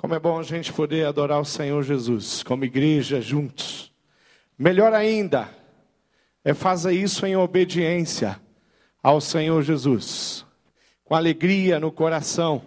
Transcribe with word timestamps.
Como 0.00 0.14
é 0.14 0.18
bom 0.18 0.38
a 0.38 0.42
gente 0.42 0.72
poder 0.72 1.06
adorar 1.06 1.38
o 1.42 1.44
Senhor 1.44 1.82
Jesus, 1.82 2.42
como 2.42 2.64
igreja, 2.64 3.20
juntos. 3.20 3.92
Melhor 4.58 4.94
ainda, 4.94 5.50
é 6.42 6.54
fazer 6.54 6.92
isso 6.92 7.26
em 7.26 7.36
obediência 7.36 8.40
ao 9.02 9.20
Senhor 9.20 9.62
Jesus, 9.62 10.46
com 11.04 11.14
alegria 11.14 11.78
no 11.78 11.92
coração. 11.92 12.62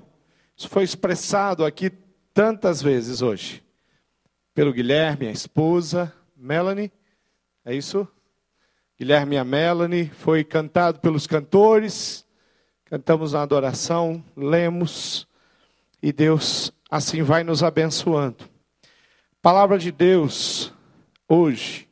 Isso 0.55 0.69
foi 0.69 0.83
expressado 0.83 1.65
aqui 1.65 1.91
tantas 2.35 2.83
vezes 2.83 3.23
hoje, 3.23 3.63
pelo 4.53 4.71
Guilherme, 4.71 5.27
a 5.27 5.31
esposa, 5.31 6.13
Melanie, 6.37 6.91
é 7.65 7.73
isso? 7.73 8.07
Guilherme 8.95 9.37
e 9.37 9.39
a 9.39 9.43
Melanie, 9.43 10.11
foi 10.19 10.43
cantado 10.43 10.99
pelos 10.99 11.25
cantores, 11.25 12.27
cantamos 12.85 13.33
na 13.33 13.41
adoração, 13.41 14.23
lemos, 14.37 15.27
e 15.99 16.13
Deus 16.13 16.71
assim 16.95 17.23
vai 17.23 17.43
nos 17.43 17.63
abençoando. 17.63 18.47
palavra 19.41 19.79
de 19.79 19.91
Deus 19.91 20.71
hoje 21.27 21.89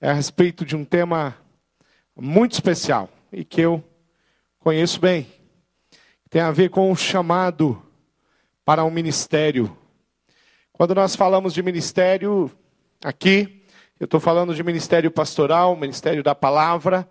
é 0.00 0.08
a 0.08 0.14
respeito 0.14 0.64
de 0.64 0.74
um 0.74 0.82
tema 0.82 1.36
muito 2.16 2.52
especial 2.52 3.10
e 3.30 3.44
que 3.44 3.60
eu 3.60 3.84
conheço 4.58 4.98
bem. 4.98 5.26
Tem 6.30 6.40
a 6.40 6.50
ver 6.50 6.70
com 6.70 6.90
o 6.90 6.96
chamado 6.96 7.82
para 8.64 8.82
um 8.82 8.90
ministério. 8.90 9.76
Quando 10.72 10.94
nós 10.94 11.14
falamos 11.14 11.52
de 11.52 11.62
ministério 11.62 12.50
aqui, 13.04 13.66
eu 14.00 14.06
estou 14.06 14.20
falando 14.20 14.54
de 14.54 14.62
ministério 14.62 15.10
pastoral, 15.10 15.76
ministério 15.76 16.22
da 16.22 16.34
palavra, 16.34 17.06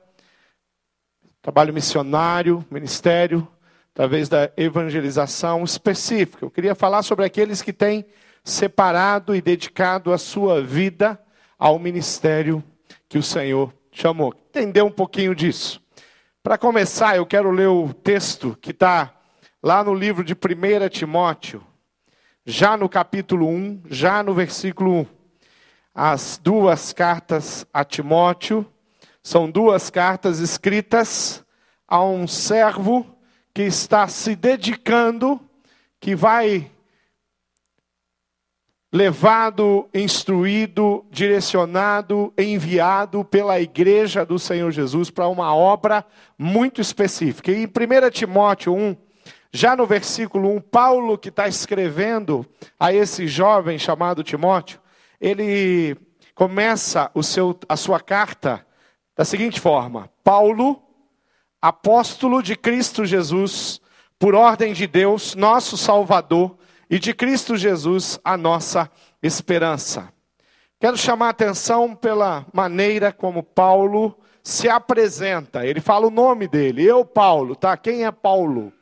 trabalho 1.44 1.76
missionário, 1.76 2.66
ministério 2.72 3.48
através 3.94 4.28
da 4.28 4.52
evangelização 4.58 5.64
específica. 5.64 6.44
Eu 6.44 6.50
queria 6.50 6.74
falar 6.74 7.04
sobre 7.04 7.26
aqueles 7.26 7.62
que 7.62 7.72
têm 7.72 8.04
separado 8.44 9.36
e 9.36 9.42
dedicado 9.42 10.12
a 10.12 10.18
sua 10.18 10.62
vida 10.62 11.20
ao 11.60 11.78
ministério 11.78 12.64
que 13.08 13.20
o 13.20 13.24
Senhor 13.24 13.72
chamou. 13.92 14.34
Entender 14.50 14.82
um 14.82 14.92
pouquinho 14.92 15.36
disso. 15.36 15.80
Para 16.42 16.58
começar, 16.58 17.16
eu 17.16 17.26
quero 17.26 17.52
ler 17.52 17.68
o 17.68 17.94
texto 17.94 18.58
que 18.60 18.72
está 18.72 19.14
lá 19.62 19.84
no 19.84 19.94
livro 19.94 20.24
de 20.24 20.34
1 20.34 20.90
Timóteo, 20.90 21.64
já 22.46 22.76
no 22.76 22.90
capítulo 22.90 23.48
1, 23.48 23.84
já 23.90 24.24
no 24.24 24.34
versículo 24.34 25.02
1. 25.02 25.06
As 25.94 26.40
duas 26.42 26.92
cartas 26.92 27.66
a 27.72 27.86
Timóteo 27.86 28.66
são 29.22 29.50
duas 29.50 29.92
cartas 29.92 30.40
escritas 30.40 31.46
a 31.88 32.04
um 32.04 32.28
servo 32.28 33.13
que 33.54 33.62
está 33.64 34.08
se 34.08 34.36
dedicando, 34.36 35.40
que 36.00 36.16
vai 36.16 36.72
levado, 38.92 39.90
instruído, 39.92 41.04
direcionado, 41.10 42.32
enviado 42.38 43.26
pela 43.26 43.60
igreja 43.60 44.24
do 44.24 44.38
Senhor 44.38 44.70
Jesus 44.72 45.10
para 45.10 45.28
uma 45.28 45.56
obra 45.56 46.06
muito 46.38 46.80
específica. 46.80 47.52
E 47.52 47.64
em 47.64 47.66
1 47.66 48.10
Timóteo 48.12 48.74
1, 48.76 48.96
já 49.52 49.76
no 49.76 49.88
versículo 49.88 50.56
1, 50.56 50.62
Paulo, 50.62 51.18
que 51.18 51.30
está 51.30 51.48
escrevendo 51.48 52.46
a 52.80 52.94
esse 52.94 53.28
jovem 53.28 53.80
chamado 53.80 54.24
Timóteo, 54.24 54.80
ele 55.20 55.98
começa 56.36 57.10
o 57.16 57.24
seu, 57.24 57.58
a 57.68 57.76
sua 57.76 58.00
carta 58.00 58.66
da 59.16 59.26
seguinte 59.26 59.60
forma: 59.60 60.10
Paulo, 60.24 60.80
apóstolo 61.64 62.44
de 62.44 62.58
Cristo 62.58 63.06
Jesus, 63.06 63.80
por 64.20 64.36
ordem 64.36 64.74
de 64.74 64.86
Deus, 64.86 65.34
nosso 65.34 65.78
Salvador, 65.78 66.58
e 66.90 67.00
de 67.00 67.14
Cristo 67.14 67.56
Jesus, 67.56 68.20
a 68.22 68.36
nossa 68.36 68.92
esperança. 69.22 70.12
Quero 70.78 70.98
chamar 70.98 71.28
a 71.28 71.30
atenção 71.30 71.96
pela 71.96 72.46
maneira 72.52 73.14
como 73.14 73.42
Paulo 73.42 74.14
se 74.44 74.68
apresenta. 74.68 75.66
Ele 75.66 75.80
fala 75.80 76.08
o 76.08 76.12
nome 76.12 76.50
dele, 76.50 76.84
eu, 76.84 77.06
Paulo, 77.06 77.56
tá? 77.56 77.78
Quem 77.78 78.04
é 78.04 78.12
Paulo? 78.12 78.74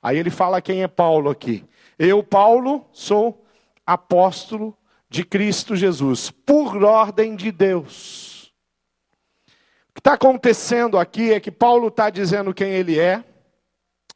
Aí 0.00 0.16
ele 0.16 0.30
fala 0.30 0.62
quem 0.62 0.84
é 0.84 0.88
Paulo 0.88 1.28
aqui. 1.28 1.64
Eu, 1.98 2.22
Paulo, 2.22 2.86
sou 2.92 3.44
apóstolo 3.84 4.78
de 5.10 5.24
Cristo 5.24 5.74
Jesus, 5.74 6.30
por 6.30 6.84
ordem 6.84 7.34
de 7.34 7.50
Deus 7.50 8.31
o 9.92 9.94
que 9.94 10.00
está 10.00 10.14
acontecendo 10.14 10.98
aqui 10.98 11.34
é 11.34 11.38
que 11.38 11.50
Paulo 11.50 11.88
está 11.88 12.08
dizendo 12.08 12.54
quem 12.54 12.70
ele 12.70 12.98
é, 12.98 13.22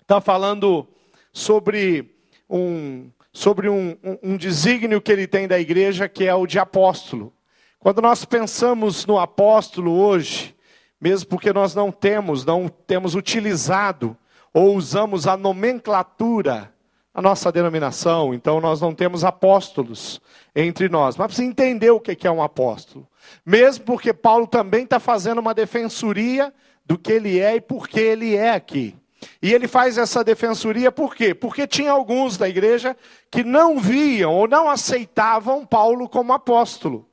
está 0.00 0.22
falando 0.22 0.88
sobre 1.30 2.16
um, 2.48 3.10
sobre 3.30 3.68
um, 3.68 3.90
um, 4.02 4.18
um 4.22 4.36
desígnio 4.38 5.02
que 5.02 5.12
ele 5.12 5.26
tem 5.26 5.46
da 5.46 5.60
igreja, 5.60 6.08
que 6.08 6.24
é 6.24 6.34
o 6.34 6.46
de 6.46 6.58
apóstolo. 6.58 7.30
Quando 7.78 8.00
nós 8.00 8.24
pensamos 8.24 9.04
no 9.04 9.18
apóstolo 9.18 9.92
hoje, 9.92 10.56
mesmo 10.98 11.28
porque 11.28 11.52
nós 11.52 11.74
não 11.74 11.92
temos, 11.92 12.42
não 12.42 12.68
temos 12.68 13.14
utilizado 13.14 14.16
ou 14.54 14.74
usamos 14.74 15.26
a 15.26 15.36
nomenclatura 15.36 16.72
a 17.16 17.22
nossa 17.22 17.50
denominação, 17.50 18.34
então 18.34 18.60
nós 18.60 18.78
não 18.78 18.94
temos 18.94 19.24
apóstolos 19.24 20.20
entre 20.54 20.86
nós. 20.86 21.16
Mas 21.16 21.28
precisa 21.28 21.48
entender 21.48 21.90
o 21.90 21.98
que 21.98 22.26
é 22.26 22.30
um 22.30 22.42
apóstolo. 22.42 23.08
Mesmo 23.44 23.84
porque 23.84 24.12
Paulo 24.12 24.46
também 24.46 24.84
está 24.84 24.98
fazendo 24.98 25.38
uma 25.38 25.54
defensoria 25.54 26.52
do 26.84 26.98
que 26.98 27.12
ele 27.12 27.40
é 27.40 27.56
e 27.56 27.60
por 27.60 27.88
que 27.88 28.00
ele 28.00 28.36
é 28.36 28.50
aqui. 28.52 28.96
E 29.40 29.52
ele 29.52 29.66
faz 29.66 29.98
essa 29.98 30.22
defensoria 30.22 30.92
por 30.92 31.14
quê? 31.14 31.34
Porque 31.34 31.66
tinha 31.66 31.90
alguns 31.90 32.36
da 32.36 32.48
igreja 32.48 32.96
que 33.30 33.42
não 33.42 33.78
viam 33.78 34.32
ou 34.32 34.46
não 34.46 34.68
aceitavam 34.68 35.64
Paulo 35.64 36.08
como 36.08 36.32
apóstolo. 36.32 37.08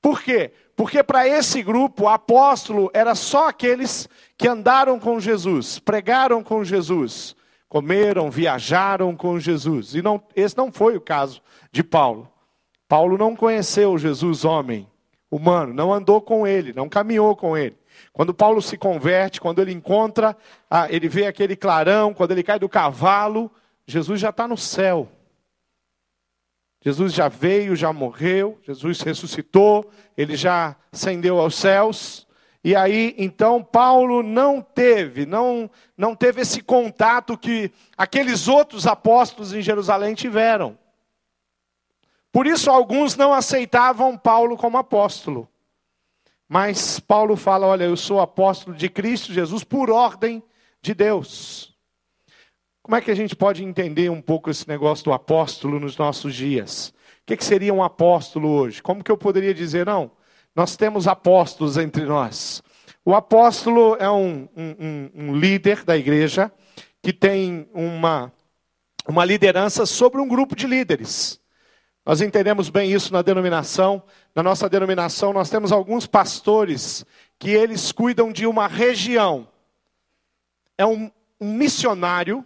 Por 0.00 0.22
quê? 0.22 0.52
Porque 0.76 1.02
para 1.02 1.26
esse 1.26 1.62
grupo, 1.62 2.06
apóstolo 2.06 2.88
era 2.94 3.14
só 3.14 3.48
aqueles 3.48 4.08
que 4.36 4.46
andaram 4.46 4.98
com 4.98 5.18
Jesus, 5.18 5.78
pregaram 5.80 6.42
com 6.42 6.62
Jesus, 6.62 7.34
comeram, 7.68 8.30
viajaram 8.30 9.16
com 9.16 9.40
Jesus. 9.40 9.94
E 9.94 10.02
não, 10.02 10.22
esse 10.36 10.56
não 10.56 10.70
foi 10.70 10.96
o 10.96 11.00
caso 11.00 11.42
de 11.72 11.82
Paulo. 11.82 12.30
Paulo 12.88 13.18
não 13.18 13.34
conheceu 13.34 13.98
Jesus 13.98 14.44
homem, 14.44 14.88
humano, 15.30 15.74
não 15.74 15.92
andou 15.92 16.20
com 16.20 16.46
ele, 16.46 16.72
não 16.72 16.88
caminhou 16.88 17.36
com 17.36 17.56
ele. 17.56 17.76
Quando 18.12 18.32
Paulo 18.32 18.62
se 18.62 18.76
converte, 18.76 19.40
quando 19.40 19.60
ele 19.60 19.72
encontra, 19.72 20.36
ah, 20.70 20.86
ele 20.90 21.08
vê 21.08 21.26
aquele 21.26 21.56
clarão, 21.56 22.14
quando 22.14 22.32
ele 22.32 22.42
cai 22.42 22.58
do 22.58 22.68
cavalo, 22.68 23.50
Jesus 23.86 24.20
já 24.20 24.30
está 24.30 24.46
no 24.48 24.56
céu. 24.56 25.08
Jesus 26.80 27.12
já 27.12 27.28
veio, 27.28 27.74
já 27.74 27.92
morreu, 27.92 28.58
Jesus 28.62 29.00
ressuscitou, 29.00 29.90
ele 30.16 30.36
já 30.36 30.76
ascendeu 30.92 31.38
aos 31.38 31.56
céus. 31.56 32.26
E 32.62 32.74
aí, 32.74 33.14
então, 33.18 33.62
Paulo 33.62 34.22
não 34.22 34.60
teve, 34.60 35.26
não, 35.26 35.70
não 35.96 36.14
teve 36.14 36.40
esse 36.40 36.60
contato 36.60 37.36
que 37.36 37.70
aqueles 37.96 38.46
outros 38.46 38.86
apóstolos 38.86 39.52
em 39.52 39.62
Jerusalém 39.62 40.14
tiveram. 40.14 40.78
Por 42.32 42.46
isso, 42.46 42.70
alguns 42.70 43.16
não 43.16 43.32
aceitavam 43.32 44.16
Paulo 44.16 44.56
como 44.56 44.76
apóstolo. 44.76 45.48
Mas 46.48 46.98
Paulo 46.98 47.36
fala: 47.36 47.66
olha, 47.66 47.84
eu 47.84 47.96
sou 47.96 48.20
apóstolo 48.20 48.76
de 48.76 48.88
Cristo 48.88 49.32
Jesus 49.32 49.64
por 49.64 49.90
ordem 49.90 50.42
de 50.80 50.94
Deus. 50.94 51.76
Como 52.82 52.96
é 52.96 53.00
que 53.02 53.10
a 53.10 53.14
gente 53.14 53.36
pode 53.36 53.62
entender 53.62 54.10
um 54.10 54.22
pouco 54.22 54.48
esse 54.48 54.66
negócio 54.66 55.04
do 55.04 55.12
apóstolo 55.12 55.78
nos 55.78 55.96
nossos 55.98 56.34
dias? 56.34 56.88
O 57.22 57.26
que, 57.26 57.36
que 57.36 57.44
seria 57.44 57.74
um 57.74 57.82
apóstolo 57.82 58.48
hoje? 58.48 58.82
Como 58.82 59.04
que 59.04 59.10
eu 59.10 59.18
poderia 59.18 59.52
dizer, 59.52 59.84
não? 59.84 60.10
Nós 60.56 60.74
temos 60.74 61.06
apóstolos 61.06 61.76
entre 61.76 62.06
nós. 62.06 62.62
O 63.04 63.14
apóstolo 63.14 63.96
é 63.96 64.10
um, 64.10 64.48
um, 64.56 65.10
um 65.14 65.36
líder 65.36 65.84
da 65.84 65.96
igreja 65.96 66.50
que 67.02 67.12
tem 67.12 67.68
uma, 67.74 68.32
uma 69.06 69.24
liderança 69.24 69.84
sobre 69.84 70.20
um 70.20 70.28
grupo 70.28 70.56
de 70.56 70.66
líderes. 70.66 71.37
Nós 72.08 72.22
entendemos 72.22 72.70
bem 72.70 72.90
isso 72.90 73.12
na 73.12 73.20
denominação. 73.20 74.02
Na 74.34 74.42
nossa 74.42 74.66
denominação, 74.66 75.30
nós 75.30 75.50
temos 75.50 75.70
alguns 75.70 76.06
pastores 76.06 77.04
que 77.38 77.50
eles 77.50 77.92
cuidam 77.92 78.32
de 78.32 78.46
uma 78.46 78.66
região. 78.66 79.46
É 80.78 80.86
um, 80.86 81.10
um 81.38 81.52
missionário 81.52 82.42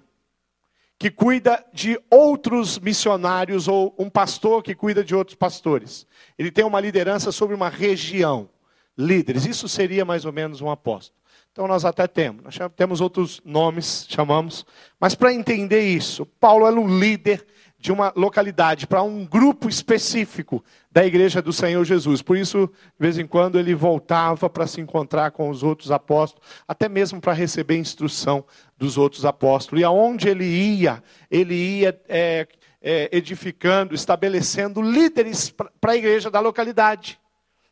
que 0.98 1.12
cuida 1.12 1.64
de 1.72 1.96
outros 2.10 2.76
missionários 2.80 3.68
ou 3.68 3.94
um 3.96 4.10
pastor 4.10 4.64
que 4.64 4.74
cuida 4.74 5.04
de 5.04 5.14
outros 5.14 5.36
pastores. 5.36 6.08
Ele 6.36 6.50
tem 6.50 6.64
uma 6.64 6.80
liderança 6.80 7.30
sobre 7.30 7.54
uma 7.54 7.68
região, 7.68 8.50
líderes. 8.98 9.46
Isso 9.46 9.68
seria 9.68 10.04
mais 10.04 10.24
ou 10.24 10.32
menos 10.32 10.60
um 10.60 10.70
apóstolo. 10.70 11.16
Então 11.52 11.68
nós 11.68 11.84
até 11.84 12.08
temos, 12.08 12.42
nós 12.42 12.58
temos 12.74 13.00
outros 13.00 13.40
nomes, 13.44 14.06
chamamos, 14.08 14.66
mas 14.98 15.14
para 15.14 15.32
entender 15.32 15.82
isso, 15.82 16.26
Paulo 16.26 16.66
era 16.66 16.80
um 16.80 16.98
líder 16.98 17.46
de 17.82 17.90
uma 17.90 18.12
localidade 18.14 18.86
para 18.86 19.02
um 19.02 19.26
grupo 19.26 19.68
específico 19.68 20.64
da 20.88 21.04
igreja 21.04 21.42
do 21.42 21.52
Senhor 21.52 21.84
Jesus. 21.84 22.22
Por 22.22 22.36
isso, 22.36 22.68
de 22.68 23.00
vez 23.00 23.18
em 23.18 23.26
quando, 23.26 23.58
ele 23.58 23.74
voltava 23.74 24.48
para 24.48 24.68
se 24.68 24.80
encontrar 24.80 25.32
com 25.32 25.50
os 25.50 25.64
outros 25.64 25.90
apóstolos, 25.90 26.48
até 26.66 26.88
mesmo 26.88 27.20
para 27.20 27.32
receber 27.32 27.76
instrução 27.76 28.44
dos 28.78 28.96
outros 28.96 29.24
apóstolos. 29.24 29.80
E 29.80 29.84
aonde 29.84 30.28
ele 30.28 30.44
ia, 30.44 31.02
ele 31.28 31.56
ia 31.56 32.00
é, 32.08 32.46
é, 32.80 33.08
edificando, 33.10 33.96
estabelecendo 33.96 34.80
líderes 34.80 35.52
para 35.80 35.90
a 35.90 35.96
igreja 35.96 36.30
da 36.30 36.38
localidade. 36.38 37.18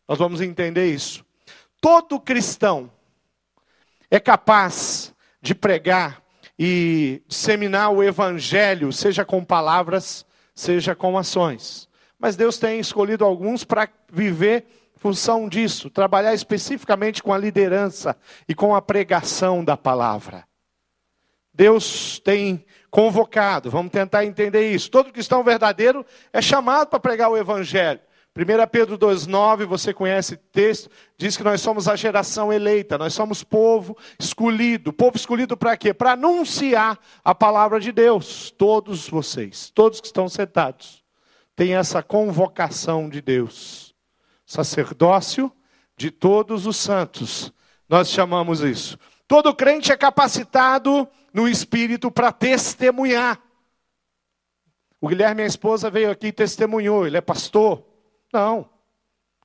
Nós 0.08 0.18
vamos 0.18 0.40
entender 0.40 0.92
isso. 0.92 1.24
Todo 1.80 2.18
cristão 2.18 2.90
é 4.10 4.18
capaz 4.18 5.14
de 5.40 5.54
pregar 5.54 6.20
e 6.62 7.22
disseminar 7.26 7.90
o 7.90 8.02
evangelho, 8.02 8.92
seja 8.92 9.24
com 9.24 9.42
palavras, 9.42 10.26
seja 10.54 10.94
com 10.94 11.16
ações. 11.16 11.88
Mas 12.18 12.36
Deus 12.36 12.58
tem 12.58 12.78
escolhido 12.78 13.24
alguns 13.24 13.64
para 13.64 13.88
viver 14.12 14.66
função 14.94 15.48
disso, 15.48 15.88
trabalhar 15.88 16.34
especificamente 16.34 17.22
com 17.22 17.32
a 17.32 17.38
liderança 17.38 18.14
e 18.46 18.54
com 18.54 18.74
a 18.74 18.82
pregação 18.82 19.64
da 19.64 19.74
palavra. 19.74 20.44
Deus 21.54 22.20
tem 22.22 22.62
convocado, 22.90 23.70
vamos 23.70 23.90
tentar 23.90 24.26
entender 24.26 24.70
isso. 24.70 24.90
Todo 24.90 25.14
cristão 25.14 25.42
verdadeiro 25.42 26.04
é 26.30 26.42
chamado 26.42 26.88
para 26.88 27.00
pregar 27.00 27.30
o 27.30 27.38
evangelho. 27.38 28.00
1 28.36 28.68
Pedro 28.70 28.96
2,9, 28.96 29.66
você 29.66 29.92
conhece 29.92 30.34
o 30.34 30.38
texto, 30.38 30.88
diz 31.18 31.36
que 31.36 31.42
nós 31.42 31.60
somos 31.60 31.88
a 31.88 31.96
geração 31.96 32.52
eleita, 32.52 32.96
nós 32.96 33.12
somos 33.12 33.42
povo 33.42 33.96
escolhido. 34.20 34.92
Povo 34.92 35.16
escolhido 35.16 35.56
para 35.56 35.76
quê? 35.76 35.92
Para 35.92 36.12
anunciar 36.12 36.96
a 37.24 37.34
palavra 37.34 37.80
de 37.80 37.90
Deus. 37.90 38.52
Todos 38.52 39.08
vocês, 39.08 39.70
todos 39.70 40.00
que 40.00 40.06
estão 40.06 40.28
sentados, 40.28 41.02
têm 41.56 41.74
essa 41.74 42.04
convocação 42.04 43.08
de 43.08 43.20
Deus. 43.20 43.96
Sacerdócio 44.46 45.52
de 45.96 46.10
todos 46.10 46.66
os 46.66 46.76
santos, 46.76 47.52
nós 47.88 48.08
chamamos 48.08 48.60
isso. 48.60 48.96
Todo 49.26 49.54
crente 49.54 49.90
é 49.90 49.96
capacitado 49.96 51.06
no 51.34 51.48
espírito 51.48 52.10
para 52.10 52.30
testemunhar. 52.30 53.40
O 55.00 55.08
Guilherme, 55.08 55.36
minha 55.36 55.46
esposa, 55.46 55.90
veio 55.90 56.10
aqui 56.10 56.28
e 56.28 56.32
testemunhou, 56.32 57.06
ele 57.06 57.16
é 57.16 57.20
pastor. 57.20 57.89
Não. 58.32 58.68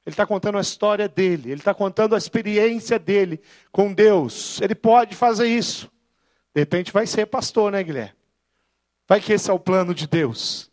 Ele 0.06 0.14
está 0.14 0.26
contando 0.26 0.58
a 0.60 0.62
história 0.62 1.10
dele, 1.10 1.52
ele 1.52 1.62
está 1.62 1.74
contando 1.74 2.14
a 2.14 2.18
experiência 2.18 3.00
dele 3.00 3.42
com 3.72 3.92
Deus. 3.92 4.62
Ele 4.62 4.76
pode 4.76 5.16
fazer 5.16 5.48
isso. 5.48 5.92
De 6.54 6.62
repente 6.62 6.92
vai 6.92 7.08
ser 7.08 7.26
pastor, 7.26 7.72
né, 7.72 7.84
Guilherme? 7.84 8.14
Vai 9.08 9.20
que 9.20 9.34
esse 9.34 9.50
é 9.50 9.54
o 9.54 9.60
plano 9.60 9.94
de 9.96 10.08
Deus. 10.08 10.72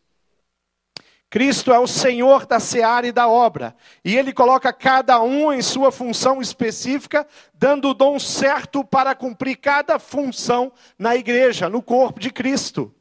Cristo 1.32 1.72
é 1.72 1.78
o 1.78 1.86
Senhor 1.86 2.44
da 2.44 2.60
seara 2.60 3.06
e 3.06 3.12
da 3.12 3.26
obra, 3.26 3.74
e 4.04 4.18
Ele 4.18 4.34
coloca 4.34 4.70
cada 4.70 5.22
um 5.22 5.50
em 5.50 5.62
sua 5.62 5.90
função 5.90 6.42
específica, 6.42 7.26
dando 7.54 7.88
o 7.88 7.94
dom 7.94 8.18
certo 8.18 8.84
para 8.84 9.14
cumprir 9.14 9.56
cada 9.56 9.98
função 9.98 10.70
na 10.98 11.16
igreja, 11.16 11.70
no 11.70 11.80
corpo 11.80 12.20
de 12.20 12.30
Cristo. 12.30 12.94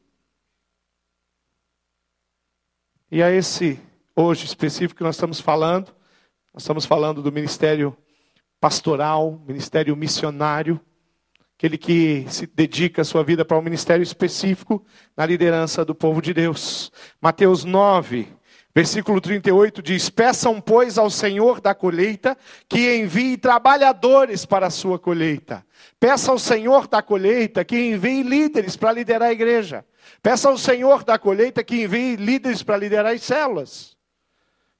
E 3.10 3.20
é 3.20 3.36
esse 3.36 3.78
hoje 4.14 4.44
específico 4.44 4.98
que 4.98 5.04
nós 5.04 5.16
estamos 5.16 5.40
falando. 5.40 5.94
Nós 6.52 6.62
estamos 6.62 6.84
falando 6.84 7.22
do 7.22 7.32
ministério 7.32 7.96
pastoral, 8.60 9.42
ministério 9.46 9.96
missionário, 9.96 10.80
aquele 11.56 11.78
que 11.78 12.26
se 12.28 12.46
dedica 12.46 13.02
a 13.02 13.04
sua 13.04 13.24
vida 13.24 13.44
para 13.44 13.58
um 13.58 13.62
ministério 13.62 14.02
específico 14.02 14.84
na 15.16 15.24
liderança 15.24 15.84
do 15.84 15.94
povo 15.94 16.20
de 16.20 16.34
Deus. 16.34 16.92
Mateus 17.20 17.64
9, 17.64 18.28
versículo 18.74 19.20
38 19.20 19.82
diz: 19.82 20.10
Peçam, 20.10 20.60
pois, 20.60 20.98
ao 20.98 21.08
Senhor 21.08 21.60
da 21.60 21.74
colheita 21.74 22.36
que 22.68 22.96
envie 22.96 23.36
trabalhadores 23.36 24.44
para 24.44 24.66
a 24.66 24.70
sua 24.70 24.98
colheita. 24.98 25.64
Peça 25.98 26.30
ao 26.30 26.38
Senhor 26.38 26.86
da 26.86 27.00
colheita 27.00 27.64
que 27.64 27.76
envie 27.76 28.22
líderes 28.22 28.76
para 28.76 28.92
liderar 28.92 29.28
a 29.28 29.32
igreja. 29.32 29.84
Peça 30.22 30.48
ao 30.48 30.58
Senhor 30.58 31.02
da 31.04 31.18
colheita 31.18 31.64
que 31.64 31.82
envie 31.82 32.16
líderes 32.16 32.62
para 32.62 32.76
liderar 32.76 33.14
as 33.14 33.22
células. 33.22 33.96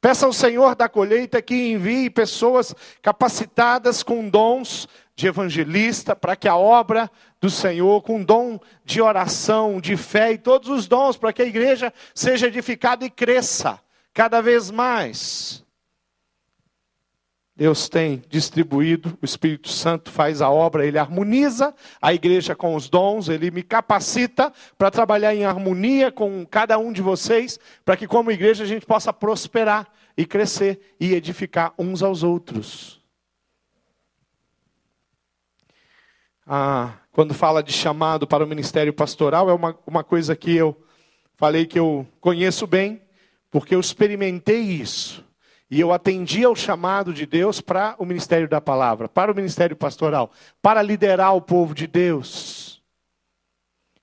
Peça 0.02 0.26
ao 0.26 0.32
Senhor 0.32 0.74
da 0.74 0.88
colheita 0.88 1.40
que 1.40 1.54
envie 1.70 2.10
pessoas 2.10 2.74
capacitadas 3.00 4.02
com 4.02 4.28
dons 4.28 4.88
de 5.14 5.28
evangelista, 5.28 6.16
para 6.16 6.34
que 6.34 6.48
a 6.48 6.56
obra 6.56 7.08
do 7.40 7.48
Senhor, 7.48 8.02
com 8.02 8.20
dom 8.20 8.58
de 8.84 9.00
oração, 9.00 9.80
de 9.80 9.96
fé 9.96 10.32
e 10.32 10.38
todos 10.38 10.68
os 10.68 10.88
dons, 10.88 11.16
para 11.16 11.32
que 11.32 11.40
a 11.40 11.46
igreja 11.46 11.94
seja 12.12 12.48
edificada 12.48 13.04
e 13.04 13.10
cresça 13.10 13.78
cada 14.12 14.40
vez 14.40 14.72
mais. 14.72 15.61
Deus 17.54 17.86
tem 17.86 18.22
distribuído, 18.30 19.16
o 19.20 19.24
Espírito 19.24 19.68
Santo 19.68 20.10
faz 20.10 20.40
a 20.40 20.50
obra, 20.50 20.86
ele 20.86 20.98
harmoniza 20.98 21.74
a 22.00 22.14
igreja 22.14 22.54
com 22.54 22.74
os 22.74 22.88
dons, 22.88 23.28
ele 23.28 23.50
me 23.50 23.62
capacita 23.62 24.50
para 24.78 24.90
trabalhar 24.90 25.34
em 25.34 25.44
harmonia 25.44 26.10
com 26.10 26.46
cada 26.46 26.78
um 26.78 26.90
de 26.90 27.02
vocês, 27.02 27.60
para 27.84 27.96
que, 27.96 28.06
como 28.06 28.30
igreja, 28.30 28.64
a 28.64 28.66
gente 28.66 28.86
possa 28.86 29.12
prosperar 29.12 29.86
e 30.16 30.24
crescer 30.24 30.94
e 30.98 31.12
edificar 31.12 31.74
uns 31.78 32.02
aos 32.02 32.22
outros. 32.22 33.02
Ah, 36.46 36.94
quando 37.12 37.34
fala 37.34 37.62
de 37.62 37.72
chamado 37.72 38.26
para 38.26 38.44
o 38.44 38.48
ministério 38.48 38.94
pastoral, 38.94 39.50
é 39.50 39.52
uma, 39.52 39.78
uma 39.86 40.02
coisa 40.02 40.34
que 40.34 40.56
eu 40.56 40.74
falei 41.36 41.66
que 41.66 41.78
eu 41.78 42.06
conheço 42.18 42.66
bem, 42.66 43.02
porque 43.50 43.74
eu 43.74 43.80
experimentei 43.80 44.60
isso. 44.60 45.22
E 45.72 45.80
eu 45.80 45.90
atendi 45.90 46.44
ao 46.44 46.54
chamado 46.54 47.14
de 47.14 47.24
Deus 47.24 47.62
para 47.62 47.96
o 47.98 48.04
ministério 48.04 48.46
da 48.46 48.60
palavra, 48.60 49.08
para 49.08 49.32
o 49.32 49.34
ministério 49.34 49.74
pastoral, 49.74 50.30
para 50.60 50.82
liderar 50.82 51.34
o 51.34 51.40
povo 51.40 51.74
de 51.74 51.86
Deus. 51.86 52.82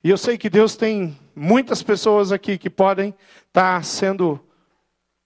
E 0.03 0.09
eu 0.09 0.17
sei 0.17 0.35
que 0.35 0.49
Deus 0.49 0.75
tem 0.75 1.15
muitas 1.35 1.83
pessoas 1.83 2.31
aqui 2.31 2.57
que 2.57 2.71
podem 2.71 3.13
estar 3.45 3.85
sendo, 3.85 4.43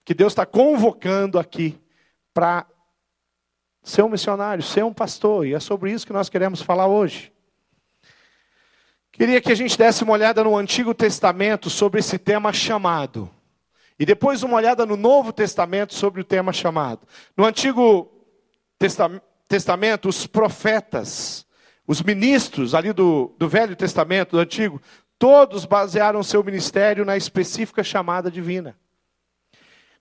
que 0.03 0.13
Deus 0.13 0.33
está 0.33 0.45
convocando 0.45 1.39
aqui 1.39 1.79
para 2.33 2.65
ser 3.81 4.03
um 4.03 4.09
missionário, 4.09 4.61
ser 4.61 4.83
um 4.83 4.93
pastor, 4.93 5.47
e 5.47 5.53
é 5.53 5.61
sobre 5.61 5.93
isso 5.93 6.05
que 6.05 6.11
nós 6.11 6.27
queremos 6.27 6.61
falar 6.61 6.87
hoje. 6.87 7.31
Queria 9.13 9.39
que 9.39 9.53
a 9.53 9.55
gente 9.55 9.77
desse 9.77 10.03
uma 10.03 10.11
olhada 10.11 10.43
no 10.43 10.57
Antigo 10.57 10.93
Testamento 10.93 11.69
sobre 11.69 12.01
esse 12.01 12.17
tema 12.17 12.51
chamado. 12.51 13.29
E 13.99 14.05
depois 14.05 14.43
uma 14.43 14.57
olhada 14.57 14.85
no 14.85 14.97
Novo 14.97 15.31
Testamento 15.31 15.93
sobre 15.93 16.21
o 16.21 16.23
tema 16.23 16.51
chamado. 16.51 17.07
No 17.37 17.45
Antigo 17.45 18.11
Testamento, 19.47 20.09
os 20.09 20.25
profetas, 20.25 21.45
os 21.87 22.01
ministros 22.01 22.73
ali 22.73 22.91
do, 22.91 23.33
do 23.37 23.47
Velho 23.47 23.75
Testamento, 23.75 24.31
do 24.31 24.39
Antigo, 24.39 24.81
todos 25.19 25.65
basearam 25.65 26.23
seu 26.23 26.43
ministério 26.43 27.05
na 27.05 27.15
específica 27.15 27.83
chamada 27.83 28.31
divina. 28.31 28.75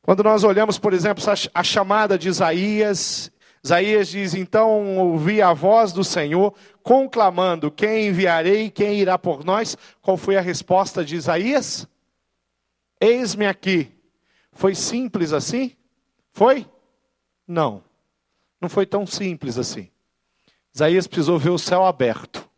Quando 0.01 0.25
nós 0.25 0.43
olhamos, 0.43 0.79
por 0.79 0.93
exemplo, 0.93 1.23
a 1.55 1.63
chamada 1.63 2.19
de 2.19 2.29
Isaías, 2.29 3.31
Isaías 3.63 4.09
diz: 4.09 4.35
Então 4.35 4.99
ouvi 4.99 5.41
a 5.41 5.53
voz 5.53 5.93
do 5.93 6.03
Senhor 6.03 6.53
conclamando: 6.83 7.71
Quem 7.71 8.09
enviarei, 8.09 8.69
quem 8.69 8.99
irá 8.99 9.17
por 9.17 9.45
nós? 9.45 9.77
Qual 10.01 10.17
foi 10.17 10.37
a 10.37 10.41
resposta 10.41 11.05
de 11.05 11.15
Isaías? 11.15 11.87
Eis-me 13.03 13.47
aqui. 13.47 13.91
Foi 14.53 14.77
simples 14.77 15.33
assim? 15.33 15.73
Foi? 16.31 16.65
Não. 17.49 17.83
Não 18.61 18.69
foi 18.69 18.87
tão 18.87 19.05
simples 19.05 19.59
assim. 19.59 19.91
Isaías 20.73 21.09
precisou 21.09 21.37
ver 21.37 21.51
o 21.51 21.59
céu 21.59 21.85
aberto, 21.85 22.49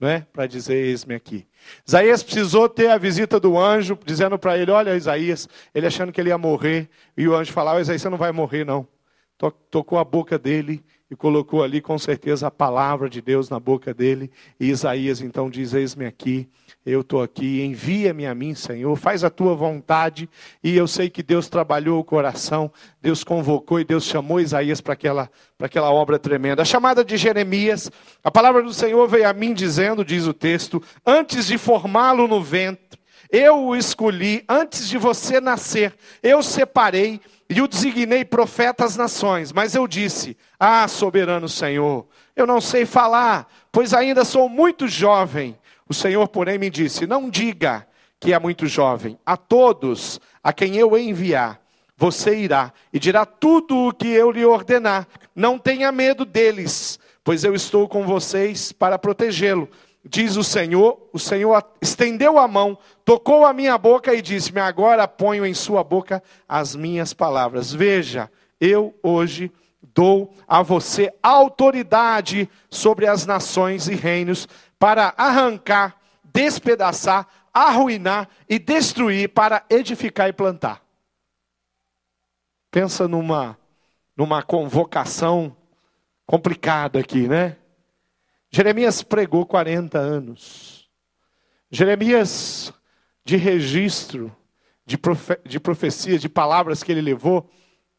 não 0.00 0.08
é? 0.08 0.20
Para 0.32 0.46
dizer 0.46 0.74
eis-me 0.74 1.14
aqui. 1.14 1.46
Isaías 1.86 2.22
precisou 2.22 2.66
ter 2.66 2.88
a 2.88 2.96
visita 2.96 3.38
do 3.38 3.58
anjo 3.58 3.98
dizendo 4.06 4.38
para 4.38 4.56
ele: 4.56 4.70
"Olha, 4.70 4.96
Isaías", 4.96 5.48
ele 5.74 5.86
achando 5.86 6.10
que 6.10 6.20
ele 6.20 6.30
ia 6.30 6.38
morrer, 6.38 6.88
e 7.14 7.28
o 7.28 7.34
anjo 7.34 7.52
falava: 7.52 7.80
"Isaías, 7.80 8.00
você 8.00 8.08
não 8.08 8.16
vai 8.16 8.32
morrer 8.32 8.64
não". 8.64 8.88
Tocou 9.70 9.98
a 9.98 10.04
boca 10.04 10.38
dele 10.38 10.82
e 11.14 11.16
colocou 11.16 11.62
ali 11.62 11.80
com 11.80 11.96
certeza 11.96 12.48
a 12.48 12.50
palavra 12.50 13.08
de 13.08 13.22
Deus 13.22 13.48
na 13.48 13.58
boca 13.60 13.94
dele. 13.94 14.30
E 14.58 14.68
Isaías 14.68 15.20
então 15.20 15.48
diz: 15.48 15.72
Eis-me 15.72 16.04
aqui, 16.04 16.48
eu 16.84 17.00
estou 17.00 17.22
aqui, 17.22 17.62
envia-me 17.62 18.26
a 18.26 18.34
mim, 18.34 18.54
Senhor, 18.54 18.94
faz 18.96 19.22
a 19.22 19.30
tua 19.30 19.54
vontade. 19.54 20.28
E 20.62 20.76
eu 20.76 20.88
sei 20.88 21.08
que 21.08 21.22
Deus 21.22 21.48
trabalhou 21.48 22.00
o 22.00 22.04
coração, 22.04 22.70
Deus 23.00 23.22
convocou 23.22 23.78
e 23.78 23.84
Deus 23.84 24.04
chamou 24.04 24.40
Isaías 24.40 24.80
para 24.80 24.94
aquela, 24.94 25.30
aquela 25.58 25.90
obra 25.92 26.18
tremenda. 26.18 26.62
A 26.62 26.66
chamada 26.66 27.04
de 27.04 27.16
Jeremias, 27.16 27.90
a 28.22 28.30
palavra 28.30 28.62
do 28.62 28.74
Senhor 28.74 29.06
veio 29.08 29.28
a 29.28 29.32
mim 29.32 29.54
dizendo, 29.54 30.04
diz 30.04 30.26
o 30.26 30.34
texto, 30.34 30.82
antes 31.06 31.46
de 31.46 31.56
formá-lo 31.56 32.26
no 32.26 32.42
ventre, 32.42 32.98
eu 33.30 33.64
o 33.64 33.76
escolhi, 33.76 34.44
antes 34.48 34.88
de 34.88 34.98
você 34.98 35.40
nascer, 35.40 35.94
eu 36.22 36.42
separei 36.42 37.20
e 37.54 37.62
o 37.62 37.68
designei 37.68 38.24
profeta 38.24 38.84
às 38.84 38.96
nações. 38.96 39.52
Mas 39.52 39.74
eu 39.74 39.86
disse: 39.86 40.36
Ah, 40.58 40.86
soberano 40.88 41.48
Senhor, 41.48 42.06
eu 42.34 42.46
não 42.46 42.60
sei 42.60 42.84
falar, 42.84 43.46
pois 43.70 43.94
ainda 43.94 44.24
sou 44.24 44.48
muito 44.48 44.88
jovem. 44.88 45.56
O 45.88 45.94
Senhor, 45.94 46.26
porém, 46.28 46.58
me 46.58 46.68
disse: 46.68 47.06
Não 47.06 47.30
diga 47.30 47.86
que 48.18 48.32
é 48.32 48.38
muito 48.38 48.66
jovem. 48.66 49.18
A 49.24 49.36
todos 49.36 50.20
a 50.42 50.52
quem 50.52 50.76
eu 50.76 50.96
enviar, 50.98 51.60
você 51.96 52.36
irá 52.36 52.72
e 52.92 52.98
dirá 52.98 53.24
tudo 53.24 53.88
o 53.88 53.92
que 53.92 54.08
eu 54.08 54.30
lhe 54.30 54.44
ordenar. 54.44 55.06
Não 55.34 55.58
tenha 55.58 55.92
medo 55.92 56.24
deles, 56.24 56.98
pois 57.22 57.44
eu 57.44 57.54
estou 57.54 57.88
com 57.88 58.04
vocês 58.04 58.72
para 58.72 58.98
protegê-lo. 58.98 59.68
Diz 60.04 60.36
o 60.36 60.44
Senhor, 60.44 61.08
o 61.12 61.18
Senhor 61.18 61.64
estendeu 61.80 62.38
a 62.38 62.46
mão, 62.46 62.78
tocou 63.04 63.46
a 63.46 63.52
minha 63.52 63.76
boca 63.78 64.14
e 64.14 64.20
disse-me: 64.20 64.60
Agora 64.60 65.08
ponho 65.08 65.46
em 65.46 65.54
sua 65.54 65.82
boca 65.82 66.22
as 66.48 66.76
minhas 66.76 67.14
palavras. 67.14 67.72
Veja, 67.72 68.30
eu 68.60 68.94
hoje 69.02 69.50
dou 69.94 70.34
a 70.46 70.62
você 70.62 71.12
autoridade 71.22 72.48
sobre 72.70 73.06
as 73.06 73.24
nações 73.24 73.88
e 73.88 73.94
reinos 73.94 74.46
para 74.78 75.14
arrancar, 75.16 75.96
despedaçar, 76.22 77.26
arruinar 77.52 78.28
e 78.48 78.58
destruir, 78.58 79.30
para 79.30 79.64
edificar 79.70 80.28
e 80.28 80.32
plantar. 80.32 80.82
Pensa 82.70 83.06
numa, 83.06 83.56
numa 84.16 84.42
convocação 84.42 85.56
complicada 86.26 86.98
aqui, 86.98 87.28
né? 87.28 87.56
Jeremias 88.54 89.02
pregou 89.02 89.44
40 89.44 89.98
anos. 89.98 90.88
Jeremias, 91.72 92.72
de 93.24 93.34
registro, 93.36 94.32
de, 94.86 94.96
profe 94.96 95.36
de 95.44 95.58
profecias, 95.58 96.20
de 96.20 96.28
palavras 96.28 96.80
que 96.80 96.92
ele 96.92 97.00
levou, 97.00 97.50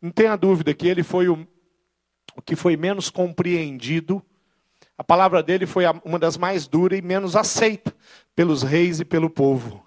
não 0.01 0.11
tenha 0.11 0.37
dúvida 0.37 0.73
que 0.73 0.87
ele 0.87 1.03
foi 1.03 1.27
o, 1.27 1.45
o 2.37 2.41
que 2.41 2.55
foi 2.55 2.77
menos 2.77 3.09
compreendido. 3.09 4.23
A 4.97 5.03
palavra 5.03 5.43
dele 5.43 5.65
foi 5.65 5.83
uma 6.05 6.17
das 6.17 6.37
mais 6.37 6.67
duras 6.67 6.99
e 6.99 7.01
menos 7.01 7.35
aceita 7.35 7.93
pelos 8.33 8.63
reis 8.63 9.01
e 9.01 9.03
pelo 9.03 9.29
povo. 9.29 9.85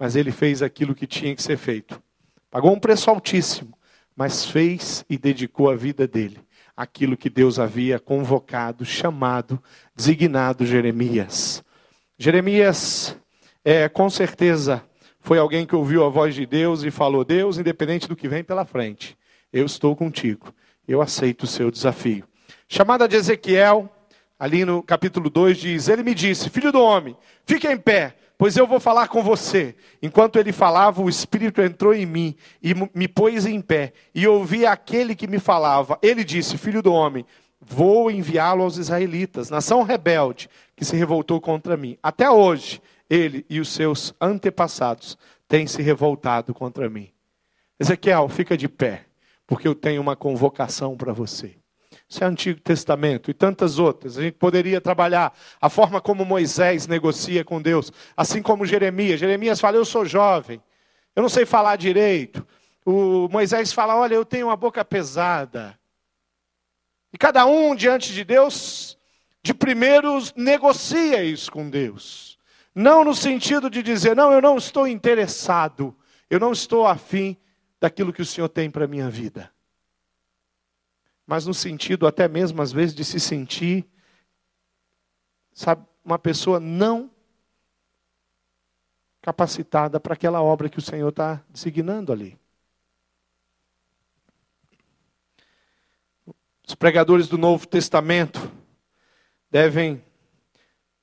Mas 0.00 0.16
ele 0.16 0.32
fez 0.32 0.62
aquilo 0.62 0.96
que 0.96 1.06
tinha 1.06 1.32
que 1.36 1.42
ser 1.44 1.58
feito. 1.58 2.02
Pagou 2.50 2.72
um 2.72 2.80
preço 2.80 3.08
altíssimo, 3.08 3.78
mas 4.16 4.44
fez 4.44 5.04
e 5.08 5.16
dedicou 5.16 5.70
a 5.70 5.76
vida 5.76 6.08
dele 6.08 6.44
aquilo 6.76 7.16
que 7.16 7.30
Deus 7.30 7.58
havia 7.58 7.98
convocado, 7.98 8.84
chamado, 8.84 9.62
designado 9.94 10.66
Jeremias. 10.66 11.62
Jeremias, 12.18 13.16
é, 13.64 13.88
com 13.88 14.08
certeza, 14.08 14.82
foi 15.20 15.38
alguém 15.38 15.66
que 15.66 15.76
ouviu 15.76 16.04
a 16.04 16.08
voz 16.08 16.34
de 16.34 16.46
Deus 16.46 16.82
e 16.82 16.90
falou: 16.90 17.24
Deus, 17.24 17.58
independente 17.58 18.08
do 18.08 18.16
que 18.16 18.28
vem 18.28 18.42
pela 18.42 18.64
frente, 18.64 19.16
eu 19.52 19.64
estou 19.64 19.94
contigo, 19.94 20.52
eu 20.86 21.00
aceito 21.00 21.44
o 21.44 21.46
seu 21.46 21.70
desafio. 21.70 22.24
Chamada 22.68 23.06
de 23.06 23.16
Ezequiel, 23.16 23.90
ali 24.38 24.64
no 24.64 24.82
capítulo 24.82 25.30
2, 25.30 25.58
diz: 25.58 25.88
Ele 25.88 26.02
me 26.02 26.14
disse, 26.14 26.50
filho 26.50 26.72
do 26.72 26.80
homem, 26.80 27.16
fique 27.46 27.68
em 27.68 27.76
pé, 27.76 28.16
pois 28.42 28.56
eu 28.56 28.66
vou 28.66 28.80
falar 28.80 29.06
com 29.06 29.22
você. 29.22 29.72
Enquanto 30.02 30.36
ele 30.36 30.50
falava, 30.50 31.00
o 31.00 31.08
Espírito 31.08 31.62
entrou 31.62 31.94
em 31.94 32.04
mim 32.04 32.34
e 32.60 32.74
me 32.92 33.06
pôs 33.06 33.46
em 33.46 33.60
pé, 33.60 33.92
e 34.12 34.26
ouvi 34.26 34.66
aquele 34.66 35.14
que 35.14 35.28
me 35.28 35.38
falava. 35.38 35.96
Ele 36.02 36.24
disse: 36.24 36.58
Filho 36.58 36.82
do 36.82 36.92
homem, 36.92 37.24
vou 37.60 38.10
enviá-lo 38.10 38.64
aos 38.64 38.78
israelitas, 38.78 39.48
nação 39.48 39.84
rebelde, 39.84 40.50
que 40.74 40.84
se 40.84 40.96
revoltou 40.96 41.40
contra 41.40 41.76
mim. 41.76 41.96
Até 42.02 42.28
hoje, 42.28 42.82
ele 43.08 43.46
e 43.48 43.60
os 43.60 43.68
seus 43.68 44.12
antepassados 44.20 45.16
têm 45.46 45.68
se 45.68 45.80
revoltado 45.80 46.52
contra 46.52 46.90
mim. 46.90 47.12
Ezequiel, 47.78 48.28
fica 48.28 48.56
de 48.56 48.68
pé, 48.68 49.04
porque 49.46 49.68
eu 49.68 49.74
tenho 49.76 50.02
uma 50.02 50.16
convocação 50.16 50.96
para 50.96 51.12
você. 51.12 51.61
Isso 52.12 52.22
é 52.22 52.26
Antigo 52.26 52.60
Testamento 52.60 53.30
e 53.30 53.34
tantas 53.34 53.78
outras. 53.78 54.18
A 54.18 54.22
gente 54.22 54.34
poderia 54.34 54.82
trabalhar 54.82 55.32
a 55.58 55.70
forma 55.70 55.98
como 55.98 56.26
Moisés 56.26 56.86
negocia 56.86 57.42
com 57.42 57.60
Deus, 57.60 57.90
assim 58.14 58.42
como 58.42 58.66
Jeremias. 58.66 59.18
Jeremias 59.18 59.58
fala: 59.58 59.78
Eu 59.78 59.84
sou 59.86 60.04
jovem, 60.04 60.62
eu 61.16 61.22
não 61.22 61.30
sei 61.30 61.46
falar 61.46 61.76
direito. 61.76 62.46
O 62.84 63.30
Moisés 63.30 63.72
fala: 63.72 63.96
Olha, 63.96 64.14
eu 64.14 64.26
tenho 64.26 64.48
uma 64.48 64.56
boca 64.56 64.84
pesada. 64.84 65.74
E 67.14 67.16
cada 67.16 67.46
um 67.46 67.74
diante 67.74 68.12
de 68.12 68.24
Deus, 68.24 68.98
de 69.42 69.54
primeiro, 69.54 70.18
negocia 70.36 71.24
isso 71.24 71.50
com 71.50 71.70
Deus. 71.70 72.38
Não 72.74 73.02
no 73.02 73.14
sentido 73.14 73.70
de 73.70 73.82
dizer, 73.82 74.14
não, 74.14 74.30
eu 74.30 74.42
não 74.42 74.58
estou 74.58 74.86
interessado, 74.86 75.96
eu 76.28 76.38
não 76.38 76.52
estou 76.52 76.86
afim 76.86 77.38
daquilo 77.80 78.12
que 78.12 78.20
o 78.20 78.26
Senhor 78.26 78.50
tem 78.50 78.70
para 78.70 78.84
a 78.84 78.88
minha 78.88 79.08
vida 79.08 79.51
mas 81.26 81.46
no 81.46 81.54
sentido 81.54 82.06
até 82.06 82.28
mesmo 82.28 82.60
às 82.60 82.72
vezes 82.72 82.94
de 82.94 83.04
se 83.04 83.20
sentir, 83.20 83.86
sabe, 85.52 85.84
uma 86.04 86.18
pessoa 86.18 86.58
não 86.58 87.10
capacitada 89.20 90.00
para 90.00 90.14
aquela 90.14 90.42
obra 90.42 90.68
que 90.68 90.78
o 90.78 90.82
Senhor 90.82 91.08
está 91.08 91.42
designando 91.48 92.12
ali. 92.12 92.38
Os 96.66 96.74
pregadores 96.74 97.28
do 97.28 97.38
Novo 97.38 97.66
Testamento 97.66 98.50
devem 99.50 100.02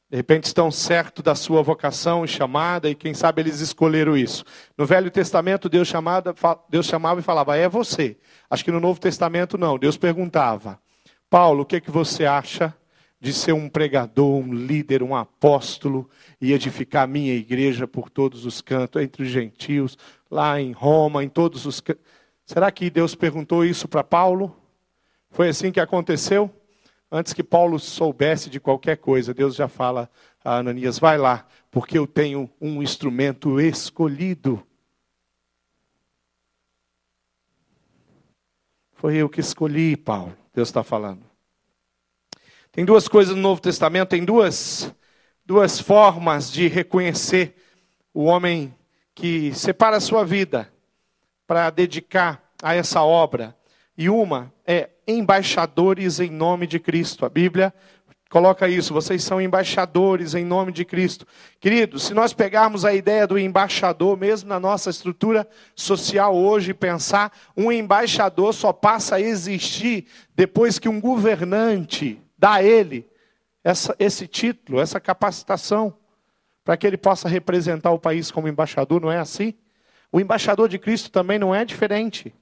de 0.09 0.17
repente 0.17 0.45
estão 0.45 0.71
certos 0.71 1.23
da 1.23 1.35
sua 1.35 1.61
vocação 1.61 2.25
e 2.25 2.27
chamada, 2.27 2.89
e 2.89 2.95
quem 2.95 3.13
sabe 3.13 3.43
eles 3.43 3.59
escolheram 3.59 4.17
isso. 4.17 4.43
No 4.75 4.85
Velho 4.85 5.11
Testamento, 5.11 5.69
Deus, 5.69 5.91
Deus 6.67 6.85
chamava 6.87 7.19
e 7.19 7.23
falava, 7.23 7.55
é 7.55 7.69
você. 7.69 8.17
Acho 8.49 8.65
que 8.65 8.71
no 8.71 8.79
Novo 8.79 8.99
Testamento 8.99 9.55
não. 9.55 9.77
Deus 9.77 9.97
perguntava, 9.97 10.79
Paulo, 11.29 11.61
o 11.61 11.65
que, 11.65 11.75
é 11.75 11.79
que 11.79 11.91
você 11.91 12.25
acha 12.25 12.73
de 13.21 13.31
ser 13.31 13.53
um 13.53 13.69
pregador, 13.69 14.37
um 14.37 14.51
líder, 14.51 15.03
um 15.03 15.15
apóstolo 15.15 16.09
e 16.41 16.53
edificar 16.53 17.03
a 17.03 17.07
minha 17.07 17.35
igreja 17.35 17.87
por 17.87 18.09
todos 18.09 18.45
os 18.45 18.61
cantos, 18.61 19.03
entre 19.03 19.21
os 19.21 19.29
gentios, 19.29 19.95
lá 20.31 20.59
em 20.59 20.71
Roma, 20.71 21.23
em 21.23 21.29
todos 21.29 21.67
os 21.67 21.79
cantos? 21.79 22.03
Será 22.47 22.71
que 22.71 22.89
Deus 22.89 23.13
perguntou 23.13 23.63
isso 23.63 23.87
para 23.87 24.03
Paulo? 24.03 24.55
Foi 25.29 25.49
assim 25.49 25.71
que 25.71 25.79
aconteceu? 25.79 26.51
Antes 27.11 27.33
que 27.33 27.43
Paulo 27.43 27.79
soubesse 27.79 28.49
de 28.49 28.59
qualquer 28.59 28.97
coisa, 28.97 29.33
Deus 29.33 29.55
já 29.55 29.67
fala 29.67 30.09
a 30.43 30.57
Ananias: 30.57 30.99
vai 30.99 31.17
lá, 31.17 31.47
porque 31.71 31.97
eu 31.97 32.05
tenho 32.05 32.49
um 32.61 32.83
instrumento 32.83 33.59
escolhido. 33.59 34.63
Foi 38.93 39.15
eu 39.15 39.29
que 39.29 39.39
escolhi, 39.39 39.95
Paulo. 39.95 40.35
Deus 40.53 40.67
está 40.67 40.83
falando. 40.83 41.23
Tem 42.71 42.85
duas 42.85 43.07
coisas 43.07 43.35
no 43.35 43.41
Novo 43.41 43.61
Testamento, 43.61 44.09
tem 44.09 44.23
duas, 44.23 44.93
duas 45.43 45.79
formas 45.79 46.51
de 46.51 46.67
reconhecer 46.67 47.55
o 48.13 48.25
homem 48.25 48.75
que 49.15 49.53
separa 49.53 49.97
a 49.97 50.01
sua 50.01 50.23
vida 50.23 50.71
para 51.47 51.69
dedicar 51.69 52.53
a 52.61 52.75
essa 52.75 53.01
obra. 53.01 53.57
E 53.99 54.09
uma 54.09 54.53
é 54.65 54.91
embaixadores 55.05 56.21
em 56.21 56.31
nome 56.31 56.65
de 56.65 56.79
Cristo. 56.79 57.25
A 57.25 57.29
Bíblia 57.29 57.73
coloca 58.29 58.69
isso, 58.69 58.93
vocês 58.93 59.21
são 59.21 59.41
embaixadores 59.41 60.35
em 60.35 60.45
nome 60.45 60.71
de 60.71 60.85
Cristo. 60.85 61.27
Queridos, 61.59 62.03
se 62.03 62.13
nós 62.13 62.31
pegarmos 62.31 62.85
a 62.85 62.93
ideia 62.93 63.27
do 63.27 63.37
embaixador, 63.37 64.15
mesmo 64.15 64.47
na 64.47 64.57
nossa 64.57 64.89
estrutura 64.89 65.45
social 65.75 66.33
hoje, 66.33 66.73
pensar, 66.73 67.33
um 67.57 67.69
embaixador 67.69 68.53
só 68.53 68.71
passa 68.71 69.17
a 69.17 69.21
existir 69.21 70.05
depois 70.33 70.79
que 70.79 70.87
um 70.87 71.01
governante 71.01 72.21
dá 72.37 72.53
a 72.53 72.63
ele 72.63 73.05
essa, 73.65 73.93
esse 73.99 74.27
título, 74.27 74.79
essa 74.79 75.01
capacitação, 75.01 75.93
para 76.63 76.77
que 76.77 76.87
ele 76.87 76.95
possa 76.95 77.27
representar 77.27 77.91
o 77.91 77.99
país 77.99 78.31
como 78.31 78.47
embaixador, 78.47 79.01
não 79.01 79.11
é 79.11 79.17
assim? 79.17 79.53
O 80.09 80.21
embaixador 80.21 80.69
de 80.69 80.79
Cristo 80.79 81.11
também 81.11 81.37
não 81.37 81.53
é 81.53 81.65
diferente. 81.65 82.33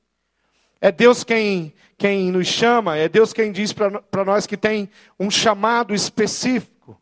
É 0.79 0.91
Deus 0.91 1.23
quem, 1.23 1.73
quem 1.97 2.31
nos 2.31 2.47
chama, 2.47 2.97
é 2.97 3.09
Deus 3.09 3.33
quem 3.33 3.51
diz 3.51 3.73
para 3.73 4.25
nós 4.25 4.45
que 4.45 4.57
tem 4.57 4.89
um 5.19 5.29
chamado 5.29 5.93
específico. 5.93 7.01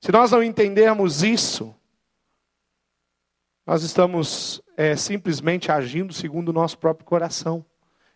Se 0.00 0.12
nós 0.12 0.30
não 0.30 0.42
entendermos 0.42 1.22
isso, 1.22 1.74
nós 3.66 3.82
estamos 3.82 4.62
é, 4.76 4.94
simplesmente 4.94 5.72
agindo 5.72 6.12
segundo 6.12 6.50
o 6.50 6.52
nosso 6.52 6.78
próprio 6.78 7.06
coração 7.06 7.64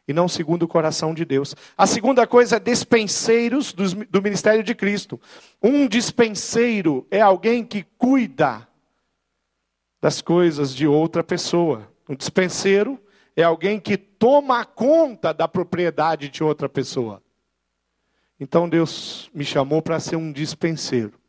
e 0.07 0.13
não 0.13 0.29
segundo 0.29 0.65
o 0.65 0.69
coração 0.69 1.15
de 1.15 1.25
Deus. 1.25 1.55
A 1.77 1.87
segunda 1.87 2.27
coisa 2.27 2.57
é 2.57 2.61
dispenseiros 2.61 3.73
do, 3.73 4.05
do 4.07 4.23
ministério 4.23 4.63
de 4.63 4.75
Cristo. 4.75 5.21
Um 5.63 5.89
dispenseiro 5.89 7.07
é 7.11 7.21
alguém 7.21 7.65
que 7.65 7.85
cuida 7.97 8.69
das 10.01 10.21
coisas 10.21 10.75
de 10.75 10.87
outra 10.87 11.23
pessoa. 11.23 11.89
Um 12.09 12.15
dispenseiro 12.15 13.01
é 13.37 13.43
alguém 13.43 13.79
que 13.79 13.97
toma 13.97 14.65
conta 14.65 15.33
da 15.33 15.47
propriedade 15.47 16.29
de 16.29 16.43
outra 16.43 16.69
pessoa. 16.69 17.23
Então 18.39 18.69
Deus 18.69 19.31
me 19.35 19.45
chamou 19.45 19.83
para 19.83 20.01
ser 20.01 20.17
um 20.17 20.33
dispenseiro. 20.33 21.21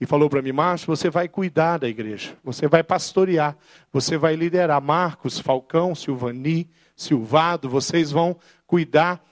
E 0.00 0.06
falou 0.06 0.30
para 0.30 0.40
mim, 0.40 0.52
Márcio, 0.52 0.86
você 0.86 1.10
vai 1.10 1.28
cuidar 1.28 1.76
da 1.76 1.86
igreja, 1.86 2.34
você 2.42 2.66
vai 2.66 2.82
pastorear, 2.82 3.54
você 3.92 4.16
vai 4.16 4.34
liderar. 4.34 4.80
Marcos, 4.80 5.38
Falcão, 5.38 5.94
Silvani, 5.94 6.70
Silvado, 6.96 7.68
vocês 7.68 8.10
vão 8.10 8.38
cuidar 8.66 9.22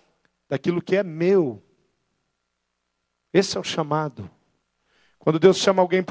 daquilo 0.47 0.83
que 0.83 0.95
é 0.95 1.03
meu. 1.03 1.63
Esse 3.33 3.57
é 3.57 3.61
o 3.61 3.65
chamado. 3.65 4.31
Quando 5.19 5.39
Deus 5.39 5.57
chama 5.57 5.81
alguém 5.81 6.05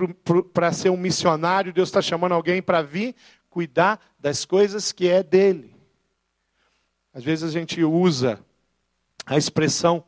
para 0.52 0.72
ser 0.72 0.90
um 0.90 0.98
missionário, 0.98 1.74
Deus 1.74 1.90
está 1.90 2.02
chamando 2.02 2.34
alguém 2.34 2.62
para 2.62 2.82
vir 2.82 3.16
cuidar 3.50 4.00
das 4.20 4.44
coisas 4.44 4.92
que 4.92 5.08
é 5.08 5.22
dele. 5.22 5.77
Às 7.14 7.24
vezes 7.24 7.44
a 7.44 7.52
gente 7.52 7.84
usa 7.84 8.40
a 9.26 9.38
expressão 9.38 10.04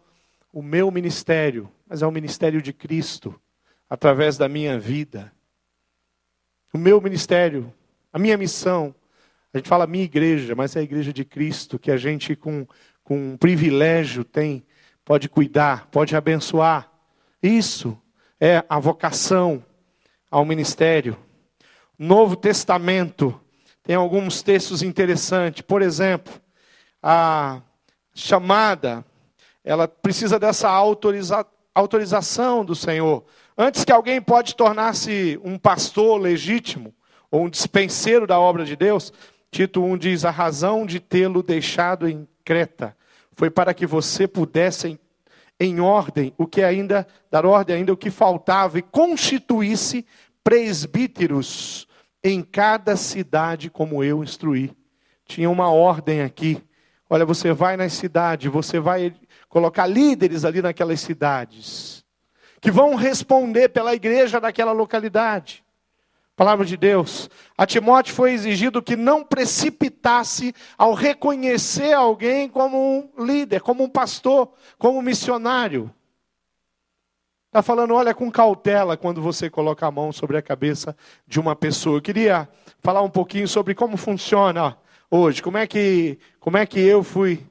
o 0.52 0.62
meu 0.62 0.90
ministério, 0.92 1.70
mas 1.88 2.02
é 2.02 2.08
o 2.08 2.12
ministério 2.12 2.62
de 2.62 2.74
Cristo. 2.74 3.40
através 3.90 4.38
da 4.38 4.48
minha 4.48 4.78
vida. 4.78 5.34
O 6.72 6.78
meu 6.78 7.02
ministério, 7.02 7.74
a 8.14 8.20
minha 8.20 8.38
missão. 8.38 8.94
A 9.52 9.58
gente 9.58 9.68
fala 9.68 9.88
minha 9.88 10.04
igreja, 10.04 10.54
mas 10.54 10.76
é 10.76 10.80
a 10.80 10.84
igreja 10.84 11.12
de 11.12 11.26
Cristo 11.26 11.80
que 11.80 11.90
a 11.90 11.98
gente 11.98 12.36
com, 12.36 12.68
com 13.04 13.32
um 13.32 13.38
privilégio 13.38 14.24
tem, 14.24 14.64
pode 15.04 15.28
cuidar, 15.28 15.88
pode 15.88 16.16
abençoar. 16.16 16.92
Isso 17.42 18.00
é 18.40 18.64
a 18.70 18.80
vocação 18.80 19.66
ao 20.30 20.46
ministério. 20.46 21.18
Novo 21.98 22.36
Testamento 22.36 23.40
tem 23.82 23.96
alguns 23.96 24.44
textos 24.44 24.84
interessantes. 24.84 25.64
Por 25.64 25.82
exemplo, 25.82 26.32
a 27.02 27.62
chamada, 28.14 29.06
ela 29.64 29.88
precisa 29.88 30.40
dessa 30.40 30.70
autoriza, 30.70 31.46
autorização 31.74 32.66
do 32.66 32.76
Senhor. 32.76 33.24
Antes 33.58 33.84
que 33.84 33.92
alguém 33.92 34.22
pode 34.22 34.56
tornar-se 34.56 35.40
um 35.44 35.58
pastor 35.58 36.20
legítimo 36.20 36.94
ou 37.32 37.44
um 37.44 37.50
dispenseiro 37.50 38.26
da 38.26 38.40
obra 38.40 38.66
de 38.66 38.76
Deus, 38.76 39.14
Tito 39.52 39.84
1 39.84 39.98
diz: 39.98 40.26
a 40.26 40.32
razão 40.32 40.86
de 40.86 41.00
tê-lo 41.00 41.42
deixado 41.42 42.08
em 42.08 42.28
Creta 42.44 42.96
foi 43.34 43.50
para 43.50 43.74
que 43.74 43.86
você 43.86 44.28
pudesse 44.28 44.90
em, 44.90 45.00
em 45.60 45.80
ordem 45.80 46.34
o 46.38 46.46
que 46.46 46.62
ainda 46.62 47.08
dar 47.32 47.46
ordem 47.46 47.78
ainda 47.78 47.94
o 47.94 47.98
que 47.98 48.12
faltava 48.12 48.80
e 48.80 48.82
constituísse 48.82 50.06
presbíteros 50.44 51.88
em 52.24 52.42
cada 52.42 52.96
cidade 52.96 53.70
como 53.70 54.04
eu 54.04 54.24
instruí. 54.24 54.72
Tinha 55.26 55.50
uma 55.50 55.72
ordem 55.72 56.22
aqui. 56.22 56.62
Olha, 57.10 57.26
você 57.26 57.52
vai 57.52 57.76
na 57.76 57.90
cidade, 57.90 58.48
você 58.48 58.80
vai 58.80 59.16
colocar 59.48 59.88
líderes 59.88 60.46
ali 60.46 60.62
naquelas 60.62 61.02
cidades, 61.02 62.06
que 62.62 62.70
vão 62.70 62.94
responder 62.94 63.70
pela 63.70 63.96
igreja 63.96 64.40
daquela 64.40 64.72
localidade. 64.72 65.64
Palavra 66.36 66.66
de 66.66 66.78
Deus. 66.78 67.30
A 67.58 67.66
Timóteo 67.66 68.14
foi 68.14 68.32
exigido 68.32 68.82
que 68.82 68.96
não 68.96 69.26
precipitasse 69.26 70.54
ao 70.78 70.94
reconhecer 70.94 71.94
alguém 71.94 72.48
como 72.48 73.12
um 73.18 73.26
líder, 73.26 73.60
como 73.62 73.84
um 73.84 73.90
pastor, 73.90 74.54
como 74.78 75.00
um 75.00 75.02
missionário. 75.02 75.94
Está 77.48 77.64
falando, 77.64 77.96
olha 77.96 78.14
com 78.14 78.32
cautela 78.32 78.96
quando 78.96 79.22
você 79.22 79.50
coloca 79.50 79.86
a 79.86 79.92
mão 79.92 80.14
sobre 80.14 80.38
a 80.38 80.42
cabeça 80.42 80.96
de 81.28 81.40
uma 81.40 81.56
pessoa. 81.56 81.98
Eu 81.98 82.02
queria 82.02 82.48
falar 82.80 83.02
um 83.02 83.10
pouquinho 83.10 83.48
sobre 83.48 83.74
como 83.74 83.98
funciona 83.98 84.78
hoje, 85.10 85.42
como 85.42 85.58
é 85.58 85.66
que, 85.66 86.20
como 86.40 86.58
é 86.58 86.66
que 86.66 86.80
eu 86.80 87.04
fui 87.04 87.46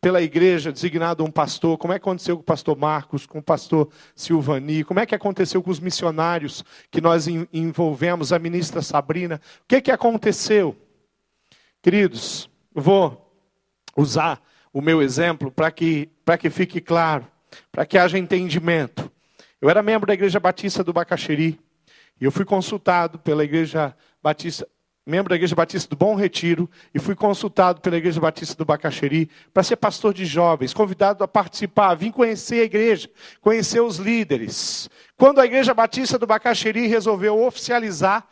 pela 0.00 0.20
igreja 0.20 0.72
designado 0.72 1.24
um 1.24 1.30
pastor, 1.30 1.78
como 1.78 1.92
é 1.92 1.98
que 1.98 2.02
aconteceu 2.02 2.36
com 2.36 2.42
o 2.42 2.44
pastor 2.44 2.76
Marcos, 2.76 3.24
com 3.24 3.38
o 3.38 3.42
pastor 3.42 3.88
Silvani, 4.16 4.82
como 4.82 4.98
é 4.98 5.06
que 5.06 5.14
aconteceu 5.14 5.62
com 5.62 5.70
os 5.70 5.78
missionários 5.78 6.64
que 6.90 7.00
nós 7.00 7.28
envolvemos, 7.52 8.32
a 8.32 8.38
ministra 8.38 8.82
Sabrina, 8.82 9.40
o 9.62 9.64
que, 9.68 9.80
que 9.80 9.92
aconteceu? 9.92 10.76
Queridos, 11.80 12.50
vou 12.74 13.32
usar 13.96 14.42
o 14.72 14.80
meu 14.80 15.00
exemplo 15.00 15.52
para 15.52 15.70
que, 15.70 16.08
que 16.40 16.50
fique 16.50 16.80
claro, 16.80 17.26
para 17.70 17.86
que 17.86 17.96
haja 17.96 18.18
entendimento. 18.18 19.10
Eu 19.60 19.70
era 19.70 19.82
membro 19.82 20.08
da 20.08 20.14
Igreja 20.14 20.40
Batista 20.40 20.82
do 20.82 20.92
Bacaxeri. 20.92 21.60
E 22.20 22.24
eu 22.24 22.32
fui 22.32 22.44
consultado 22.44 23.18
pela 23.18 23.44
Igreja 23.44 23.94
Batista, 24.22 24.66
membro 25.04 25.30
da 25.30 25.36
Igreja 25.36 25.54
Batista 25.54 25.90
do 25.90 25.96
Bom 25.96 26.14
Retiro, 26.14 26.70
e 26.94 26.98
fui 26.98 27.14
consultado 27.14 27.80
pela 27.80 27.96
Igreja 27.96 28.20
Batista 28.20 28.54
do 28.56 28.64
Bacaxeri 28.64 29.28
para 29.52 29.62
ser 29.62 29.76
pastor 29.76 30.14
de 30.14 30.24
jovens, 30.24 30.72
convidado 30.72 31.24
a 31.24 31.28
participar, 31.28 31.94
vim 31.94 32.10
conhecer 32.10 32.60
a 32.60 32.64
igreja, 32.64 33.10
conhecer 33.40 33.80
os 33.80 33.96
líderes. 33.96 34.88
Quando 35.16 35.40
a 35.40 35.44
Igreja 35.44 35.74
Batista 35.74 36.18
do 36.18 36.26
Bacaxeri 36.26 36.86
resolveu 36.86 37.42
oficializar 37.42 38.26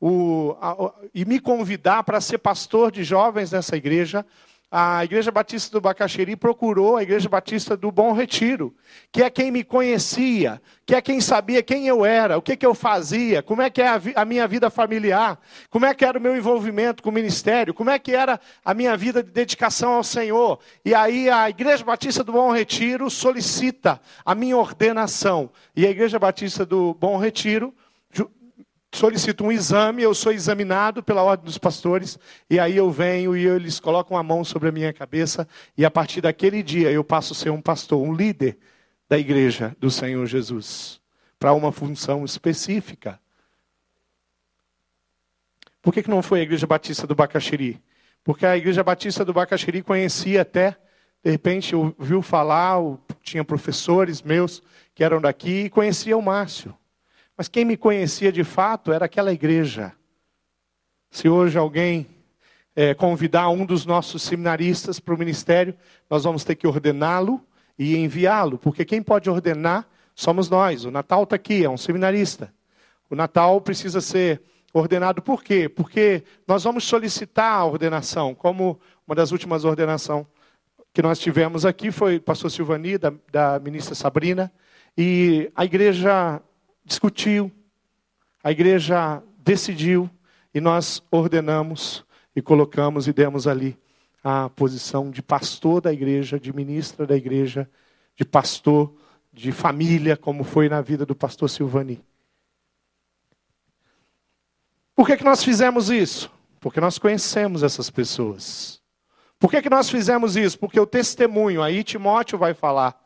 o, 0.00 0.56
a, 0.60 0.92
e 1.14 1.24
me 1.24 1.38
convidar 1.38 2.02
para 2.02 2.20
ser 2.20 2.38
pastor 2.38 2.90
de 2.90 3.04
jovens 3.04 3.52
nessa 3.52 3.76
igreja, 3.76 4.26
a 4.70 5.04
Igreja 5.04 5.30
Batista 5.30 5.70
do 5.70 5.80
Bacaxeri 5.80 6.34
procurou 6.34 6.96
a 6.96 7.02
Igreja 7.02 7.28
Batista 7.28 7.76
do 7.76 7.92
Bom 7.92 8.12
Retiro, 8.12 8.74
que 9.12 9.22
é 9.22 9.30
quem 9.30 9.50
me 9.50 9.62
conhecia, 9.62 10.60
que 10.84 10.94
é 10.94 11.00
quem 11.00 11.20
sabia 11.20 11.62
quem 11.62 11.86
eu 11.86 12.04
era, 12.04 12.36
o 12.36 12.42
que, 12.42 12.56
que 12.56 12.66
eu 12.66 12.74
fazia, 12.74 13.42
como 13.42 13.62
é 13.62 13.70
que 13.70 13.80
é 13.80 13.88
a, 13.88 14.00
a, 14.16 14.24
minha 14.24 14.46
vida 14.48 14.68
familiar, 14.68 15.38
como 15.70 15.86
é 15.86 15.94
que 15.94 16.04
era 16.04 16.18
o 16.18 16.20
meu 16.20 16.36
envolvimento 16.36 17.00
com 17.02 17.10
o 17.10 17.12
ministério, 17.12 17.72
como 17.72 17.90
é 17.90 17.98
que 17.98 18.12
era 18.12 18.40
a 18.64 18.74
minha 18.74 18.96
vida 18.96 19.22
de 19.22 19.30
dedicação 19.30 19.92
ao 19.92 20.04
Senhor. 20.04 20.58
E 20.84 20.94
aí 20.94 21.30
a 21.30 21.48
Igreja 21.48 21.84
Batista 21.84 22.24
do 22.24 22.32
Bom 22.32 22.50
Retiro 22.50 23.08
solicita 23.08 24.00
a 24.24 24.34
minha 24.34 24.56
ordenação. 24.56 25.50
E 25.76 25.86
a 25.86 25.90
Igreja 25.90 26.18
Batista 26.18 26.66
do 26.66 26.92
Bom 26.94 27.16
Retiro 27.18 27.72
solicito 28.96 29.44
um 29.44 29.52
exame, 29.52 30.02
eu 30.02 30.14
sou 30.14 30.32
examinado 30.32 31.02
pela 31.02 31.22
ordem 31.22 31.44
dos 31.44 31.58
pastores, 31.58 32.18
e 32.48 32.58
aí 32.58 32.76
eu 32.76 32.90
venho 32.90 33.36
e 33.36 33.46
eles 33.46 33.78
colocam 33.78 34.16
a 34.16 34.22
mão 34.22 34.42
sobre 34.42 34.70
a 34.70 34.72
minha 34.72 34.92
cabeça, 34.92 35.46
e 35.76 35.84
a 35.84 35.90
partir 35.90 36.22
daquele 36.22 36.62
dia 36.62 36.90
eu 36.90 37.04
passo 37.04 37.34
a 37.34 37.36
ser 37.36 37.50
um 37.50 37.60
pastor, 37.60 38.02
um 38.02 38.14
líder 38.14 38.58
da 39.08 39.18
igreja 39.18 39.76
do 39.78 39.90
Senhor 39.90 40.24
Jesus, 40.26 41.00
para 41.38 41.52
uma 41.52 41.70
função 41.70 42.24
específica. 42.24 43.20
Por 45.82 45.92
que, 45.92 46.02
que 46.02 46.10
não 46.10 46.22
foi 46.22 46.40
a 46.40 46.42
Igreja 46.42 46.66
Batista 46.66 47.06
do 47.06 47.14
Bacaxiri? 47.14 47.80
Porque 48.24 48.44
a 48.44 48.56
Igreja 48.56 48.82
Batista 48.82 49.24
do 49.24 49.32
Bacaxiri 49.32 49.82
conhecia 49.82 50.42
até, 50.42 50.76
de 51.22 51.30
repente 51.30 51.76
ouviu 51.76 52.22
falar, 52.22 52.80
tinha 53.22 53.44
professores 53.44 54.22
meus 54.22 54.62
que 54.94 55.04
eram 55.04 55.20
daqui 55.20 55.64
e 55.64 55.70
conhecia 55.70 56.16
o 56.16 56.22
Márcio. 56.22 56.74
Mas 57.36 57.48
quem 57.48 57.64
me 57.64 57.76
conhecia 57.76 58.32
de 58.32 58.42
fato 58.42 58.92
era 58.92 59.04
aquela 59.04 59.32
igreja. 59.32 59.92
Se 61.10 61.28
hoje 61.28 61.58
alguém 61.58 62.06
é, 62.74 62.94
convidar 62.94 63.48
um 63.50 63.64
dos 63.64 63.84
nossos 63.84 64.22
seminaristas 64.22 64.98
para 64.98 65.14
o 65.14 65.18
ministério, 65.18 65.74
nós 66.08 66.24
vamos 66.24 66.44
ter 66.44 66.54
que 66.54 66.66
ordená-lo 66.66 67.40
e 67.78 67.96
enviá-lo, 67.96 68.58
porque 68.58 68.84
quem 68.84 69.02
pode 69.02 69.28
ordenar 69.28 69.86
somos 70.14 70.48
nós. 70.48 70.84
O 70.84 70.90
Natal 70.90 71.24
está 71.24 71.36
aqui, 71.36 71.64
é 71.64 71.68
um 71.68 71.76
seminarista. 71.76 72.52
O 73.10 73.14
Natal 73.14 73.60
precisa 73.60 74.00
ser 74.00 74.40
ordenado 74.72 75.22
por 75.22 75.42
quê? 75.42 75.68
Porque 75.68 76.22
nós 76.46 76.64
vamos 76.64 76.84
solicitar 76.84 77.52
a 77.52 77.64
ordenação, 77.64 78.34
como 78.34 78.80
uma 79.06 79.14
das 79.14 79.30
últimas 79.30 79.64
ordenações 79.64 80.26
que 80.96 81.02
nós 81.02 81.18
tivemos 81.18 81.66
aqui 81.66 81.90
foi 81.92 82.16
o 82.16 82.22
pastor 82.22 82.50
Silvani, 82.50 82.96
da, 82.96 83.12
da 83.30 83.58
ministra 83.58 83.94
Sabrina, 83.94 84.50
e 84.96 85.52
a 85.54 85.62
igreja 85.62 86.40
discutiu, 86.86 87.52
a 88.42 88.52
igreja 88.52 89.22
decidiu 89.38 90.08
e 90.54 90.60
nós 90.60 91.02
ordenamos 91.10 92.06
e 92.34 92.40
colocamos 92.40 93.08
e 93.08 93.12
demos 93.12 93.46
ali 93.46 93.76
a 94.22 94.48
posição 94.48 95.10
de 95.10 95.20
pastor 95.20 95.80
da 95.80 95.92
igreja, 95.92 96.38
de 96.38 96.52
ministra 96.52 97.06
da 97.06 97.16
igreja, 97.16 97.68
de 98.14 98.24
pastor 98.24 98.94
de 99.32 99.52
família, 99.52 100.16
como 100.16 100.44
foi 100.44 100.68
na 100.68 100.80
vida 100.80 101.04
do 101.04 101.14
pastor 101.14 101.50
Silvani. 101.50 102.02
Por 104.94 105.06
que, 105.06 105.16
que 105.16 105.24
nós 105.24 105.44
fizemos 105.44 105.90
isso? 105.90 106.30
Porque 106.58 106.80
nós 106.80 106.98
conhecemos 106.98 107.62
essas 107.62 107.90
pessoas. 107.90 108.80
Por 109.38 109.50
que, 109.50 109.60
que 109.60 109.68
nós 109.68 109.90
fizemos 109.90 110.36
isso? 110.36 110.58
Porque 110.58 110.80
o 110.80 110.86
testemunho, 110.86 111.62
aí 111.62 111.84
Timóteo 111.84 112.38
vai 112.38 112.54
falar, 112.54 112.98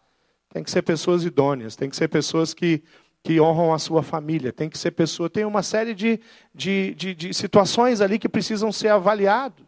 tem 0.50 0.62
que 0.62 0.70
ser 0.70 0.82
pessoas 0.82 1.24
idôneas, 1.24 1.74
tem 1.74 1.90
que 1.90 1.96
ser 1.96 2.08
pessoas 2.08 2.54
que 2.54 2.82
que 3.22 3.40
honram 3.40 3.72
a 3.72 3.78
sua 3.78 4.02
família, 4.02 4.52
tem 4.52 4.68
que 4.68 4.78
ser 4.78 4.92
pessoa, 4.92 5.28
tem 5.28 5.44
uma 5.44 5.62
série 5.62 5.94
de, 5.94 6.20
de, 6.54 6.94
de, 6.94 7.14
de 7.14 7.34
situações 7.34 8.00
ali 8.00 8.18
que 8.18 8.28
precisam 8.28 8.72
ser 8.72 8.88
avaliadas 8.88 9.64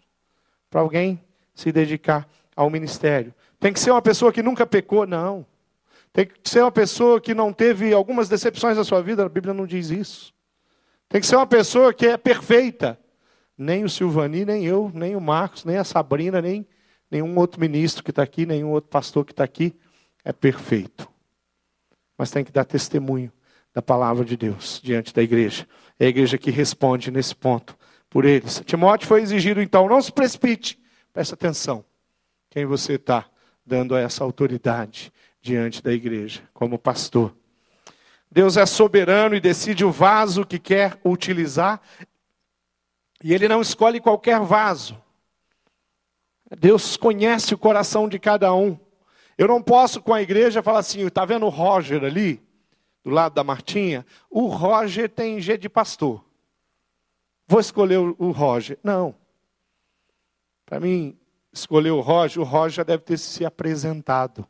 para 0.70 0.80
alguém 0.80 1.22
se 1.54 1.70
dedicar 1.70 2.26
ao 2.56 2.70
ministério. 2.70 3.34
Tem 3.60 3.72
que 3.72 3.80
ser 3.80 3.90
uma 3.90 4.00
pessoa 4.00 4.32
que 4.32 4.42
nunca 4.42 4.66
pecou, 4.66 5.06
não. 5.06 5.46
Tem 6.12 6.26
que 6.26 6.34
ser 6.48 6.62
uma 6.62 6.72
pessoa 6.72 7.20
que 7.20 7.34
não 7.34 7.52
teve 7.52 7.92
algumas 7.92 8.28
decepções 8.28 8.76
na 8.76 8.84
sua 8.84 9.02
vida, 9.02 9.24
a 9.24 9.28
Bíblia 9.28 9.52
não 9.52 9.66
diz 9.66 9.90
isso. 9.90 10.32
Tem 11.08 11.20
que 11.20 11.26
ser 11.26 11.36
uma 11.36 11.46
pessoa 11.46 11.92
que 11.92 12.06
é 12.06 12.16
perfeita. 12.16 12.98
Nem 13.56 13.84
o 13.84 13.88
Silvani, 13.88 14.46
nem 14.46 14.64
eu, 14.64 14.90
nem 14.94 15.14
o 15.14 15.20
Marcos, 15.20 15.64
nem 15.64 15.76
a 15.76 15.84
Sabrina, 15.84 16.40
nem 16.40 16.66
nenhum 17.10 17.38
outro 17.38 17.60
ministro 17.60 18.02
que 18.02 18.10
está 18.10 18.22
aqui, 18.22 18.46
nenhum 18.46 18.70
outro 18.70 18.88
pastor 18.88 19.24
que 19.26 19.32
está 19.32 19.44
aqui 19.44 19.74
é 20.24 20.32
perfeito. 20.32 21.06
Mas 22.16 22.30
tem 22.30 22.42
que 22.42 22.50
dar 22.50 22.64
testemunho 22.64 23.30
da 23.74 23.80
palavra 23.80 24.24
de 24.24 24.36
Deus 24.36 24.80
diante 24.82 25.14
da 25.14 25.22
igreja. 25.22 25.66
É 25.98 26.06
a 26.06 26.08
igreja 26.08 26.36
que 26.36 26.50
responde 26.50 27.10
nesse 27.10 27.34
ponto 27.34 27.76
por 28.10 28.24
eles. 28.24 28.62
Timóteo 28.66 29.08
foi 29.08 29.22
exigido, 29.22 29.62
então, 29.62 29.88
não 29.88 30.02
se 30.02 30.12
precipite. 30.12 30.78
Presta 31.12 31.34
atenção. 31.34 31.84
Quem 32.50 32.66
você 32.66 32.94
está 32.94 33.26
dando 33.64 33.96
essa 33.96 34.24
autoridade 34.24 35.12
diante 35.40 35.82
da 35.82 35.92
igreja, 35.92 36.42
como 36.52 36.78
pastor. 36.78 37.34
Deus 38.30 38.56
é 38.56 38.64
soberano 38.64 39.34
e 39.34 39.40
decide 39.40 39.84
o 39.84 39.90
vaso 39.90 40.46
que 40.46 40.58
quer 40.58 40.98
utilizar. 41.04 41.80
E 43.22 43.34
ele 43.34 43.48
não 43.48 43.60
escolhe 43.60 44.00
qualquer 44.00 44.40
vaso. 44.40 44.96
Deus 46.58 46.96
conhece 46.96 47.54
o 47.54 47.58
coração 47.58 48.08
de 48.08 48.18
cada 48.18 48.54
um. 48.54 48.78
Eu 49.36 49.48
não 49.48 49.62
posso 49.62 50.00
com 50.00 50.12
a 50.12 50.22
igreja 50.22 50.62
falar 50.62 50.80
assim, 50.80 51.06
está 51.06 51.24
vendo 51.24 51.46
o 51.46 51.50
Roger 51.50 52.04
ali? 52.04 52.42
Do 53.02 53.10
lado 53.10 53.34
da 53.34 53.42
Martinha, 53.42 54.06
o 54.30 54.46
Roger 54.46 55.08
tem 55.08 55.40
G 55.40 55.56
de 55.58 55.68
pastor. 55.68 56.24
Vou 57.46 57.60
escolher 57.60 57.98
o 57.98 58.30
Roger. 58.30 58.78
Não. 58.82 59.14
Para 60.64 60.80
mim, 60.80 61.18
escolher 61.52 61.90
o 61.90 62.00
Roger, 62.00 62.40
o 62.40 62.46
Roger 62.46 62.76
já 62.76 62.82
deve 62.82 63.02
ter 63.02 63.18
se 63.18 63.44
apresentado. 63.44 64.46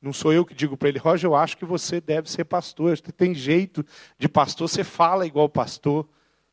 Não 0.00 0.12
sou 0.12 0.32
eu 0.32 0.46
que 0.46 0.54
digo 0.54 0.76
para 0.76 0.88
ele, 0.88 0.98
Roger, 0.98 1.28
eu 1.28 1.34
acho 1.34 1.56
que 1.56 1.64
você 1.64 2.00
deve 2.00 2.30
ser 2.30 2.44
pastor. 2.44 2.96
Você 2.96 3.12
tem 3.12 3.34
jeito 3.34 3.84
de 4.18 4.28
pastor, 4.28 4.68
você 4.68 4.82
fala 4.82 5.26
igual 5.26 5.48
pastor, 5.48 6.08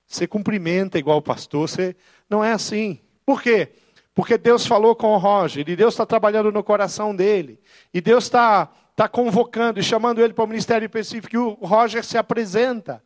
você 0.05 0.27
cumprimenta 0.27 0.99
igual 0.99 1.21
pastor. 1.21 1.67
Você... 1.67 1.95
Não 2.29 2.43
é 2.43 2.51
assim. 2.51 2.99
Por 3.25 3.41
quê? 3.41 3.71
Porque 4.13 4.37
Deus 4.37 4.65
falou 4.65 4.95
com 4.95 5.13
o 5.13 5.17
Roger, 5.17 5.67
e 5.67 5.75
Deus 5.75 5.93
está 5.93 6.05
trabalhando 6.05 6.51
no 6.51 6.63
coração 6.63 7.15
dele, 7.15 7.59
e 7.93 8.01
Deus 8.01 8.23
está 8.23 8.69
tá 8.97 9.07
convocando 9.07 9.79
e 9.79 9.83
chamando 9.83 10.19
ele 10.19 10.33
para 10.33 10.43
o 10.43 10.47
ministério 10.47 10.87
específico, 10.87 11.35
e 11.35 11.37
o 11.37 11.51
Roger 11.61 12.03
se 12.03 12.17
apresenta. 12.17 13.03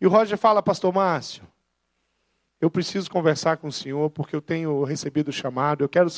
E 0.00 0.06
o 0.06 0.10
Roger 0.10 0.36
fala, 0.36 0.60
Pastor 0.60 0.92
Márcio, 0.92 1.44
eu 2.60 2.68
preciso 2.68 3.08
conversar 3.08 3.56
com 3.58 3.68
o 3.68 3.72
Senhor 3.72 4.10
porque 4.10 4.34
eu 4.34 4.42
tenho 4.42 4.82
recebido 4.82 5.28
o 5.28 5.32
chamado, 5.32 5.84
eu 5.84 5.88
quero 5.88 6.08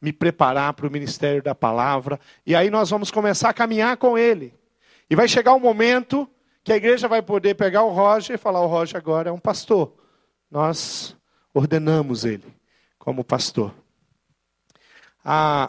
me 0.00 0.12
preparar 0.12 0.74
para 0.74 0.86
o 0.86 0.90
ministério 0.90 1.42
da 1.42 1.56
palavra. 1.56 2.20
E 2.46 2.54
aí 2.54 2.70
nós 2.70 2.88
vamos 2.88 3.10
começar 3.10 3.48
a 3.48 3.52
caminhar 3.52 3.96
com 3.96 4.16
ele. 4.16 4.54
E 5.10 5.16
vai 5.16 5.26
chegar 5.26 5.54
um 5.54 5.60
momento 5.60 6.30
que 6.62 6.72
a 6.72 6.76
igreja 6.76 7.08
vai 7.08 7.20
poder 7.20 7.56
pegar 7.56 7.82
o 7.82 7.90
Roger 7.90 8.36
e 8.36 8.38
falar: 8.38 8.60
o 8.60 8.68
Roger 8.68 8.96
agora 8.96 9.30
é 9.30 9.32
um 9.32 9.40
pastor. 9.40 9.92
Nós 10.48 11.16
ordenamos 11.52 12.24
ele 12.24 12.54
como 12.96 13.24
pastor. 13.24 13.74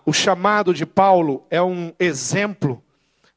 O 0.06 0.14
chamado 0.14 0.74
de 0.74 0.86
Paulo 0.86 1.46
é 1.50 1.62
um 1.62 1.94
exemplo 2.00 2.84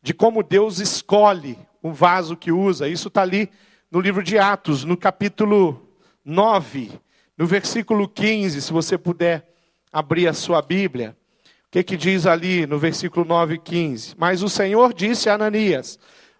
de 0.02 0.14
como 0.14 0.42
Deus 0.42 0.78
escolhe 0.78 1.58
o 1.82 1.92
vaso 1.92 2.36
que 2.36 2.50
usa. 2.50 2.88
Isso 2.88 3.08
está 3.08 3.22
ali 3.22 3.50
no 3.90 4.00
livro 4.00 4.22
de 4.22 4.38
Atos, 4.38 4.84
no 4.84 4.96
capítulo 4.96 5.88
9, 6.24 6.92
no 7.36 7.46
versículo 7.46 8.08
15, 8.08 8.62
se 8.62 8.72
você 8.72 8.96
puder 8.96 9.52
abrir 9.92 10.26
a 10.28 10.32
sua 10.32 10.62
Bíblia. 10.62 11.16
O 11.66 11.70
que, 11.70 11.82
que 11.82 11.96
diz 11.96 12.26
ali 12.26 12.66
no 12.66 12.78
versículo 12.78 13.26
9 13.26 13.54
e 13.54 13.58
15? 13.58 14.14
Mas 14.16 14.42
o 14.42 14.48
Senhor 14.48 14.94
disse 14.94 15.28
a 15.28 15.34
Ananias: 15.34 15.98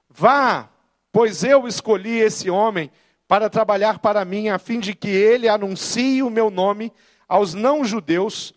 Vá, 0.09 0.71
pois 1.13 1.45
eu 1.45 1.69
escolhi 1.69 2.19
esse 2.19 2.49
homem 2.49 2.91
para 3.29 3.51
trabalhar 3.51 3.99
para 3.99 4.25
mim, 4.25 4.49
a 4.49 4.59
fim 4.59 4.81
de 4.81 4.95
que 4.95 5.09
ele 5.09 5.49
anuncie 5.49 6.23
o 6.23 6.31
meu 6.31 6.51
nome 6.51 6.93
aos 7.29 7.55
não-judeus, 7.55 8.55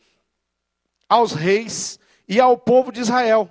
aos 1.09 1.33
reis 1.33 1.99
e 2.27 2.39
ao 2.39 2.57
povo 2.57 2.91
de 2.91 3.01
Israel. 3.01 3.49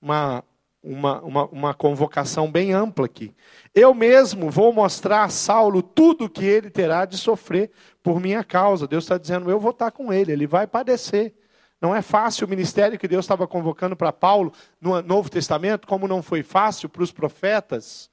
Uma 0.00 0.44
uma, 0.82 1.20
uma, 1.22 1.44
uma 1.46 1.74
convocação 1.74 2.50
bem 2.50 2.72
ampla 2.72 3.06
aqui. 3.06 3.34
Eu 3.74 3.92
mesmo 3.92 4.50
vou 4.50 4.72
mostrar 4.72 5.24
a 5.24 5.28
Saulo 5.28 5.82
tudo 5.82 6.26
o 6.26 6.30
que 6.30 6.44
ele 6.44 6.70
terá 6.70 7.04
de 7.04 7.18
sofrer 7.18 7.70
por 8.02 8.20
minha 8.20 8.44
causa. 8.44 8.86
Deus 8.86 9.04
está 9.04 9.18
dizendo, 9.18 9.50
eu 9.50 9.60
vou 9.60 9.72
estar 9.72 9.90
com 9.90 10.12
ele, 10.12 10.32
ele 10.32 10.46
vai 10.46 10.66
padecer. 10.66 11.34
Não 11.80 11.94
é 11.94 12.02
fácil 12.02 12.46
o 12.46 12.50
ministério 12.50 12.98
que 12.98 13.06
Deus 13.06 13.24
estava 13.24 13.46
convocando 13.46 13.96
para 13.96 14.12
Paulo 14.12 14.52
no 14.80 15.00
Novo 15.02 15.30
Testamento, 15.30 15.86
como 15.86 16.08
não 16.08 16.22
foi 16.22 16.42
fácil 16.42 16.88
para 16.88 17.02
os 17.02 17.12
profetas, 17.12 18.10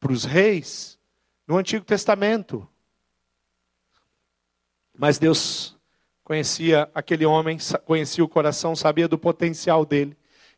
para 0.00 0.12
os 0.12 0.24
reis, 0.24 0.98
no 1.46 1.56
Antigo 1.56 1.84
Testamento. 1.84 2.66
Mas 4.96 5.18
Deus 5.18 5.77
conhecia 6.28 6.90
aquele 6.94 7.24
homem, 7.24 7.56
conhecia 7.86 8.22
o 8.22 8.28
coração, 8.28 8.76
sabia 8.76 9.08
do 9.08 9.16
potencial 9.16 9.86
dele 9.86 10.14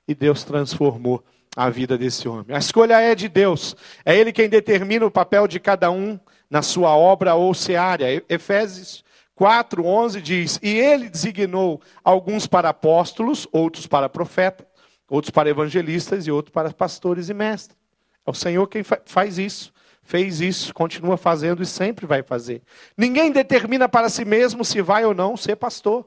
e 0.07 0.13
Deus 0.17 0.43
transformou 0.43 1.23
a 1.57 1.71
vida 1.71 1.97
desse 1.97 2.29
homem. 2.29 2.57
A 2.57 2.59
escolha 2.59 3.01
é 3.01 3.15
de 3.15 3.29
Deus. 3.29 3.77
É 4.05 4.17
Ele 4.17 4.33
quem 4.33 4.49
determina 4.49 5.07
o 5.07 5.11
papel 5.13 5.47
de 5.47 5.61
cada 5.61 5.89
um 5.89 6.19
na 6.51 6.61
sua 6.61 6.97
obra 6.97 7.37
ou 7.37 7.55
seara. 7.55 8.07
Efésios 8.29 9.05
4, 9.37 9.87
11 9.87 10.21
diz: 10.21 10.59
E 10.61 10.77
Ele 10.77 11.09
designou 11.09 11.81
alguns 12.03 12.49
para 12.49 12.71
apóstolos, 12.71 13.47
outros 13.53 13.87
para 13.87 14.09
profetas, 14.09 14.67
outros 15.09 15.31
para 15.31 15.51
evangelistas 15.51 16.27
e 16.27 16.33
outros 16.33 16.53
para 16.53 16.73
pastores 16.73 17.29
e 17.29 17.35
mestres. 17.35 17.79
É 18.27 18.31
o 18.31 18.35
Senhor 18.35 18.67
quem 18.67 18.83
faz 19.07 19.39
isso. 19.39 19.73
Fez 20.11 20.41
isso, 20.41 20.75
continua 20.75 21.17
fazendo 21.17 21.63
e 21.63 21.67
sempre 21.67 22.05
vai 22.05 22.21
fazer. 22.21 22.63
Ninguém 22.97 23.31
determina 23.31 23.89
para 23.89 24.09
si 24.09 24.25
mesmo 24.25 24.65
se 24.65 24.83
vai 24.83 25.05
ou 25.05 25.15
não 25.15 25.37
ser 25.37 25.55
pastor. 25.55 26.05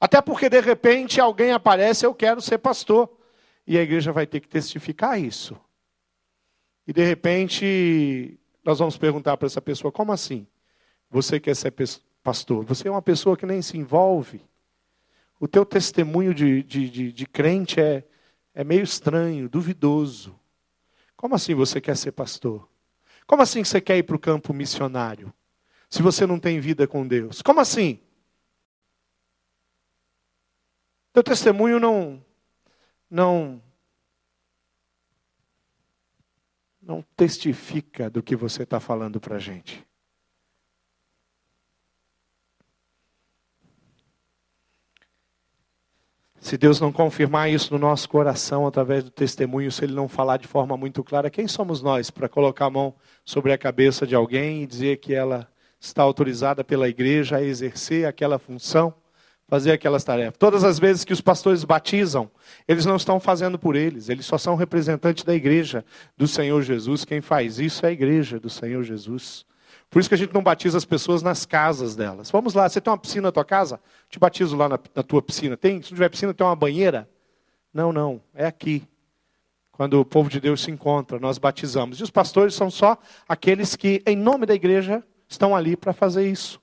Até 0.00 0.22
porque 0.22 0.48
de 0.48 0.60
repente 0.60 1.20
alguém 1.20 1.50
aparece, 1.50 2.06
eu 2.06 2.14
quero 2.14 2.40
ser 2.40 2.58
pastor. 2.58 3.10
E 3.66 3.76
a 3.76 3.82
igreja 3.82 4.12
vai 4.12 4.24
ter 4.24 4.38
que 4.38 4.46
testificar 4.46 5.20
isso. 5.20 5.60
E 6.86 6.92
de 6.92 7.04
repente 7.04 8.38
nós 8.64 8.78
vamos 8.78 8.96
perguntar 8.96 9.36
para 9.36 9.46
essa 9.46 9.60
pessoa: 9.60 9.90
como 9.90 10.12
assim? 10.12 10.46
Você 11.10 11.40
quer 11.40 11.56
ser 11.56 11.74
pastor? 12.22 12.64
Você 12.66 12.86
é 12.86 12.90
uma 12.92 13.02
pessoa 13.02 13.36
que 13.36 13.46
nem 13.46 13.62
se 13.62 13.76
envolve. 13.76 14.40
O 15.40 15.48
teu 15.48 15.66
testemunho 15.66 16.32
de, 16.32 16.62
de, 16.62 16.88
de, 16.88 17.12
de 17.12 17.26
crente 17.26 17.80
é, 17.80 18.04
é 18.54 18.62
meio 18.62 18.84
estranho, 18.84 19.48
duvidoso. 19.48 20.38
Como 21.16 21.34
assim 21.34 21.52
você 21.52 21.80
quer 21.80 21.96
ser 21.96 22.12
pastor? 22.12 22.75
Como 23.26 23.42
assim 23.42 23.64
você 23.64 23.80
quer 23.80 23.98
ir 23.98 24.04
para 24.04 24.16
o 24.16 24.20
campo 24.20 24.54
missionário? 24.54 25.32
Se 25.90 26.02
você 26.02 26.26
não 26.26 26.38
tem 26.38 26.60
vida 26.60 26.86
com 26.86 27.06
Deus? 27.06 27.42
Como 27.42 27.60
assim? 27.60 28.00
Teu 31.12 31.22
testemunho 31.22 31.80
não 31.80 32.24
não 33.10 33.62
não 36.80 37.02
testifica 37.16 38.08
do 38.08 38.22
que 38.22 38.36
você 38.36 38.62
está 38.62 38.78
falando 38.78 39.20
para 39.20 39.36
a 39.36 39.40
gente. 39.40 39.84
Se 46.46 46.56
Deus 46.56 46.80
não 46.80 46.92
confirmar 46.92 47.50
isso 47.50 47.72
no 47.72 47.78
nosso 47.80 48.08
coração 48.08 48.68
através 48.68 49.02
do 49.02 49.10
testemunho, 49.10 49.68
se 49.72 49.82
Ele 49.82 49.92
não 49.92 50.06
falar 50.06 50.36
de 50.36 50.46
forma 50.46 50.76
muito 50.76 51.02
clara, 51.02 51.28
quem 51.28 51.48
somos 51.48 51.82
nós 51.82 52.08
para 52.08 52.28
colocar 52.28 52.66
a 52.66 52.70
mão 52.70 52.94
sobre 53.24 53.52
a 53.52 53.58
cabeça 53.58 54.06
de 54.06 54.14
alguém 54.14 54.62
e 54.62 54.66
dizer 54.68 54.98
que 54.98 55.12
ela 55.12 55.48
está 55.80 56.04
autorizada 56.04 56.62
pela 56.62 56.88
igreja 56.88 57.38
a 57.38 57.42
exercer 57.42 58.06
aquela 58.06 58.38
função? 58.38 58.94
fazer 59.48 59.70
aquelas 59.70 60.02
tarefas. 60.02 60.38
Todas 60.38 60.64
as 60.64 60.76
vezes 60.76 61.04
que 61.04 61.12
os 61.12 61.20
pastores 61.20 61.62
batizam, 61.62 62.28
eles 62.66 62.84
não 62.84 62.96
estão 62.96 63.20
fazendo 63.20 63.56
por 63.56 63.76
eles, 63.76 64.08
eles 64.08 64.26
só 64.26 64.36
são 64.36 64.56
representantes 64.56 65.22
da 65.22 65.34
igreja 65.34 65.84
do 66.16 66.26
Senhor 66.26 66.62
Jesus. 66.62 67.04
Quem 67.04 67.20
faz 67.20 67.60
isso 67.60 67.86
é 67.86 67.90
a 67.90 67.92
igreja 67.92 68.40
do 68.40 68.50
Senhor 68.50 68.82
Jesus. 68.82 69.46
Por 69.90 70.00
isso 70.00 70.08
que 70.08 70.14
a 70.14 70.18
gente 70.18 70.34
não 70.34 70.42
batiza 70.42 70.76
as 70.76 70.84
pessoas 70.84 71.22
nas 71.22 71.46
casas 71.46 71.94
delas. 71.94 72.30
Vamos 72.30 72.54
lá, 72.54 72.68
você 72.68 72.80
tem 72.80 72.90
uma 72.90 72.98
piscina 72.98 73.28
na 73.28 73.32
tua 73.32 73.44
casa? 73.44 73.80
Te 74.10 74.18
batizo 74.18 74.56
lá 74.56 74.68
na, 74.68 74.78
na 74.94 75.02
tua 75.02 75.22
piscina. 75.22 75.56
Tem? 75.56 75.80
Se 75.80 75.90
não 75.90 75.96
tiver 75.96 76.08
piscina, 76.08 76.34
tem 76.34 76.46
uma 76.46 76.56
banheira? 76.56 77.08
Não, 77.72 77.92
não, 77.92 78.20
é 78.34 78.46
aqui. 78.46 78.86
Quando 79.72 80.00
o 80.00 80.04
povo 80.04 80.30
de 80.30 80.40
Deus 80.40 80.62
se 80.62 80.70
encontra, 80.70 81.18
nós 81.18 81.38
batizamos. 81.38 82.00
E 82.00 82.02
os 82.02 82.10
pastores 82.10 82.54
são 82.54 82.70
só 82.70 82.96
aqueles 83.28 83.76
que, 83.76 84.02
em 84.06 84.16
nome 84.16 84.46
da 84.46 84.54
igreja, 84.54 85.04
estão 85.28 85.54
ali 85.54 85.76
para 85.76 85.92
fazer 85.92 86.28
isso. 86.28 86.60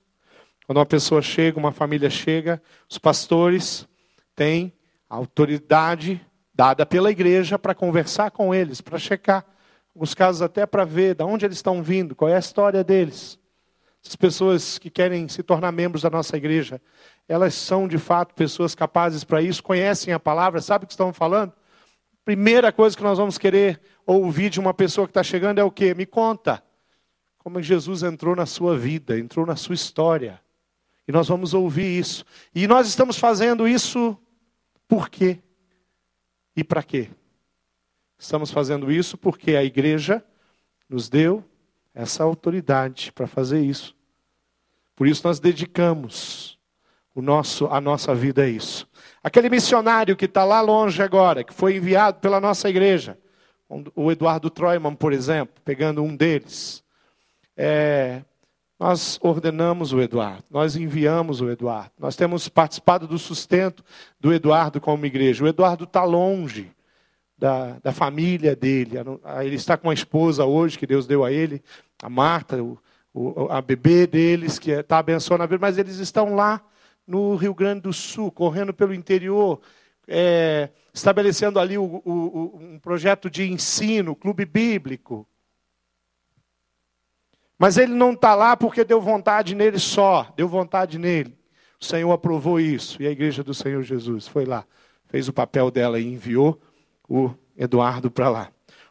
Quando 0.66 0.78
uma 0.78 0.86
pessoa 0.86 1.22
chega, 1.22 1.58
uma 1.58 1.72
família 1.72 2.10
chega, 2.10 2.60
os 2.88 2.98
pastores 2.98 3.86
têm 4.34 4.72
a 5.08 5.14
autoridade 5.14 6.20
dada 6.52 6.84
pela 6.86 7.10
igreja 7.10 7.58
para 7.58 7.74
conversar 7.74 8.30
com 8.30 8.54
eles, 8.54 8.80
para 8.80 8.98
checar. 8.98 9.44
Alguns 9.94 10.14
casos 10.14 10.42
até 10.42 10.66
para 10.66 10.84
ver 10.84 11.14
de 11.14 11.22
onde 11.22 11.44
eles 11.44 11.58
estão 11.58 11.82
vindo, 11.82 12.16
qual 12.16 12.28
é 12.28 12.34
a 12.34 12.40
história 12.40 12.82
deles. 12.82 13.38
As 14.06 14.16
pessoas 14.16 14.78
que 14.78 14.90
querem 14.90 15.28
se 15.28 15.42
tornar 15.42 15.72
membros 15.72 16.02
da 16.02 16.10
nossa 16.10 16.36
igreja, 16.36 16.80
elas 17.28 17.54
são 17.54 17.88
de 17.88 17.96
fato 17.96 18.34
pessoas 18.34 18.74
capazes 18.74 19.24
para 19.24 19.40
isso, 19.40 19.62
conhecem 19.62 20.12
a 20.12 20.20
palavra, 20.20 20.60
sabem 20.60 20.84
o 20.84 20.86
que 20.86 20.92
estão 20.92 21.12
falando? 21.12 21.52
Primeira 22.24 22.72
coisa 22.72 22.96
que 22.96 23.02
nós 23.02 23.18
vamos 23.18 23.38
querer 23.38 23.80
ouvir 24.06 24.50
de 24.50 24.58
uma 24.58 24.74
pessoa 24.74 25.06
que 25.06 25.10
está 25.10 25.22
chegando 25.22 25.58
é 25.58 25.64
o 25.64 25.70
quê? 25.70 25.94
Me 25.94 26.06
conta. 26.06 26.62
Como 27.38 27.62
Jesus 27.62 28.02
entrou 28.02 28.34
na 28.34 28.46
sua 28.46 28.76
vida, 28.76 29.18
entrou 29.18 29.46
na 29.46 29.56
sua 29.56 29.74
história. 29.74 30.40
E 31.06 31.12
nós 31.12 31.28
vamos 31.28 31.54
ouvir 31.54 31.98
isso. 31.98 32.24
E 32.54 32.66
nós 32.66 32.88
estamos 32.88 33.18
fazendo 33.18 33.68
isso 33.68 34.18
por 34.88 35.08
quê? 35.08 35.38
E 36.56 36.64
para 36.64 36.82
quê? 36.82 37.10
Estamos 38.24 38.50
fazendo 38.50 38.90
isso 38.90 39.18
porque 39.18 39.54
a 39.54 39.62
igreja 39.62 40.24
nos 40.88 41.10
deu 41.10 41.44
essa 41.94 42.24
autoridade 42.24 43.12
para 43.12 43.26
fazer 43.26 43.60
isso. 43.60 43.94
Por 44.96 45.06
isso 45.06 45.26
nós 45.26 45.38
dedicamos 45.38 46.58
o 47.14 47.20
nosso, 47.20 47.66
a 47.66 47.82
nossa 47.82 48.14
vida 48.14 48.44
a 48.44 48.48
isso. 48.48 48.88
Aquele 49.22 49.50
missionário 49.50 50.16
que 50.16 50.24
está 50.24 50.42
lá 50.42 50.62
longe 50.62 51.02
agora, 51.02 51.44
que 51.44 51.52
foi 51.52 51.76
enviado 51.76 52.18
pela 52.20 52.40
nossa 52.40 52.66
igreja, 52.66 53.18
o 53.94 54.10
Eduardo 54.10 54.48
Troiman, 54.48 54.94
por 54.94 55.12
exemplo, 55.12 55.60
pegando 55.62 56.02
um 56.02 56.16
deles, 56.16 56.82
é, 57.54 58.22
nós 58.80 59.18
ordenamos 59.20 59.92
o 59.92 60.00
Eduardo, 60.00 60.44
nós 60.50 60.76
enviamos 60.76 61.42
o 61.42 61.50
Eduardo, 61.50 61.92
nós 61.98 62.16
temos 62.16 62.48
participado 62.48 63.06
do 63.06 63.18
sustento 63.18 63.84
do 64.18 64.32
Eduardo 64.32 64.80
como 64.80 65.04
igreja. 65.04 65.44
O 65.44 65.46
Eduardo 65.46 65.84
está 65.84 66.04
longe, 66.04 66.72
da, 67.36 67.78
da 67.82 67.92
família 67.92 68.54
dele. 68.54 68.96
Ele 69.42 69.56
está 69.56 69.76
com 69.76 69.88
uma 69.88 69.94
esposa 69.94 70.44
hoje 70.44 70.78
que 70.78 70.86
Deus 70.86 71.06
deu 71.06 71.24
a 71.24 71.32
ele, 71.32 71.62
a 72.02 72.08
Marta, 72.08 72.62
o, 72.62 72.78
o, 73.12 73.48
a 73.50 73.60
bebê 73.60 74.06
deles, 74.06 74.58
que 74.58 74.70
está 74.70 74.98
abençoando 74.98 75.42
a 75.42 75.46
vida, 75.46 75.60
mas 75.60 75.78
eles 75.78 75.98
estão 75.98 76.34
lá 76.34 76.62
no 77.06 77.34
Rio 77.36 77.54
Grande 77.54 77.82
do 77.82 77.92
Sul, 77.92 78.30
correndo 78.30 78.72
pelo 78.72 78.94
interior, 78.94 79.60
é, 80.08 80.70
estabelecendo 80.92 81.58
ali 81.58 81.76
o, 81.76 82.02
um 82.04 82.78
projeto 82.78 83.28
de 83.28 83.50
ensino, 83.50 84.16
clube 84.16 84.44
bíblico. 84.44 85.26
Mas 87.58 87.76
ele 87.76 87.92
não 87.92 88.12
está 88.12 88.34
lá 88.34 88.56
porque 88.56 88.84
deu 88.84 89.00
vontade 89.00 89.54
nele 89.54 89.78
só, 89.78 90.32
deu 90.36 90.48
vontade 90.48 90.98
nele. 90.98 91.36
O 91.80 91.84
Senhor 91.84 92.12
aprovou 92.12 92.58
isso, 92.58 93.02
e 93.02 93.06
a 93.06 93.10
igreja 93.10 93.42
do 93.44 93.52
Senhor 93.52 93.82
Jesus 93.82 94.26
foi 94.26 94.44
lá, 94.44 94.64
fez 95.06 95.28
o 95.28 95.32
papel 95.32 95.70
dela 95.70 96.00
e 96.00 96.06
enviou 96.06 96.60
o 97.08 97.30
Eduardo 97.56 98.10
para 98.10 98.28
lá. 98.28 98.48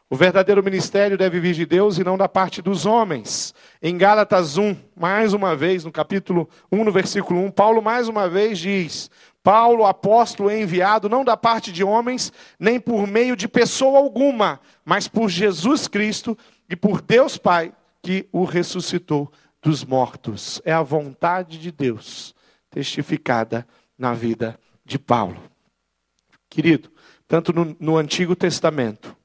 O 0.08 0.16
verdadeiro 0.16 0.62
ministério 0.62 1.18
deve 1.18 1.40
vir 1.40 1.54
de 1.54 1.66
Deus 1.66 1.98
e 1.98 2.04
não 2.04 2.16
da 2.16 2.28
parte 2.28 2.62
dos 2.62 2.86
homens. 2.86 3.54
Em 3.82 3.96
Gálatas 3.96 4.56
1, 4.56 4.76
mais 4.94 5.32
uma 5.32 5.56
vez, 5.56 5.84
no 5.84 5.90
capítulo 5.90 6.48
1, 6.70 6.84
no 6.84 6.92
versículo 6.92 7.40
1, 7.40 7.50
Paulo 7.50 7.82
mais 7.82 8.06
uma 8.06 8.28
vez 8.28 8.58
diz: 8.58 9.10
Paulo, 9.42 9.84
apóstolo 9.84 10.50
enviado, 10.50 11.08
não 11.08 11.24
da 11.24 11.36
parte 11.36 11.72
de 11.72 11.82
homens, 11.82 12.32
nem 12.58 12.78
por 12.78 13.06
meio 13.06 13.34
de 13.34 13.48
pessoa 13.48 13.98
alguma, 13.98 14.60
mas 14.84 15.08
por 15.08 15.28
Jesus 15.28 15.88
Cristo 15.88 16.36
e 16.68 16.76
por 16.76 17.00
Deus 17.00 17.36
Pai, 17.36 17.72
que 18.02 18.28
o 18.30 18.44
ressuscitou 18.44 19.32
dos 19.62 19.84
mortos. 19.84 20.62
É 20.64 20.72
a 20.72 20.82
vontade 20.82 21.58
de 21.58 21.72
Deus 21.72 22.34
testificada 22.70 23.66
na 23.98 24.14
vida 24.14 24.58
de 24.84 24.98
Paulo. 24.98 25.42
Querido, 26.48 26.90
tanto 27.34 27.52
no, 27.52 27.76
no 27.80 27.96
Antigo 27.96 28.36
Testamento, 28.36 29.16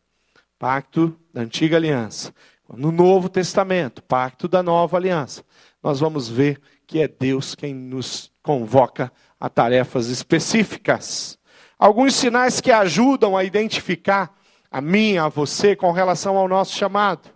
pacto 0.57 1.15
da 1.31 1.41
antiga 1.41 1.77
aliança, 1.77 2.33
no 2.67 2.91
Novo 2.91 3.29
Testamento, 3.29 4.01
pacto 4.01 4.47
da 4.47 4.63
nova 4.63 4.97
aliança, 4.97 5.43
nós 5.83 5.99
vamos 5.99 6.27
ver 6.27 6.59
que 6.87 7.03
é 7.03 7.07
Deus 7.07 7.53
quem 7.53 7.71
nos 7.71 8.31
convoca 8.41 9.11
a 9.39 9.47
tarefas 9.47 10.07
específicas. 10.07 11.37
Alguns 11.77 12.15
sinais 12.15 12.59
que 12.59 12.71
ajudam 12.71 13.37
a 13.37 13.43
identificar 13.43 14.35
a 14.71 14.81
mim, 14.81 15.17
a 15.17 15.27
você, 15.27 15.75
com 15.75 15.91
relação 15.91 16.35
ao 16.35 16.47
nosso 16.47 16.75
chamado. 16.75 17.29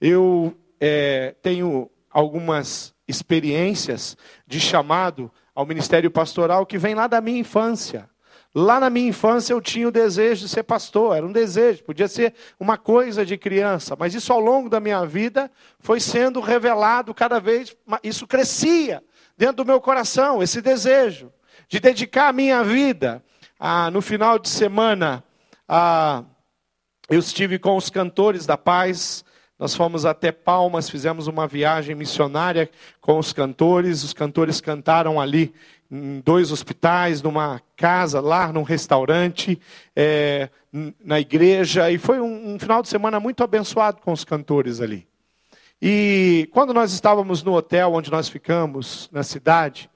Eu 0.00 0.52
é, 0.80 1.36
tenho 1.40 1.88
algumas 2.10 2.92
experiências 3.06 4.16
de 4.44 4.58
chamado 4.58 5.30
ao 5.54 5.64
ministério 5.64 6.10
pastoral 6.10 6.66
que 6.66 6.78
vem 6.78 6.96
lá 6.96 7.06
da 7.06 7.20
minha 7.20 7.38
infância. 7.38 8.10
Lá 8.54 8.80
na 8.80 8.90
minha 8.90 9.08
infância 9.08 9.52
eu 9.52 9.60
tinha 9.60 9.86
o 9.86 9.92
desejo 9.92 10.42
de 10.42 10.48
ser 10.48 10.64
pastor, 10.64 11.16
era 11.16 11.24
um 11.24 11.30
desejo, 11.30 11.84
podia 11.84 12.08
ser 12.08 12.34
uma 12.58 12.76
coisa 12.76 13.24
de 13.24 13.38
criança, 13.38 13.94
mas 13.96 14.12
isso 14.12 14.32
ao 14.32 14.40
longo 14.40 14.68
da 14.68 14.80
minha 14.80 15.04
vida 15.06 15.48
foi 15.78 16.00
sendo 16.00 16.40
revelado 16.40 17.14
cada 17.14 17.38
vez, 17.38 17.76
isso 18.02 18.26
crescia 18.26 19.04
dentro 19.36 19.56
do 19.56 19.64
meu 19.64 19.80
coração, 19.80 20.42
esse 20.42 20.60
desejo 20.60 21.32
de 21.68 21.78
dedicar 21.78 22.28
a 22.28 22.32
minha 22.32 22.64
vida. 22.64 23.22
Ah, 23.58 23.90
no 23.90 24.02
final 24.02 24.36
de 24.36 24.48
semana, 24.48 25.22
ah, 25.68 26.24
eu 27.08 27.20
estive 27.20 27.56
com 27.56 27.76
os 27.76 27.88
cantores 27.88 28.44
da 28.46 28.58
paz, 28.58 29.24
nós 29.56 29.74
fomos 29.74 30.04
até 30.04 30.32
Palmas, 30.32 30.90
fizemos 30.90 31.28
uma 31.28 31.46
viagem 31.46 31.94
missionária 31.94 32.68
com 33.00 33.18
os 33.18 33.32
cantores, 33.32 34.02
os 34.02 34.12
cantores 34.12 34.60
cantaram 34.60 35.20
ali 35.20 35.54
em 35.90 36.20
dois 36.20 36.52
hospitais, 36.52 37.20
numa 37.20 37.60
casa, 37.76 38.20
lá 38.20 38.52
num 38.52 38.62
restaurante, 38.62 39.60
é, 39.94 40.48
na 41.04 41.18
igreja, 41.18 41.90
e 41.90 41.98
foi 41.98 42.20
um, 42.20 42.54
um, 42.54 42.58
final 42.58 42.80
de 42.80 42.88
semana 42.88 43.18
muito 43.18 43.42
abençoado 43.42 44.00
com 44.00 44.12
os 44.12 44.24
cantores 44.24 44.80
ali. 44.80 45.08
E 45.82 46.48
quando 46.52 46.72
nós 46.72 46.92
estávamos 46.92 47.42
no 47.42 47.54
hotel 47.54 47.92
onde 47.92 48.10
nós 48.10 48.28
ficamos, 48.28 49.08
na 49.10 49.22
cidade, 49.22 49.90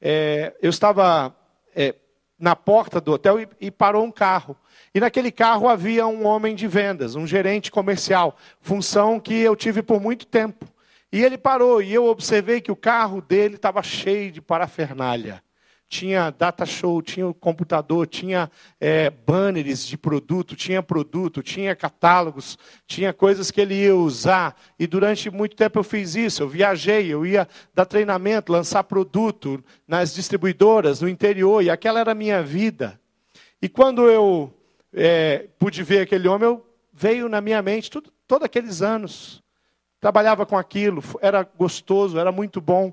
é, 0.00 0.54
eu 0.62 0.70
estava 0.70 1.34
é, 1.74 1.94
na 2.38 2.56
porta 2.56 3.00
do 3.00 3.12
hotel 3.12 3.40
e, 3.40 3.48
e 3.60 3.70
parou 3.70 4.04
um 4.04 4.10
carro. 4.10 4.56
E 4.94 5.00
naquele 5.00 5.32
carro 5.32 5.68
havia 5.68 6.06
um 6.06 6.24
homem 6.26 6.54
de 6.54 6.68
vendas, 6.68 7.16
um 7.16 7.26
gerente 7.26 7.70
comercial, 7.70 8.36
função 8.60 9.18
que 9.18 9.34
eu 9.34 9.56
tive 9.56 9.82
por 9.82 10.00
muito 10.00 10.26
tempo. 10.26 10.66
E 11.14 11.22
ele 11.22 11.38
parou 11.38 11.80
e 11.80 11.94
eu 11.94 12.06
observei 12.06 12.60
que 12.60 12.72
o 12.72 12.76
carro 12.76 13.20
dele 13.20 13.54
estava 13.54 13.80
cheio 13.84 14.32
de 14.32 14.40
parafernália. 14.40 15.40
Tinha 15.88 16.28
data 16.28 16.66
show, 16.66 17.00
tinha 17.00 17.32
computador, 17.34 18.08
tinha 18.08 18.50
é, 18.80 19.10
banners 19.10 19.86
de 19.86 19.96
produto, 19.96 20.56
tinha 20.56 20.82
produto, 20.82 21.40
tinha 21.40 21.76
catálogos, 21.76 22.58
tinha 22.84 23.12
coisas 23.12 23.52
que 23.52 23.60
ele 23.60 23.76
ia 23.76 23.94
usar. 23.94 24.56
E 24.76 24.88
durante 24.88 25.30
muito 25.30 25.54
tempo 25.54 25.78
eu 25.78 25.84
fiz 25.84 26.16
isso. 26.16 26.42
Eu 26.42 26.48
viajei, 26.48 27.06
eu 27.06 27.24
ia 27.24 27.46
dar 27.72 27.84
treinamento, 27.84 28.50
lançar 28.50 28.82
produto 28.82 29.62
nas 29.86 30.12
distribuidoras 30.12 31.00
no 31.00 31.08
interior, 31.08 31.62
e 31.62 31.70
aquela 31.70 32.00
era 32.00 32.10
a 32.10 32.16
minha 32.16 32.42
vida. 32.42 33.00
E 33.62 33.68
quando 33.68 34.10
eu 34.10 34.52
é, 34.92 35.46
pude 35.60 35.80
ver 35.84 36.00
aquele 36.00 36.26
homem, 36.26 36.48
eu, 36.48 36.66
veio 36.92 37.28
na 37.28 37.40
minha 37.40 37.62
mente 37.62 37.88
tudo, 37.88 38.12
todos 38.26 38.46
aqueles 38.46 38.82
anos 38.82 39.43
trabalhava 40.04 40.44
com 40.44 40.58
aquilo, 40.58 41.02
era 41.22 41.42
gostoso, 41.56 42.18
era 42.18 42.30
muito 42.30 42.60
bom 42.60 42.92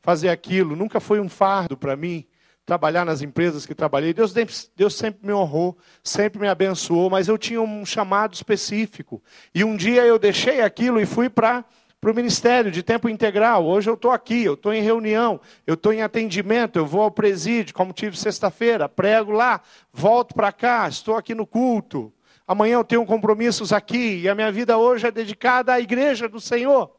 fazer 0.00 0.30
aquilo, 0.30 0.74
nunca 0.74 1.00
foi 1.00 1.20
um 1.20 1.28
fardo 1.28 1.76
para 1.76 1.94
mim 1.94 2.24
trabalhar 2.64 3.04
nas 3.04 3.20
empresas 3.20 3.66
que 3.66 3.74
trabalhei. 3.74 4.14
Deus, 4.14 4.32
Deus 4.74 4.94
sempre 4.94 5.26
me 5.26 5.34
honrou, 5.34 5.76
sempre 6.02 6.40
me 6.40 6.48
abençoou, 6.48 7.10
mas 7.10 7.28
eu 7.28 7.36
tinha 7.36 7.60
um 7.60 7.84
chamado 7.84 8.32
específico. 8.32 9.22
E 9.54 9.62
um 9.64 9.76
dia 9.76 10.06
eu 10.06 10.18
deixei 10.18 10.62
aquilo 10.62 10.98
e 10.98 11.04
fui 11.04 11.28
para 11.28 11.62
para 12.00 12.10
o 12.10 12.14
ministério 12.14 12.70
de 12.70 12.82
tempo 12.82 13.08
integral. 13.08 13.66
Hoje 13.66 13.90
eu 13.90 13.94
estou 13.94 14.10
aqui, 14.10 14.44
eu 14.44 14.54
estou 14.54 14.72
em 14.72 14.80
reunião, 14.80 15.38
eu 15.66 15.74
estou 15.74 15.92
em 15.92 16.00
atendimento, 16.00 16.78
eu 16.78 16.86
vou 16.86 17.02
ao 17.02 17.10
presídio, 17.10 17.74
como 17.74 17.92
tive 17.92 18.16
sexta-feira, 18.16 18.88
prego 18.88 19.32
lá, 19.32 19.60
volto 19.92 20.34
para 20.34 20.52
cá, 20.52 20.88
estou 20.88 21.16
aqui 21.16 21.34
no 21.34 21.46
culto 21.46 22.12
amanhã 22.46 22.74
eu 22.74 22.84
tenho 22.84 23.04
compromissos 23.04 23.72
aqui, 23.72 24.20
e 24.20 24.28
a 24.28 24.34
minha 24.34 24.52
vida 24.52 24.78
hoje 24.78 25.06
é 25.06 25.10
dedicada 25.10 25.72
à 25.72 25.80
igreja 25.80 26.28
do 26.28 26.40
Senhor. 26.40 26.94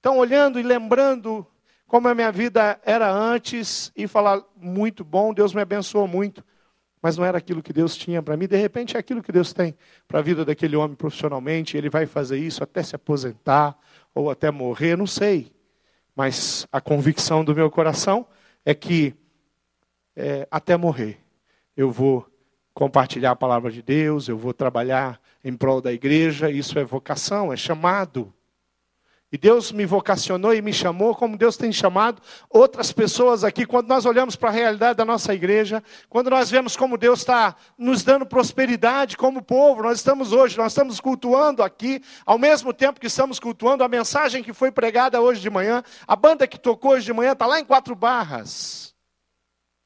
Então, 0.00 0.18
olhando 0.18 0.60
e 0.60 0.62
lembrando 0.62 1.46
como 1.86 2.08
a 2.08 2.14
minha 2.14 2.32
vida 2.32 2.80
era 2.84 3.10
antes, 3.10 3.92
e 3.96 4.06
falar, 4.06 4.42
muito 4.56 5.04
bom, 5.04 5.32
Deus 5.32 5.54
me 5.54 5.60
abençoou 5.60 6.06
muito, 6.06 6.44
mas 7.00 7.16
não 7.16 7.24
era 7.24 7.38
aquilo 7.38 7.62
que 7.62 7.72
Deus 7.72 7.96
tinha 7.96 8.20
para 8.20 8.36
mim, 8.36 8.48
de 8.48 8.56
repente 8.56 8.96
é 8.96 9.00
aquilo 9.00 9.22
que 9.22 9.30
Deus 9.30 9.52
tem 9.52 9.76
para 10.08 10.18
a 10.18 10.22
vida 10.22 10.44
daquele 10.44 10.74
homem 10.74 10.96
profissionalmente, 10.96 11.76
ele 11.76 11.88
vai 11.88 12.04
fazer 12.06 12.38
isso 12.38 12.64
até 12.64 12.82
se 12.82 12.96
aposentar, 12.96 13.78
ou 14.14 14.30
até 14.30 14.50
morrer, 14.50 14.96
não 14.96 15.06
sei. 15.06 15.52
Mas 16.14 16.66
a 16.72 16.80
convicção 16.80 17.44
do 17.44 17.54
meu 17.54 17.70
coração 17.70 18.26
é 18.64 18.74
que 18.74 19.14
é, 20.16 20.48
até 20.50 20.76
morrer 20.76 21.20
eu 21.76 21.90
vou 21.90 22.26
compartilhar 22.76 23.30
a 23.30 23.36
palavra 23.36 23.72
de 23.72 23.80
Deus, 23.80 24.28
eu 24.28 24.36
vou 24.36 24.52
trabalhar 24.52 25.18
em 25.42 25.56
prol 25.56 25.80
da 25.80 25.94
igreja, 25.94 26.50
isso 26.50 26.78
é 26.78 26.84
vocação, 26.84 27.50
é 27.50 27.56
chamado. 27.56 28.30
E 29.32 29.38
Deus 29.38 29.72
me 29.72 29.86
vocacionou 29.86 30.52
e 30.54 30.60
me 30.60 30.74
chamou, 30.74 31.14
como 31.14 31.38
Deus 31.38 31.56
tem 31.56 31.72
chamado 31.72 32.20
outras 32.50 32.92
pessoas 32.92 33.44
aqui. 33.44 33.64
Quando 33.64 33.88
nós 33.88 34.04
olhamos 34.04 34.36
para 34.36 34.50
a 34.50 34.52
realidade 34.52 34.98
da 34.98 35.06
nossa 35.06 35.32
igreja, 35.32 35.82
quando 36.10 36.28
nós 36.28 36.50
vemos 36.50 36.76
como 36.76 36.98
Deus 36.98 37.20
está 37.20 37.56
nos 37.78 38.02
dando 38.02 38.26
prosperidade 38.26 39.16
como 39.16 39.40
povo, 39.40 39.82
nós 39.82 39.96
estamos 39.96 40.32
hoje, 40.32 40.58
nós 40.58 40.72
estamos 40.72 41.00
cultuando 41.00 41.62
aqui, 41.62 42.02
ao 42.26 42.36
mesmo 42.36 42.74
tempo 42.74 43.00
que 43.00 43.06
estamos 43.06 43.40
cultuando 43.40 43.84
a 43.84 43.88
mensagem 43.88 44.42
que 44.42 44.52
foi 44.52 44.70
pregada 44.70 45.18
hoje 45.18 45.40
de 45.40 45.48
manhã, 45.48 45.82
a 46.06 46.14
banda 46.14 46.46
que 46.46 46.60
tocou 46.60 46.90
hoje 46.90 47.06
de 47.06 47.12
manhã 47.14 47.32
está 47.32 47.46
lá 47.46 47.58
em 47.58 47.64
Quatro 47.64 47.96
Barras. 47.96 48.94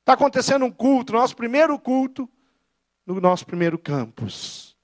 Está 0.01 0.15
acontecendo 0.15 0.65
um 0.65 0.73
culto, 0.73 1.13
nosso 1.13 1.37
primeiro 1.37 1.79
culto 1.79 2.29
no 3.15 3.21
nosso 3.21 3.47
primeiro 3.47 3.79
campus. 3.79 4.77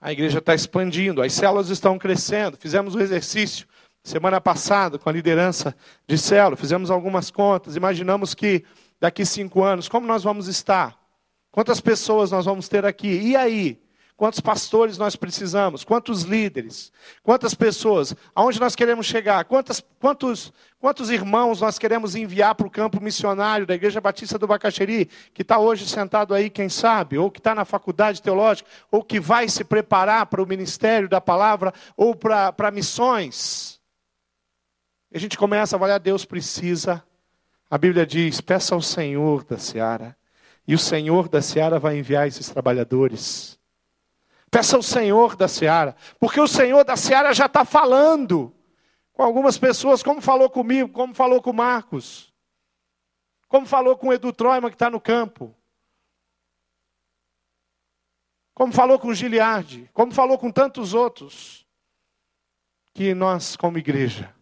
A 0.00 0.12
igreja 0.12 0.38
está 0.38 0.54
expandindo, 0.54 1.20
as 1.20 1.32
células 1.32 1.68
estão 1.68 1.98
crescendo. 1.98 2.56
Fizemos 2.56 2.94
um 2.94 3.00
exercício 3.00 3.66
semana 4.02 4.40
passada 4.40 4.98
com 4.98 5.08
a 5.08 5.12
liderança 5.12 5.76
de 6.06 6.16
célula, 6.16 6.56
fizemos 6.56 6.90
algumas 6.90 7.30
contas. 7.30 7.76
Imaginamos 7.76 8.34
que 8.34 8.64
daqui 8.98 9.26
cinco 9.26 9.62
anos, 9.62 9.88
como 9.88 10.06
nós 10.06 10.22
vamos 10.22 10.48
estar? 10.48 10.98
Quantas 11.50 11.80
pessoas 11.80 12.30
nós 12.30 12.46
vamos 12.46 12.68
ter 12.68 12.86
aqui? 12.86 13.08
E 13.08 13.36
aí? 13.36 13.80
Quantos 14.20 14.40
pastores 14.40 14.98
nós 14.98 15.16
precisamos? 15.16 15.82
Quantos 15.82 16.24
líderes? 16.24 16.92
Quantas 17.22 17.54
pessoas? 17.54 18.14
Aonde 18.34 18.60
nós 18.60 18.76
queremos 18.76 19.06
chegar? 19.06 19.46
Quantas, 19.46 19.82
quantos, 19.98 20.52
quantos 20.78 21.08
irmãos 21.08 21.62
nós 21.62 21.78
queremos 21.78 22.14
enviar 22.14 22.54
para 22.54 22.66
o 22.66 22.70
campo 22.70 23.02
missionário 23.02 23.66
da 23.66 23.74
Igreja 23.74 23.98
Batista 23.98 24.38
do 24.38 24.46
Bacaxeri, 24.46 25.06
que 25.32 25.40
está 25.40 25.58
hoje 25.58 25.88
sentado 25.88 26.34
aí, 26.34 26.50
quem 26.50 26.68
sabe, 26.68 27.16
ou 27.16 27.30
que 27.30 27.40
está 27.40 27.54
na 27.54 27.64
faculdade 27.64 28.20
teológica, 28.20 28.68
ou 28.90 29.02
que 29.02 29.18
vai 29.18 29.48
se 29.48 29.64
preparar 29.64 30.26
para 30.26 30.42
o 30.42 30.46
ministério 30.46 31.08
da 31.08 31.18
palavra, 31.18 31.72
ou 31.96 32.14
para, 32.14 32.52
para 32.52 32.70
missões? 32.70 33.80
E 35.10 35.16
a 35.16 35.18
gente 35.18 35.38
começa 35.38 35.76
a 35.76 35.78
avaliar, 35.78 35.98
Deus 35.98 36.26
precisa. 36.26 37.02
A 37.70 37.78
Bíblia 37.78 38.06
diz: 38.06 38.38
peça 38.38 38.74
ao 38.74 38.82
Senhor 38.82 39.44
da 39.44 39.56
seara 39.56 40.14
E 40.68 40.74
o 40.74 40.78
Senhor 40.78 41.26
da 41.26 41.40
seara 41.40 41.78
vai 41.78 41.96
enviar 41.96 42.28
esses 42.28 42.50
trabalhadores. 42.50 43.58
Peça 44.50 44.76
ao 44.76 44.82
Senhor 44.82 45.36
da 45.36 45.46
seara, 45.46 45.94
porque 46.18 46.40
o 46.40 46.48
Senhor 46.48 46.84
da 46.84 46.96
seara 46.96 47.32
já 47.32 47.46
está 47.46 47.64
falando 47.64 48.52
com 49.12 49.22
algumas 49.22 49.56
pessoas, 49.56 50.02
como 50.02 50.20
falou 50.20 50.50
comigo, 50.50 50.90
como 50.90 51.14
falou 51.14 51.40
com 51.40 51.52
Marcos, 51.52 52.32
como 53.48 53.66
falou 53.66 53.96
com 53.96 54.08
o 54.08 54.12
Edu 54.12 54.32
Troima, 54.32 54.68
que 54.70 54.74
está 54.74 54.90
no 54.90 55.00
campo, 55.00 55.54
como 58.54 58.72
falou 58.72 58.98
com 58.98 59.14
Giliardi, 59.14 59.88
como 59.92 60.12
falou 60.12 60.36
com 60.36 60.50
tantos 60.50 60.94
outros, 60.94 61.66
que 62.92 63.14
nós, 63.14 63.56
como 63.56 63.78
igreja, 63.78 64.34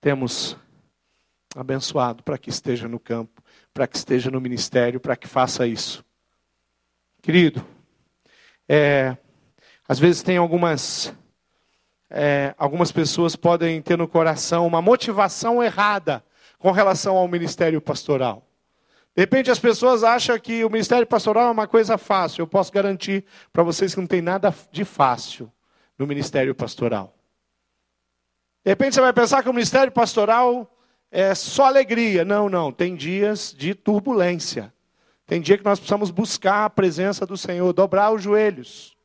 temos 0.00 0.56
abençoado 1.54 2.22
para 2.22 2.38
que 2.38 2.48
esteja 2.48 2.88
no 2.88 3.00
campo, 3.00 3.42
para 3.74 3.86
que 3.86 3.96
esteja 3.96 4.30
no 4.30 4.40
ministério, 4.40 5.00
para 5.00 5.16
que 5.16 5.26
faça 5.26 5.66
isso. 5.66 6.04
Querido, 7.20 7.66
é, 8.72 9.16
às 9.88 9.98
vezes 9.98 10.22
tem 10.22 10.36
algumas, 10.36 11.12
é, 12.08 12.54
algumas 12.56 12.92
pessoas 12.92 13.34
podem 13.34 13.82
ter 13.82 13.98
no 13.98 14.06
coração 14.06 14.64
uma 14.64 14.80
motivação 14.80 15.60
errada 15.60 16.24
com 16.56 16.70
relação 16.70 17.16
ao 17.16 17.26
ministério 17.26 17.80
pastoral. 17.80 18.46
De 19.16 19.22
repente 19.22 19.50
as 19.50 19.58
pessoas 19.58 20.04
acham 20.04 20.38
que 20.38 20.64
o 20.64 20.70
ministério 20.70 21.04
pastoral 21.04 21.48
é 21.48 21.50
uma 21.50 21.66
coisa 21.66 21.98
fácil. 21.98 22.42
Eu 22.42 22.46
posso 22.46 22.70
garantir 22.70 23.24
para 23.52 23.64
vocês 23.64 23.92
que 23.92 24.00
não 24.00 24.06
tem 24.06 24.22
nada 24.22 24.54
de 24.70 24.84
fácil 24.84 25.50
no 25.98 26.06
ministério 26.06 26.54
pastoral. 26.54 27.12
De 28.64 28.70
repente 28.70 28.94
você 28.94 29.00
vai 29.00 29.12
pensar 29.12 29.42
que 29.42 29.48
o 29.48 29.52
ministério 29.52 29.90
pastoral 29.90 30.78
é 31.10 31.34
só 31.34 31.64
alegria. 31.64 32.24
Não, 32.24 32.48
não. 32.48 32.70
Tem 32.70 32.94
dias 32.94 33.52
de 33.52 33.74
turbulência. 33.74 34.72
Tem 35.30 35.40
dia 35.40 35.56
que 35.56 35.64
nós 35.64 35.78
precisamos 35.78 36.10
buscar 36.10 36.64
a 36.64 36.70
presença 36.70 37.24
do 37.24 37.36
Senhor, 37.36 37.72
dobrar 37.72 38.10
os 38.10 38.20
joelhos. 38.20 38.96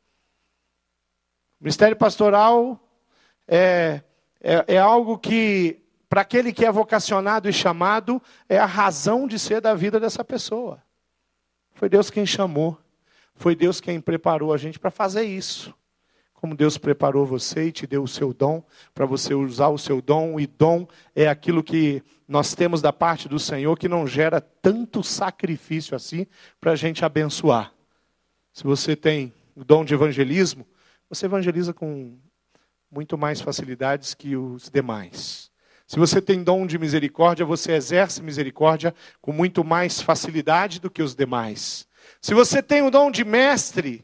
O 1.62 1.66
ministério 1.66 1.96
pastoral 1.96 2.80
é, 3.48 4.02
é, 4.42 4.66
é 4.70 4.78
algo 4.80 5.20
que, 5.20 5.84
para 6.10 6.22
aquele 6.22 6.52
que 6.52 6.66
é 6.66 6.72
vocacionado 6.72 7.48
e 7.48 7.54
chamado, 7.54 8.20
é 8.50 8.58
a 8.58 8.66
razão 8.66 9.28
de 9.28 9.38
ser 9.38 9.62
da 9.62 9.76
vida 9.76 10.00
dessa 10.00 10.24
pessoa. 10.24 10.82
Foi 11.76 11.88
Deus 11.88 12.10
quem 12.10 12.26
chamou, 12.26 12.76
foi 13.36 13.56
Deus 13.56 13.80
quem 13.80 14.02
preparou 14.02 14.52
a 14.52 14.58
gente 14.58 14.80
para 14.80 14.90
fazer 14.90 15.26
isso 15.26 15.76
como 16.46 16.56
Deus 16.56 16.78
preparou 16.78 17.26
você 17.26 17.70
e 17.70 17.72
te 17.72 17.88
deu 17.88 18.04
o 18.04 18.08
seu 18.08 18.32
dom, 18.32 18.64
para 18.94 19.04
você 19.08 19.34
usar 19.34 19.70
o 19.70 19.80
seu 19.80 20.00
dom, 20.00 20.40
e 20.40 20.46
dom 20.46 20.88
é 21.16 21.28
aquilo 21.28 21.64
que 21.64 22.04
nós 22.28 22.56
temos 22.56 22.82
da 22.82 22.92
parte 22.92 23.30
do 23.30 23.38
Senhor 23.40 23.78
que 23.78 23.88
não 23.88 24.08
gera 24.08 24.42
tanto 24.42 25.04
sacrifício 25.04 25.96
assim 25.96 26.26
para 26.60 26.72
a 26.72 26.76
gente 26.76 27.06
abençoar. 27.06 27.72
Se 28.52 28.64
você 28.64 28.96
tem 28.96 29.34
o 29.56 29.64
dom 29.64 29.86
de 29.86 29.94
evangelismo, 29.94 30.66
você 31.10 31.26
evangeliza 31.26 31.74
com 31.74 32.18
muito 32.92 33.18
mais 33.18 33.42
facilidades 33.42 34.14
que 34.14 34.36
os 34.36 34.70
demais. 34.70 35.52
Se 35.86 36.00
você 36.00 36.20
tem 36.22 36.44
dom 36.44 36.66
de 36.66 36.80
misericórdia, 36.80 37.46
você 37.46 37.74
exerce 37.74 38.24
misericórdia 38.24 38.96
com 39.22 39.32
muito 39.32 39.64
mais 39.64 40.02
facilidade 40.02 40.80
do 40.80 40.90
que 40.90 41.04
os 41.04 41.14
demais. 41.14 41.88
Se 42.22 42.34
você 42.34 42.64
tem 42.64 42.82
o 42.82 42.90
dom 42.90 43.12
de 43.12 43.24
mestre, 43.24 44.04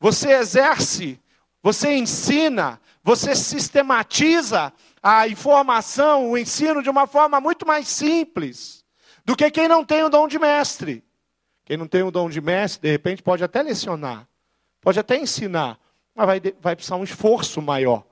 você 0.00 0.32
exerce 0.32 1.20
você 1.62 1.94
ensina, 1.94 2.80
você 3.02 3.34
sistematiza 3.34 4.72
a 5.02 5.26
informação, 5.26 6.30
o 6.30 6.36
ensino 6.38 6.82
de 6.82 6.90
uma 6.90 7.06
forma 7.06 7.40
muito 7.40 7.66
mais 7.66 7.88
simples 7.88 8.84
do 9.24 9.36
que 9.36 9.50
quem 9.50 9.68
não 9.68 9.84
tem 9.84 10.02
o 10.02 10.08
dom 10.08 10.28
de 10.28 10.38
mestre. 10.38 11.04
Quem 11.64 11.76
não 11.76 11.86
tem 11.86 12.02
o 12.02 12.10
dom 12.10 12.28
de 12.28 12.40
mestre, 12.40 12.82
de 12.82 12.90
repente, 12.90 13.22
pode 13.22 13.44
até 13.44 13.62
lecionar, 13.62 14.26
pode 14.80 14.98
até 14.98 15.16
ensinar, 15.16 15.78
mas 16.14 16.26
vai, 16.26 16.40
vai 16.60 16.74
precisar 16.74 16.96
um 16.96 17.04
esforço 17.04 17.62
maior. 17.62 18.04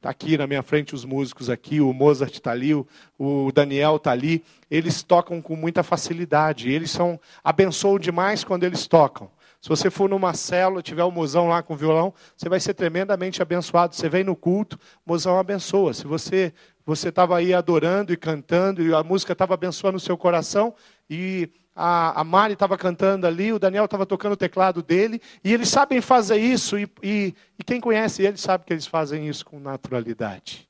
Está 0.00 0.08
aqui 0.08 0.38
na 0.38 0.46
minha 0.46 0.62
frente 0.62 0.94
os 0.94 1.04
músicos 1.04 1.50
aqui, 1.50 1.78
o 1.78 1.92
Mozart 1.92 2.32
está 2.32 2.52
ali, 2.52 2.74
o, 2.74 3.52
Daniel 3.52 3.96
está 3.96 4.12
ali. 4.12 4.42
Eles 4.70 5.02
tocam 5.02 5.42
com 5.42 5.54
muita 5.54 5.82
facilidade. 5.82 6.70
Eles 6.70 6.90
são 6.90 7.20
abençoam 7.44 7.98
demais 7.98 8.42
quando 8.42 8.64
eles 8.64 8.86
tocam. 8.86 9.30
Se 9.60 9.68
você 9.68 9.90
for 9.90 10.08
numa 10.08 10.32
célula, 10.32 10.82
tiver 10.82 11.04
um 11.04 11.10
mozão 11.10 11.48
lá 11.48 11.62
com 11.62 11.76
violão, 11.76 12.14
você 12.36 12.48
vai 12.48 12.58
ser 12.58 12.72
tremendamente 12.72 13.42
abençoado. 13.42 13.94
Você 13.94 14.08
vem 14.08 14.24
no 14.24 14.34
culto, 14.34 14.78
o 15.04 15.12
mozão 15.12 15.38
abençoa. 15.38 15.92
Se 15.92 16.06
você 16.06 16.52
você 16.90 17.10
estava 17.10 17.36
aí 17.36 17.54
adorando 17.54 18.12
e 18.12 18.16
cantando, 18.16 18.82
e 18.82 18.92
a 18.92 19.02
música 19.02 19.32
estava 19.32 19.54
abençoando 19.54 19.96
o 19.96 20.00
seu 20.00 20.16
coração, 20.16 20.74
e 21.08 21.48
a, 21.74 22.20
a 22.20 22.24
Mari 22.24 22.54
estava 22.54 22.76
cantando 22.76 23.26
ali, 23.26 23.52
o 23.52 23.58
Daniel 23.58 23.84
estava 23.84 24.04
tocando 24.04 24.32
o 24.32 24.36
teclado 24.36 24.82
dele, 24.82 25.20
e 25.44 25.52
eles 25.52 25.68
sabem 25.68 26.00
fazer 26.00 26.38
isso, 26.38 26.78
e, 26.78 26.90
e, 27.02 27.34
e 27.58 27.64
quem 27.64 27.80
conhece 27.80 28.22
eles 28.22 28.40
sabe 28.40 28.64
que 28.64 28.72
eles 28.72 28.86
fazem 28.86 29.28
isso 29.28 29.44
com 29.44 29.60
naturalidade. 29.60 30.68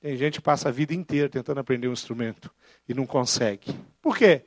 Tem 0.00 0.16
gente 0.16 0.34
que 0.34 0.42
passa 0.42 0.68
a 0.68 0.72
vida 0.72 0.94
inteira 0.94 1.28
tentando 1.28 1.60
aprender 1.60 1.88
um 1.88 1.92
instrumento 1.92 2.50
e 2.88 2.94
não 2.94 3.04
consegue. 3.04 3.74
Por 4.00 4.16
quê? 4.16 4.44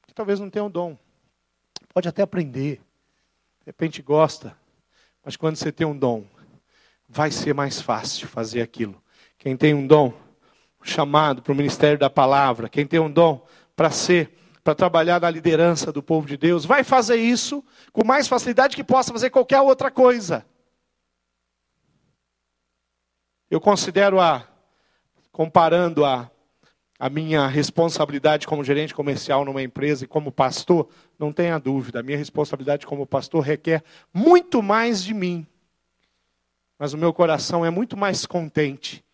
Porque 0.00 0.12
talvez 0.12 0.38
não 0.38 0.50
tenha 0.50 0.64
um 0.64 0.70
dom. 0.70 0.98
Pode 1.92 2.08
até 2.08 2.22
aprender, 2.22 2.76
de 3.60 3.66
repente 3.66 4.00
gosta, 4.00 4.56
mas 5.22 5.36
quando 5.36 5.56
você 5.56 5.70
tem 5.70 5.86
um 5.86 5.96
dom, 5.96 6.24
vai 7.06 7.30
ser 7.30 7.54
mais 7.54 7.80
fácil 7.80 8.26
fazer 8.26 8.62
aquilo. 8.62 9.00
Quem 9.38 9.56
tem 9.56 9.74
um 9.74 9.86
dom, 9.86 10.14
chamado 10.82 11.42
para 11.42 11.52
o 11.52 11.56
ministério 11.56 11.98
da 11.98 12.08
palavra, 12.08 12.68
quem 12.68 12.86
tem 12.86 12.98
um 12.98 13.10
dom 13.10 13.46
para 13.76 13.90
ser, 13.90 14.36
para 14.64 14.74
trabalhar 14.74 15.20
na 15.20 15.28
liderança 15.28 15.92
do 15.92 16.02
povo 16.02 16.26
de 16.26 16.36
Deus, 16.36 16.64
vai 16.64 16.82
fazer 16.82 17.16
isso 17.16 17.62
com 17.92 18.04
mais 18.04 18.26
facilidade 18.26 18.74
que 18.74 18.82
possa 18.82 19.12
fazer 19.12 19.30
qualquer 19.30 19.60
outra 19.60 19.90
coisa. 19.90 20.46
Eu 23.50 23.60
considero 23.60 24.18
a, 24.18 24.48
comparando 25.30 26.06
a 26.06 26.31
a 27.02 27.10
minha 27.10 27.48
responsabilidade 27.48 28.46
como 28.46 28.62
gerente 28.62 28.94
comercial 28.94 29.44
numa 29.44 29.60
empresa 29.60 30.04
e 30.04 30.06
como 30.06 30.30
pastor, 30.30 30.88
não 31.18 31.32
tenha 31.32 31.58
dúvida, 31.58 31.98
a 31.98 32.02
minha 32.02 32.16
responsabilidade 32.16 32.86
como 32.86 33.04
pastor 33.04 33.42
requer 33.42 33.82
muito 34.14 34.62
mais 34.62 35.02
de 35.02 35.12
mim. 35.12 35.44
Mas 36.78 36.92
o 36.92 36.96
meu 36.96 37.12
coração 37.12 37.66
é 37.66 37.70
muito 37.70 37.96
mais 37.96 38.24
contente 38.24 39.04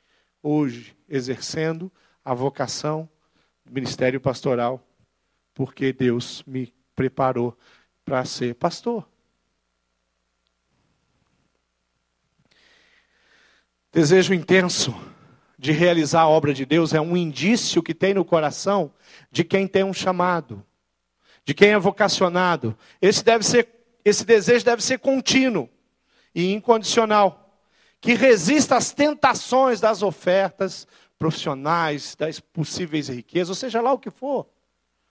hoje 0.42 0.94
exercendo 1.08 1.90
a 2.22 2.34
vocação 2.34 3.08
do 3.64 3.72
ministério 3.72 4.20
pastoral, 4.20 4.86
porque 5.54 5.90
Deus 5.90 6.44
me 6.46 6.70
preparou 6.94 7.56
para 8.04 8.22
ser 8.26 8.54
pastor. 8.56 9.08
Desejo 13.90 14.34
intenso 14.34 14.94
de 15.58 15.72
realizar 15.72 16.22
a 16.22 16.28
obra 16.28 16.54
de 16.54 16.64
Deus 16.64 16.94
é 16.94 17.00
um 17.00 17.16
indício 17.16 17.82
que 17.82 17.92
tem 17.92 18.14
no 18.14 18.24
coração 18.24 18.92
de 19.30 19.42
quem 19.42 19.66
tem 19.66 19.82
um 19.82 19.92
chamado, 19.92 20.64
de 21.44 21.52
quem 21.52 21.70
é 21.70 21.78
vocacionado. 21.78 22.78
Esse 23.02 23.24
deve 23.24 23.44
ser, 23.44 23.68
esse 24.04 24.24
desejo 24.24 24.64
deve 24.64 24.82
ser 24.82 25.00
contínuo 25.00 25.68
e 26.32 26.52
incondicional, 26.52 27.60
que 28.00 28.14
resista 28.14 28.76
às 28.76 28.92
tentações 28.92 29.80
das 29.80 30.02
ofertas 30.02 30.86
profissionais, 31.18 32.14
das 32.14 32.38
possíveis 32.38 33.08
riquezas, 33.08 33.48
ou 33.48 33.54
seja 33.56 33.80
lá 33.80 33.92
o 33.92 33.98
que 33.98 34.10
for, 34.10 34.46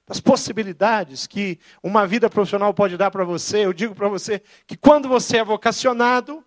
das 0.07 0.21
possibilidades 0.21 1.27
que 1.27 1.59
uma 1.83 2.07
vida 2.07 2.29
profissional 2.29 2.73
pode 2.73 2.95
dar 2.95 3.11
para 3.11 3.25
você. 3.25 3.65
Eu 3.65 3.73
digo 3.73 3.93
para 3.93 4.07
você 4.07 4.41
que 4.65 4.77
quando 4.77 5.09
você 5.09 5.37
é 5.37 5.43
vocacionado 5.43 6.41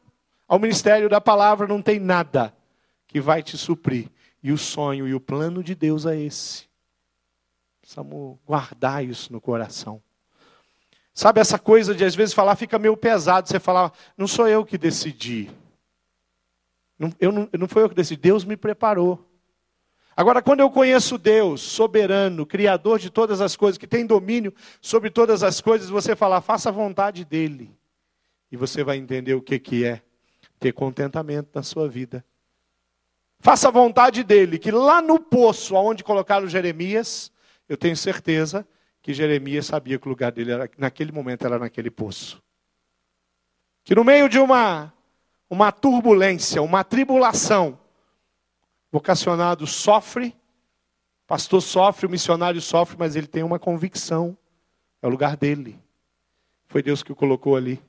ao 0.48 0.58
ministério 0.58 1.10
da 1.10 1.20
palavra, 1.20 1.68
não 1.68 1.82
tem 1.82 2.00
nada 2.00 2.54
que 3.10 3.20
vai 3.20 3.42
te 3.42 3.58
suprir. 3.58 4.08
E 4.42 4.52
o 4.52 4.56
sonho 4.56 5.06
e 5.06 5.14
o 5.14 5.20
plano 5.20 5.62
de 5.64 5.74
Deus 5.74 6.06
é 6.06 6.18
esse. 6.18 6.64
Precisamos 7.80 8.38
guardar 8.46 9.04
isso 9.04 9.32
no 9.32 9.40
coração. 9.40 10.00
Sabe 11.12 11.40
essa 11.40 11.58
coisa 11.58 11.92
de 11.92 12.04
às 12.04 12.14
vezes 12.14 12.32
falar 12.32 12.54
fica 12.54 12.78
meio 12.78 12.96
pesado, 12.96 13.48
você 13.48 13.58
falar, 13.58 13.92
não 14.16 14.28
sou 14.28 14.46
eu 14.46 14.64
que 14.64 14.78
decidi. 14.78 15.50
Não, 16.96 17.12
eu 17.18 17.32
não, 17.32 17.48
não 17.58 17.66
foi 17.66 17.82
eu 17.82 17.88
que 17.88 17.96
decidi, 17.96 18.20
Deus 18.20 18.44
me 18.44 18.56
preparou. 18.56 19.26
Agora, 20.16 20.40
quando 20.40 20.60
eu 20.60 20.70
conheço 20.70 21.18
Deus, 21.18 21.62
soberano, 21.62 22.46
criador 22.46 22.98
de 22.98 23.10
todas 23.10 23.40
as 23.40 23.56
coisas, 23.56 23.76
que 23.76 23.86
tem 23.86 24.06
domínio 24.06 24.54
sobre 24.80 25.10
todas 25.10 25.42
as 25.42 25.60
coisas, 25.60 25.88
você 25.88 26.14
falar, 26.14 26.40
faça 26.42 26.68
a 26.68 26.72
vontade 26.72 27.24
dele. 27.24 27.74
E 28.52 28.56
você 28.56 28.84
vai 28.84 28.98
entender 28.98 29.34
o 29.34 29.42
que, 29.42 29.58
que 29.58 29.84
é 29.84 30.00
ter 30.60 30.72
contentamento 30.72 31.48
na 31.54 31.62
sua 31.62 31.88
vida. 31.88 32.24
Faça 33.40 33.68
a 33.68 33.70
vontade 33.70 34.22
dele, 34.22 34.58
que 34.58 34.70
lá 34.70 35.00
no 35.02 35.18
poço 35.18 35.74
onde 35.74 36.04
colocaram 36.04 36.46
Jeremias, 36.46 37.32
eu 37.68 37.76
tenho 37.76 37.96
certeza 37.96 38.66
que 39.02 39.14
Jeremias 39.14 39.66
sabia 39.66 39.98
que 39.98 40.06
o 40.06 40.10
lugar 40.10 40.30
dele 40.30 40.52
era, 40.52 40.70
naquele 40.76 41.10
momento 41.10 41.46
era 41.46 41.58
naquele 41.58 41.90
poço. 41.90 42.42
Que 43.82 43.94
no 43.94 44.04
meio 44.04 44.28
de 44.28 44.38
uma, 44.38 44.92
uma 45.48 45.72
turbulência, 45.72 46.60
uma 46.60 46.84
tribulação, 46.84 47.78
vocacionado 48.92 49.66
sofre 49.66 50.36
pastor 51.30 51.62
sofre, 51.62 52.06
o 52.06 52.10
missionário 52.10 52.60
sofre, 52.60 52.96
mas 52.98 53.14
ele 53.14 53.28
tem 53.28 53.44
uma 53.44 53.56
convicção. 53.56 54.36
É 55.00 55.06
o 55.06 55.10
lugar 55.10 55.36
dele. 55.36 55.78
Foi 56.66 56.82
Deus 56.82 57.04
que 57.04 57.12
o 57.12 57.14
colocou 57.14 57.54
ali. 57.54 57.80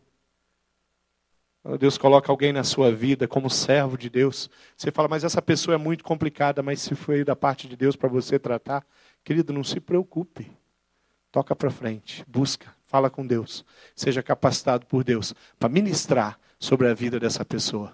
Quando 1.64 1.78
Deus 1.78 1.98
coloca 1.98 2.32
alguém 2.32 2.52
na 2.52 2.64
sua 2.64 2.92
vida 2.92 3.28
como 3.28 3.50
servo 3.50 3.96
de 3.96 4.10
Deus, 4.10 4.50
você 4.76 4.92
fala, 4.92 5.08
mas 5.08 5.24
essa 5.24 5.42
pessoa 5.42 5.76
é 5.76 5.78
muito 5.78 6.04
complicada, 6.04 6.64
mas 6.64 6.82
se 6.82 6.96
foi 6.96 7.24
da 7.24 7.36
parte 7.36 7.68
de 7.68 7.76
Deus 7.76 7.96
para 7.96 8.10
você 8.10 8.40
tratar, 8.40 8.84
querido, 9.24 9.54
não 9.54 9.64
se 9.64 9.80
preocupe. 9.80 10.52
Toca 11.32 11.56
para 11.56 11.70
frente, 11.70 12.26
busca, 12.28 12.74
fala 12.88 13.10
com 13.10 13.26
Deus. 13.26 13.64
Seja 13.96 14.24
capacitado 14.24 14.86
por 14.88 15.04
Deus 15.04 15.36
para 15.60 15.70
ministrar 15.70 16.40
sobre 16.60 16.88
a 16.88 16.94
vida 16.94 17.20
dessa 17.20 17.46
pessoa. 17.46 17.94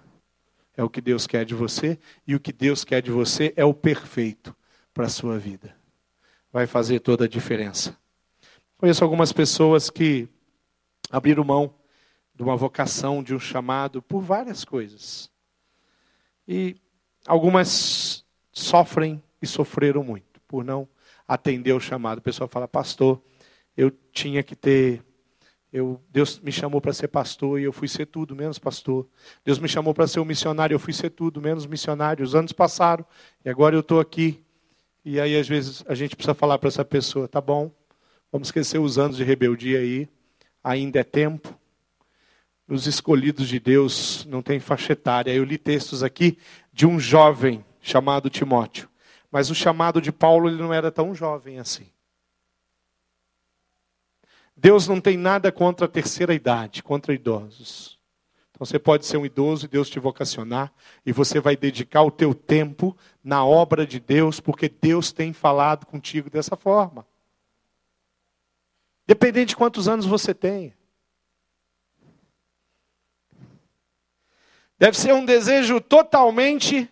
É 0.74 0.82
o 0.82 0.88
que 0.88 1.00
Deus 1.00 1.26
quer 1.26 1.44
de 1.44 1.54
você 1.54 1.98
e 2.26 2.34
o 2.34 2.40
que 2.40 2.52
Deus 2.52 2.84
quer 2.84 3.02
de 3.02 3.10
você 3.10 3.52
é 3.54 3.64
o 3.64 3.74
perfeito 3.74 4.56
para 4.94 5.06
a 5.06 5.10
sua 5.10 5.38
vida. 5.38 5.74
Vai 6.50 6.66
fazer 6.66 7.00
toda 7.00 7.26
a 7.26 7.28
diferença. 7.28 7.96
Conheço 8.78 9.04
algumas 9.04 9.32
pessoas 9.32 9.90
que 9.90 10.26
abriram 11.10 11.44
mão 11.44 11.74
de 12.38 12.44
uma 12.44 12.56
vocação, 12.56 13.20
de 13.20 13.34
um 13.34 13.40
chamado, 13.40 14.00
por 14.00 14.22
várias 14.22 14.64
coisas. 14.64 15.28
E 16.46 16.76
algumas 17.26 18.24
sofrem 18.52 19.20
e 19.42 19.46
sofreram 19.46 20.04
muito 20.04 20.40
por 20.46 20.64
não 20.64 20.88
atender 21.26 21.72
o 21.72 21.80
chamado. 21.80 22.18
O 22.18 22.22
pessoal 22.22 22.48
fala, 22.48 22.68
pastor, 22.68 23.20
eu 23.76 23.90
tinha 24.12 24.40
que 24.44 24.54
ter. 24.54 25.02
Eu, 25.72 26.00
Deus 26.10 26.38
me 26.38 26.52
chamou 26.52 26.80
para 26.80 26.92
ser 26.92 27.08
pastor 27.08 27.58
e 27.58 27.64
eu 27.64 27.72
fui 27.72 27.88
ser 27.88 28.06
tudo 28.06 28.36
menos 28.36 28.56
pastor. 28.56 29.08
Deus 29.44 29.58
me 29.58 29.68
chamou 29.68 29.92
para 29.92 30.06
ser 30.06 30.20
um 30.20 30.24
missionário, 30.24 30.76
eu 30.76 30.78
fui 30.78 30.92
ser 30.92 31.10
tudo 31.10 31.42
menos 31.42 31.66
missionário. 31.66 32.24
Os 32.24 32.36
anos 32.36 32.52
passaram 32.52 33.04
e 33.44 33.50
agora 33.50 33.74
eu 33.74 33.80
estou 33.80 33.98
aqui. 33.98 34.40
E 35.04 35.20
aí, 35.20 35.36
às 35.36 35.48
vezes, 35.48 35.84
a 35.88 35.94
gente 35.96 36.14
precisa 36.14 36.34
falar 36.34 36.56
para 36.58 36.68
essa 36.68 36.84
pessoa: 36.84 37.26
tá 37.26 37.40
bom, 37.40 37.68
vamos 38.30 38.46
esquecer 38.46 38.78
os 38.78 38.96
anos 38.96 39.16
de 39.16 39.24
rebeldia 39.24 39.80
aí, 39.80 40.08
ainda 40.62 41.00
é 41.00 41.04
tempo. 41.04 41.57
Os 42.68 42.86
escolhidos 42.86 43.48
de 43.48 43.58
Deus 43.58 44.26
não 44.26 44.42
tem 44.42 44.60
faixa 44.60 44.92
etária. 44.92 45.32
Eu 45.32 45.42
li 45.42 45.56
textos 45.56 46.02
aqui 46.02 46.36
de 46.70 46.86
um 46.86 47.00
jovem 47.00 47.64
chamado 47.80 48.28
Timóteo. 48.28 48.88
Mas 49.30 49.50
o 49.50 49.54
chamado 49.54 50.02
de 50.02 50.12
Paulo 50.12 50.48
ele 50.48 50.60
não 50.60 50.72
era 50.72 50.90
tão 50.90 51.14
jovem 51.14 51.58
assim. 51.58 51.90
Deus 54.54 54.86
não 54.86 55.00
tem 55.00 55.16
nada 55.16 55.50
contra 55.50 55.86
a 55.86 55.88
terceira 55.88 56.34
idade, 56.34 56.82
contra 56.82 57.14
idosos. 57.14 57.98
Então 58.50 58.66
você 58.66 58.78
pode 58.78 59.06
ser 59.06 59.16
um 59.16 59.24
idoso 59.24 59.64
e 59.64 59.68
Deus 59.68 59.88
te 59.88 60.00
vocacionar 60.00 60.72
e 61.06 61.12
você 61.12 61.40
vai 61.40 61.56
dedicar 61.56 62.02
o 62.02 62.10
teu 62.10 62.34
tempo 62.34 62.96
na 63.22 63.44
obra 63.44 63.86
de 63.86 64.00
Deus, 64.00 64.40
porque 64.40 64.68
Deus 64.68 65.12
tem 65.12 65.32
falado 65.32 65.86
contigo 65.86 66.28
dessa 66.28 66.56
forma. 66.56 67.06
Dependente 69.06 69.50
de 69.50 69.56
quantos 69.56 69.88
anos 69.88 70.04
você 70.04 70.34
tem. 70.34 70.74
Deve 74.78 74.96
ser 74.96 75.12
um 75.12 75.24
desejo 75.24 75.80
totalmente 75.80 76.88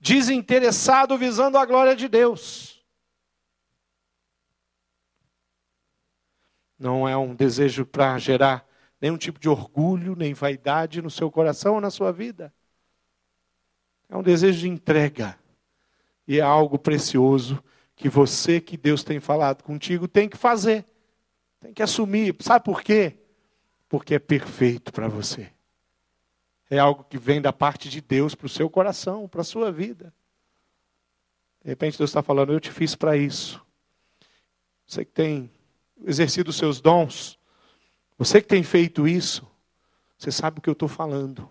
desinteressado, 0.00 1.18
visando 1.18 1.58
a 1.58 1.66
glória 1.66 1.94
de 1.94 2.08
Deus. 2.08 2.82
Não 6.78 7.06
é 7.06 7.16
um 7.16 7.34
desejo 7.34 7.84
para 7.84 8.16
gerar 8.18 8.66
nenhum 9.00 9.18
tipo 9.18 9.38
de 9.38 9.48
orgulho, 9.48 10.16
nem 10.16 10.32
vaidade 10.32 11.02
no 11.02 11.10
seu 11.10 11.30
coração 11.30 11.74
ou 11.74 11.80
na 11.80 11.90
sua 11.90 12.10
vida. 12.10 12.52
É 14.08 14.16
um 14.16 14.22
desejo 14.22 14.60
de 14.60 14.68
entrega. 14.68 15.38
E 16.26 16.38
é 16.38 16.42
algo 16.42 16.78
precioso 16.78 17.62
que 17.94 18.08
você, 18.08 18.60
que 18.60 18.76
Deus 18.76 19.04
tem 19.04 19.20
falado 19.20 19.62
contigo, 19.62 20.08
tem 20.08 20.28
que 20.28 20.36
fazer. 20.36 20.86
Tem 21.60 21.72
que 21.72 21.82
assumir. 21.82 22.34
Sabe 22.40 22.64
por 22.64 22.82
quê? 22.82 23.18
Porque 23.88 24.14
é 24.14 24.18
perfeito 24.18 24.92
para 24.92 25.08
você 25.08 25.55
é 26.70 26.78
algo 26.78 27.04
que 27.04 27.18
vem 27.18 27.40
da 27.40 27.52
parte 27.52 27.88
de 27.88 28.00
Deus 28.00 28.34
para 28.34 28.46
o 28.46 28.50
seu 28.50 28.68
coração, 28.68 29.28
para 29.28 29.40
a 29.40 29.44
sua 29.44 29.70
vida. 29.70 30.12
De 31.62 31.70
repente 31.70 31.98
Deus 31.98 32.10
está 32.10 32.22
falando, 32.22 32.52
eu 32.52 32.60
te 32.60 32.70
fiz 32.70 32.94
para 32.94 33.16
isso. 33.16 33.64
Você 34.86 35.04
que 35.04 35.12
tem 35.12 35.50
exercido 36.04 36.50
os 36.50 36.56
seus 36.56 36.80
dons, 36.80 37.38
você 38.18 38.40
que 38.40 38.48
tem 38.48 38.62
feito 38.62 39.06
isso, 39.06 39.46
você 40.16 40.30
sabe 40.30 40.58
o 40.58 40.62
que 40.62 40.68
eu 40.68 40.72
estou 40.72 40.88
falando. 40.88 41.48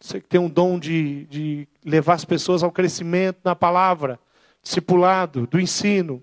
Você 0.00 0.20
que 0.20 0.28
tem 0.28 0.40
um 0.40 0.48
dom 0.48 0.78
de, 0.78 1.26
de 1.26 1.68
levar 1.84 2.14
as 2.14 2.24
pessoas 2.24 2.62
ao 2.62 2.70
crescimento 2.70 3.40
na 3.42 3.56
palavra, 3.56 4.20
discipulado, 4.62 5.46
do 5.46 5.58
ensino. 5.58 6.22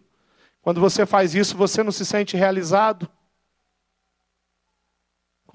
Quando 0.61 0.79
você 0.79 1.05
faz 1.05 1.35
isso, 1.35 1.57
você 1.57 1.83
não 1.83 1.91
se 1.91 2.05
sente 2.05 2.37
realizado? 2.37 3.09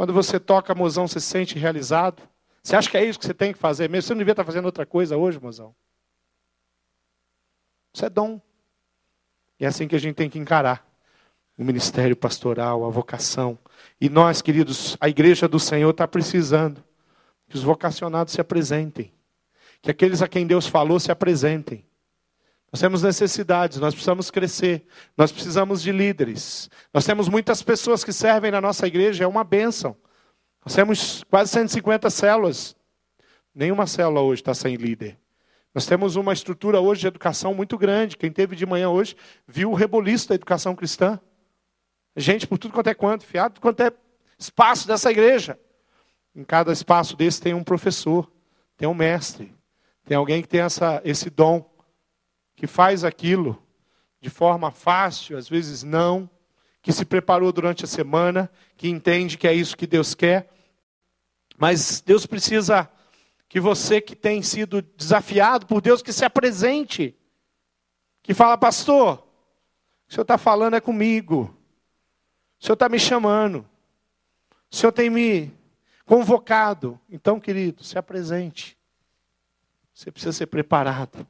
Quando 0.00 0.14
você 0.14 0.40
toca, 0.40 0.74
mozão, 0.74 1.06
você 1.06 1.20
se 1.20 1.26
sente 1.26 1.58
realizado? 1.58 2.22
Você 2.62 2.74
acha 2.74 2.88
que 2.88 2.96
é 2.96 3.04
isso 3.04 3.18
que 3.18 3.26
você 3.26 3.34
tem 3.34 3.52
que 3.52 3.58
fazer 3.58 3.86
mesmo? 3.90 4.08
Você 4.08 4.14
não 4.14 4.18
devia 4.20 4.32
estar 4.32 4.46
fazendo 4.46 4.64
outra 4.64 4.86
coisa 4.86 5.14
hoje, 5.14 5.38
mozão? 5.38 5.74
Isso 7.92 8.06
é 8.06 8.08
dom. 8.08 8.40
E 9.58 9.66
é 9.66 9.68
assim 9.68 9.86
que 9.86 9.94
a 9.94 9.98
gente 9.98 10.14
tem 10.14 10.30
que 10.30 10.38
encarar 10.38 10.90
o 11.54 11.62
ministério 11.62 12.16
pastoral, 12.16 12.82
a 12.86 12.88
vocação. 12.88 13.58
E 14.00 14.08
nós, 14.08 14.40
queridos, 14.40 14.96
a 14.98 15.06
igreja 15.06 15.46
do 15.46 15.60
Senhor 15.60 15.90
está 15.90 16.08
precisando 16.08 16.82
que 17.46 17.56
os 17.56 17.62
vocacionados 17.62 18.32
se 18.32 18.40
apresentem. 18.40 19.12
Que 19.82 19.90
aqueles 19.90 20.22
a 20.22 20.28
quem 20.28 20.46
Deus 20.46 20.66
falou 20.66 20.98
se 20.98 21.12
apresentem. 21.12 21.84
Nós 22.72 22.80
temos 22.80 23.02
necessidades, 23.02 23.78
nós 23.78 23.94
precisamos 23.94 24.30
crescer, 24.30 24.86
nós 25.16 25.32
precisamos 25.32 25.82
de 25.82 25.90
líderes. 25.90 26.70
Nós 26.94 27.04
temos 27.04 27.28
muitas 27.28 27.62
pessoas 27.62 28.04
que 28.04 28.12
servem 28.12 28.52
na 28.52 28.60
nossa 28.60 28.86
igreja, 28.86 29.24
é 29.24 29.26
uma 29.26 29.42
bênção. 29.42 29.96
Nós 30.64 30.74
temos 30.74 31.24
quase 31.24 31.50
150 31.50 32.08
células. 32.10 32.76
Nenhuma 33.52 33.86
célula 33.86 34.20
hoje 34.20 34.42
está 34.42 34.54
sem 34.54 34.76
líder. 34.76 35.18
Nós 35.74 35.86
temos 35.86 36.14
uma 36.14 36.32
estrutura 36.32 36.80
hoje 36.80 37.02
de 37.02 37.06
educação 37.08 37.54
muito 37.54 37.76
grande. 37.76 38.16
Quem 38.16 38.30
teve 38.30 38.54
de 38.54 38.66
manhã 38.66 38.88
hoje 38.88 39.16
viu 39.46 39.70
o 39.70 39.74
reboliço 39.74 40.28
da 40.28 40.34
educação 40.34 40.74
cristã. 40.76 41.18
Gente 42.16 42.46
por 42.46 42.58
tudo 42.58 42.74
quanto 42.74 42.88
é 42.88 42.94
quanto, 42.94 43.24
fiado 43.24 43.60
quanto 43.60 43.80
é 43.82 43.92
espaço 44.38 44.86
dessa 44.86 45.10
igreja. 45.10 45.58
Em 46.34 46.44
cada 46.44 46.72
espaço 46.72 47.16
desse 47.16 47.40
tem 47.40 47.54
um 47.54 47.64
professor, 47.64 48.30
tem 48.76 48.88
um 48.88 48.94
mestre, 48.94 49.52
tem 50.04 50.16
alguém 50.16 50.42
que 50.42 50.48
tem 50.48 50.60
essa, 50.60 51.00
esse 51.04 51.30
dom 51.30 51.69
que 52.60 52.66
faz 52.66 53.04
aquilo 53.04 53.58
de 54.20 54.28
forma 54.28 54.70
fácil, 54.70 55.38
às 55.38 55.48
vezes 55.48 55.82
não, 55.82 56.28
que 56.82 56.92
se 56.92 57.06
preparou 57.06 57.50
durante 57.50 57.86
a 57.86 57.88
semana, 57.88 58.52
que 58.76 58.86
entende 58.86 59.38
que 59.38 59.48
é 59.48 59.54
isso 59.54 59.74
que 59.74 59.86
Deus 59.86 60.14
quer. 60.14 60.52
Mas 61.56 62.02
Deus 62.02 62.26
precisa 62.26 62.86
que 63.48 63.58
você 63.58 63.98
que 63.98 64.14
tem 64.14 64.42
sido 64.42 64.82
desafiado 64.82 65.64
por 65.64 65.80
Deus, 65.80 66.02
que 66.02 66.12
se 66.12 66.22
apresente. 66.22 67.16
Que 68.22 68.34
fala, 68.34 68.58
pastor, 68.58 69.14
o 69.14 69.16
que 69.16 70.10
o 70.10 70.12
senhor 70.12 70.22
está 70.24 70.36
falando 70.36 70.76
é 70.76 70.82
comigo. 70.82 71.56
O 72.60 72.66
senhor 72.66 72.74
está 72.74 72.90
me 72.90 72.98
chamando. 72.98 73.66
O 74.70 74.76
senhor 74.76 74.92
tem 74.92 75.08
me 75.08 75.50
convocado. 76.04 77.00
Então, 77.08 77.40
querido, 77.40 77.82
se 77.82 77.96
apresente. 77.96 78.76
Você 79.94 80.12
precisa 80.12 80.32
ser 80.34 80.46
preparado. 80.48 81.26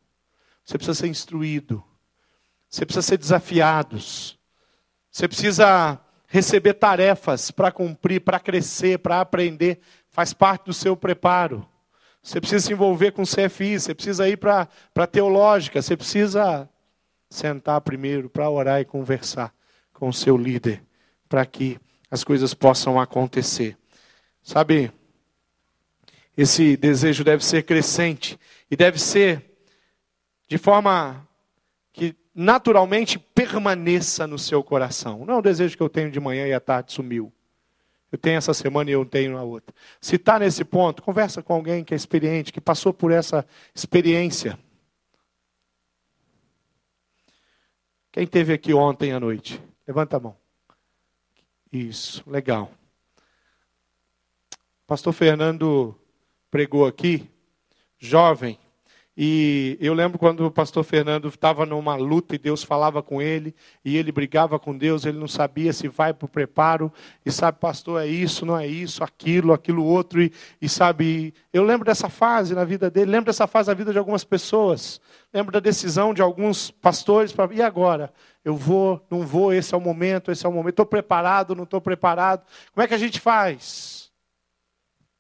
Você 0.70 0.78
precisa 0.78 0.94
ser 1.00 1.08
instruído. 1.08 1.82
Você 2.68 2.86
precisa 2.86 3.02
ser 3.02 3.18
desafiados. 3.18 4.38
Você 5.10 5.26
precisa 5.26 5.98
receber 6.28 6.74
tarefas 6.74 7.50
para 7.50 7.72
cumprir, 7.72 8.20
para 8.20 8.38
crescer, 8.38 9.00
para 9.00 9.20
aprender. 9.20 9.80
Faz 10.10 10.32
parte 10.32 10.66
do 10.66 10.72
seu 10.72 10.96
preparo. 10.96 11.68
Você 12.22 12.40
precisa 12.40 12.64
se 12.64 12.72
envolver 12.72 13.10
com 13.10 13.22
o 13.22 13.26
CFI, 13.26 13.80
você 13.80 13.92
precisa 13.92 14.28
ir 14.28 14.36
para 14.36 14.68
a 14.94 15.06
teológica, 15.08 15.82
você 15.82 15.96
precisa 15.96 16.68
sentar 17.28 17.80
primeiro 17.80 18.30
para 18.30 18.48
orar 18.48 18.80
e 18.80 18.84
conversar 18.84 19.52
com 19.92 20.08
o 20.08 20.12
seu 20.12 20.36
líder, 20.36 20.84
para 21.28 21.44
que 21.44 21.80
as 22.08 22.22
coisas 22.22 22.54
possam 22.54 23.00
acontecer. 23.00 23.76
Sabe, 24.40 24.92
esse 26.36 26.76
desejo 26.76 27.24
deve 27.24 27.44
ser 27.44 27.64
crescente 27.64 28.38
e 28.70 28.76
deve 28.76 29.00
ser 29.00 29.49
de 30.51 30.59
forma 30.59 31.24
que 31.92 32.16
naturalmente 32.34 33.20
permaneça 33.20 34.26
no 34.26 34.36
seu 34.36 34.64
coração. 34.64 35.24
Não 35.24 35.34
é 35.34 35.36
um 35.38 35.42
desejo 35.42 35.76
que 35.76 35.82
eu 35.82 35.88
tenho 35.88 36.11
de 36.11 36.18
manhã 36.18 36.44
e 36.44 36.53
à 36.53 36.59
tarde 36.59 36.92
sumiu. 36.92 37.32
Eu 38.11 38.18
tenho 38.18 38.36
essa 38.36 38.53
semana 38.53 38.90
e 38.90 38.92
eu 38.92 39.07
tenho 39.07 39.34
na 39.34 39.44
outra. 39.44 39.72
Se 40.01 40.16
está 40.16 40.40
nesse 40.40 40.64
ponto, 40.64 41.05
conversa 41.05 41.40
com 41.40 41.55
alguém 41.55 41.84
que 41.84 41.94
é 41.94 41.96
experiente, 41.96 42.53
que 42.53 42.61
passou 42.61 42.92
por 42.92 43.12
essa 43.12 43.46
experiência. 43.72 44.59
Quem 48.11 48.26
teve 48.26 48.53
aqui 48.53 48.74
ontem 48.74 49.12
à 49.12 49.20
noite? 49.20 49.62
Levanta 49.86 50.16
a 50.16 50.20
mão. 50.20 50.36
Isso, 51.72 52.28
legal. 52.28 52.72
Pastor 54.84 55.12
Fernando 55.12 55.96
pregou 56.51 56.84
aqui, 56.84 57.30
jovem, 58.01 58.59
E 59.22 59.76
eu 59.82 59.92
lembro 59.92 60.18
quando 60.18 60.46
o 60.46 60.50
pastor 60.50 60.82
Fernando 60.82 61.28
estava 61.28 61.66
numa 61.66 61.94
luta 61.94 62.34
e 62.34 62.38
Deus 62.38 62.64
falava 62.64 63.02
com 63.02 63.20
ele, 63.20 63.54
e 63.84 63.98
ele 63.98 64.10
brigava 64.10 64.58
com 64.58 64.74
Deus, 64.74 65.04
ele 65.04 65.18
não 65.18 65.28
sabia 65.28 65.74
se 65.74 65.88
vai 65.88 66.14
para 66.14 66.24
o 66.24 66.28
preparo, 66.28 66.90
e 67.22 67.30
sabe, 67.30 67.58
pastor, 67.58 68.00
é 68.00 68.06
isso, 68.06 68.46
não 68.46 68.58
é 68.58 68.66
isso, 68.66 69.04
aquilo, 69.04 69.52
aquilo 69.52 69.84
outro, 69.84 70.22
e, 70.22 70.32
e 70.58 70.70
sabe, 70.70 71.34
eu 71.52 71.62
lembro 71.62 71.84
dessa 71.84 72.08
fase 72.08 72.54
na 72.54 72.64
vida 72.64 72.88
dele, 72.88 73.10
lembro 73.10 73.26
dessa 73.26 73.46
fase 73.46 73.68
na 73.68 73.74
vida 73.74 73.92
de 73.92 73.98
algumas 73.98 74.24
pessoas, 74.24 74.98
lembro 75.34 75.52
da 75.52 75.60
decisão 75.60 76.14
de 76.14 76.22
alguns 76.22 76.70
pastores, 76.70 77.30
para 77.30 77.52
e 77.52 77.60
agora? 77.60 78.10
Eu 78.42 78.56
vou, 78.56 79.04
não 79.10 79.20
vou, 79.26 79.52
esse 79.52 79.74
é 79.74 79.76
o 79.76 79.82
momento, 79.82 80.32
esse 80.32 80.46
é 80.46 80.48
o 80.48 80.52
momento, 80.52 80.70
estou 80.70 80.86
preparado, 80.86 81.54
não 81.54 81.64
estou 81.64 81.78
preparado, 81.82 82.42
como 82.72 82.82
é 82.82 82.88
que 82.88 82.94
a 82.94 82.98
gente 82.98 83.20
faz? 83.20 84.10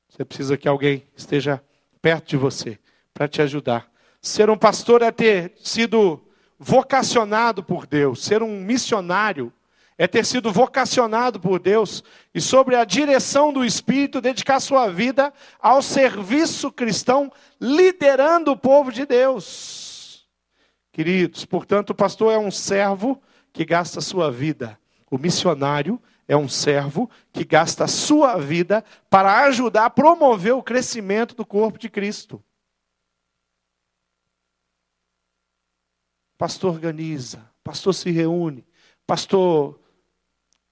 Você 0.08 0.24
precisa 0.24 0.56
que 0.56 0.66
alguém 0.66 1.02
esteja 1.14 1.62
perto 2.00 2.30
de 2.30 2.38
você 2.38 2.78
para 3.12 3.28
te 3.28 3.42
ajudar. 3.42 3.89
Ser 4.20 4.50
um 4.50 4.56
pastor 4.56 5.02
é 5.02 5.10
ter 5.10 5.52
sido 5.62 6.20
vocacionado 6.58 7.62
por 7.62 7.86
Deus, 7.86 8.24
ser 8.24 8.42
um 8.42 8.60
missionário 8.60 9.52
é 10.00 10.06
ter 10.06 10.24
sido 10.24 10.50
vocacionado 10.50 11.38
por 11.38 11.58
Deus 11.58 12.02
e, 12.34 12.40
sobre 12.40 12.74
a 12.74 12.86
direção 12.86 13.52
do 13.52 13.62
Espírito, 13.62 14.18
dedicar 14.18 14.58
sua 14.58 14.88
vida 14.88 15.30
ao 15.60 15.82
serviço 15.82 16.72
cristão, 16.72 17.30
liderando 17.60 18.50
o 18.50 18.56
povo 18.56 18.90
de 18.90 19.04
Deus. 19.04 20.26
Queridos, 20.90 21.44
portanto, 21.44 21.90
o 21.90 21.94
pastor 21.94 22.32
é 22.32 22.38
um 22.38 22.50
servo 22.50 23.20
que 23.52 23.62
gasta 23.62 24.00
sua 24.00 24.32
vida, 24.32 24.78
o 25.10 25.18
missionário 25.18 26.00
é 26.26 26.34
um 26.34 26.48
servo 26.48 27.10
que 27.30 27.44
gasta 27.44 27.86
sua 27.86 28.38
vida 28.38 28.82
para 29.10 29.44
ajudar 29.44 29.84
a 29.84 29.90
promover 29.90 30.54
o 30.54 30.62
crescimento 30.62 31.34
do 31.34 31.44
corpo 31.44 31.78
de 31.78 31.90
Cristo. 31.90 32.42
Pastor 36.40 36.72
organiza, 36.72 37.46
pastor 37.62 37.92
se 37.92 38.10
reúne, 38.10 38.66
pastor 39.06 39.78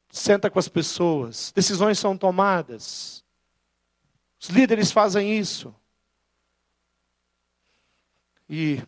senta 0.09 0.49
com 0.49 0.59
as 0.59 0.67
pessoas, 0.67 1.53
decisões 1.55 1.99
são 1.99 2.17
tomadas. 2.17 3.23
Os 4.41 4.49
líderes 4.49 4.91
fazem 4.91 5.39
isso. 5.39 5.75
E 8.49 8.83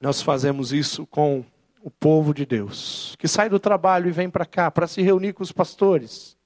nós 0.00 0.22
fazemos 0.22 0.72
isso 0.72 1.06
com 1.06 1.44
o 1.82 1.90
povo 1.90 2.32
de 2.32 2.46
Deus, 2.46 3.14
que 3.18 3.28
sai 3.28 3.50
do 3.50 3.60
trabalho 3.60 4.08
e 4.08 4.12
vem 4.12 4.30
para 4.30 4.46
cá 4.46 4.70
para 4.70 4.86
se 4.86 5.02
reunir 5.02 5.34
com 5.34 5.42
os 5.42 5.52
pastores 5.52 6.38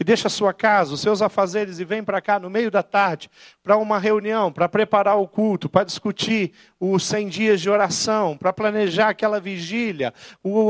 que 0.00 0.04
deixa 0.04 0.28
a 0.28 0.30
sua 0.30 0.54
casa, 0.54 0.94
os 0.94 1.02
seus 1.02 1.20
afazeres 1.20 1.78
e 1.78 1.84
vem 1.84 2.02
para 2.02 2.22
cá 2.22 2.38
no 2.38 2.48
meio 2.48 2.70
da 2.70 2.82
tarde 2.82 3.30
para 3.62 3.76
uma 3.76 3.98
reunião, 3.98 4.50
para 4.50 4.66
preparar 4.66 5.18
o 5.18 5.28
culto, 5.28 5.68
para 5.68 5.84
discutir 5.84 6.54
os 6.80 7.04
100 7.04 7.28
dias 7.28 7.60
de 7.60 7.68
oração, 7.68 8.34
para 8.34 8.50
planejar 8.50 9.10
aquela 9.10 9.38
vigília, 9.38 10.14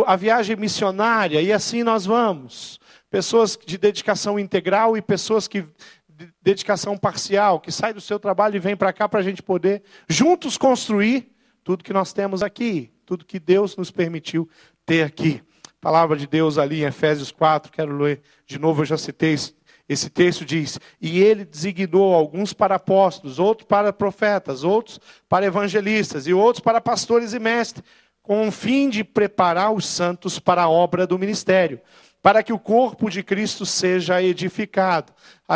a 0.05 0.17
viagem 0.17 0.57
missionária, 0.57 1.41
e 1.41 1.53
assim 1.53 1.85
nós 1.85 2.05
vamos. 2.05 2.81
Pessoas 3.09 3.57
de 3.65 3.79
dedicação 3.79 4.37
integral 4.37 4.97
e 4.97 5.01
pessoas 5.01 5.47
que 5.47 5.63
de 6.09 6.29
dedicação 6.43 6.99
parcial, 6.99 7.61
que 7.61 7.71
saem 7.71 7.95
do 7.95 8.01
seu 8.01 8.19
trabalho 8.19 8.57
e 8.57 8.59
vêm 8.59 8.77
para 8.77 8.93
cá 8.93 9.09
para 9.09 9.21
a 9.21 9.23
gente 9.23 9.45
poder 9.45 9.85
juntos 10.09 10.59
construir 10.59 11.31
tudo 11.63 11.85
que 11.85 11.93
nós 11.93 12.13
temos 12.13 12.43
aqui, 12.43 12.93
tudo 13.07 13.25
que 13.25 13.39
Deus 13.39 13.77
nos 13.77 13.93
permitiu 13.93 14.51
ter 14.85 15.05
aqui 15.05 15.41
palavra 15.81 16.17
de 16.17 16.27
Deus 16.27 16.59
ali 16.59 16.83
em 16.83 16.87
Efésios 16.87 17.33
4, 17.33 17.73
quero 17.73 17.97
ler 17.97 18.21
de 18.47 18.59
novo, 18.59 18.83
eu 18.83 18.87
já 18.87 18.99
citei 18.99 19.37
esse 19.89 20.11
texto, 20.11 20.45
diz: 20.45 20.79
E 21.01 21.21
ele 21.21 21.45
designou 21.45 22.15
alguns 22.15 22.53
para 22.53 22.77
apóstolos, 22.77 23.39
outros 23.39 23.67
para 23.67 23.93
profetas, 23.93 24.63
outros 24.63 25.01
para 25.29 25.47
evangelistas 25.47 26.27
e 26.27 26.33
outros 26.33 26.63
para 26.63 26.81
pastores 26.81 27.33
e 27.33 27.39
mestres, 27.39 27.83
com 28.23 28.47
o 28.47 28.53
fim 28.53 28.89
de 28.89 29.03
preparar 29.03 29.73
os 29.73 29.87
santos 29.87 30.39
para 30.39 30.63
a 30.63 30.69
obra 30.69 31.07
do 31.07 31.19
ministério, 31.19 31.81
para 32.23 32.43
que 32.43 32.53
o 32.53 32.59
corpo 32.59 33.11
de 33.11 33.23
Cristo 33.23 33.67
seja 33.67 34.23
edificado. 34.23 35.13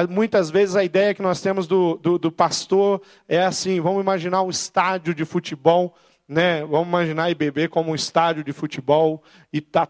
Muitas 0.09 0.51
vezes 0.51 0.75
a 0.75 0.83
ideia 0.83 1.14
que 1.14 1.22
nós 1.22 1.41
temos 1.41 1.68
do, 1.68 1.97
do, 1.99 2.18
do 2.18 2.33
pastor 2.33 3.03
é 3.29 3.45
assim: 3.45 3.81
vamos 3.81 4.01
imaginar 4.01 4.43
um 4.43 4.51
estádio 4.51 5.14
de 5.14 5.25
futebol. 5.25 5.95
Né? 6.27 6.64
Vamos 6.64 6.89
imaginar 6.89 7.31
IBB 7.31 7.68
como 7.68 7.93
um 7.93 7.95
estádio 7.95 8.43
de 8.43 8.53
futebol 8.53 9.22
e 9.53 9.59
está 9.59 9.87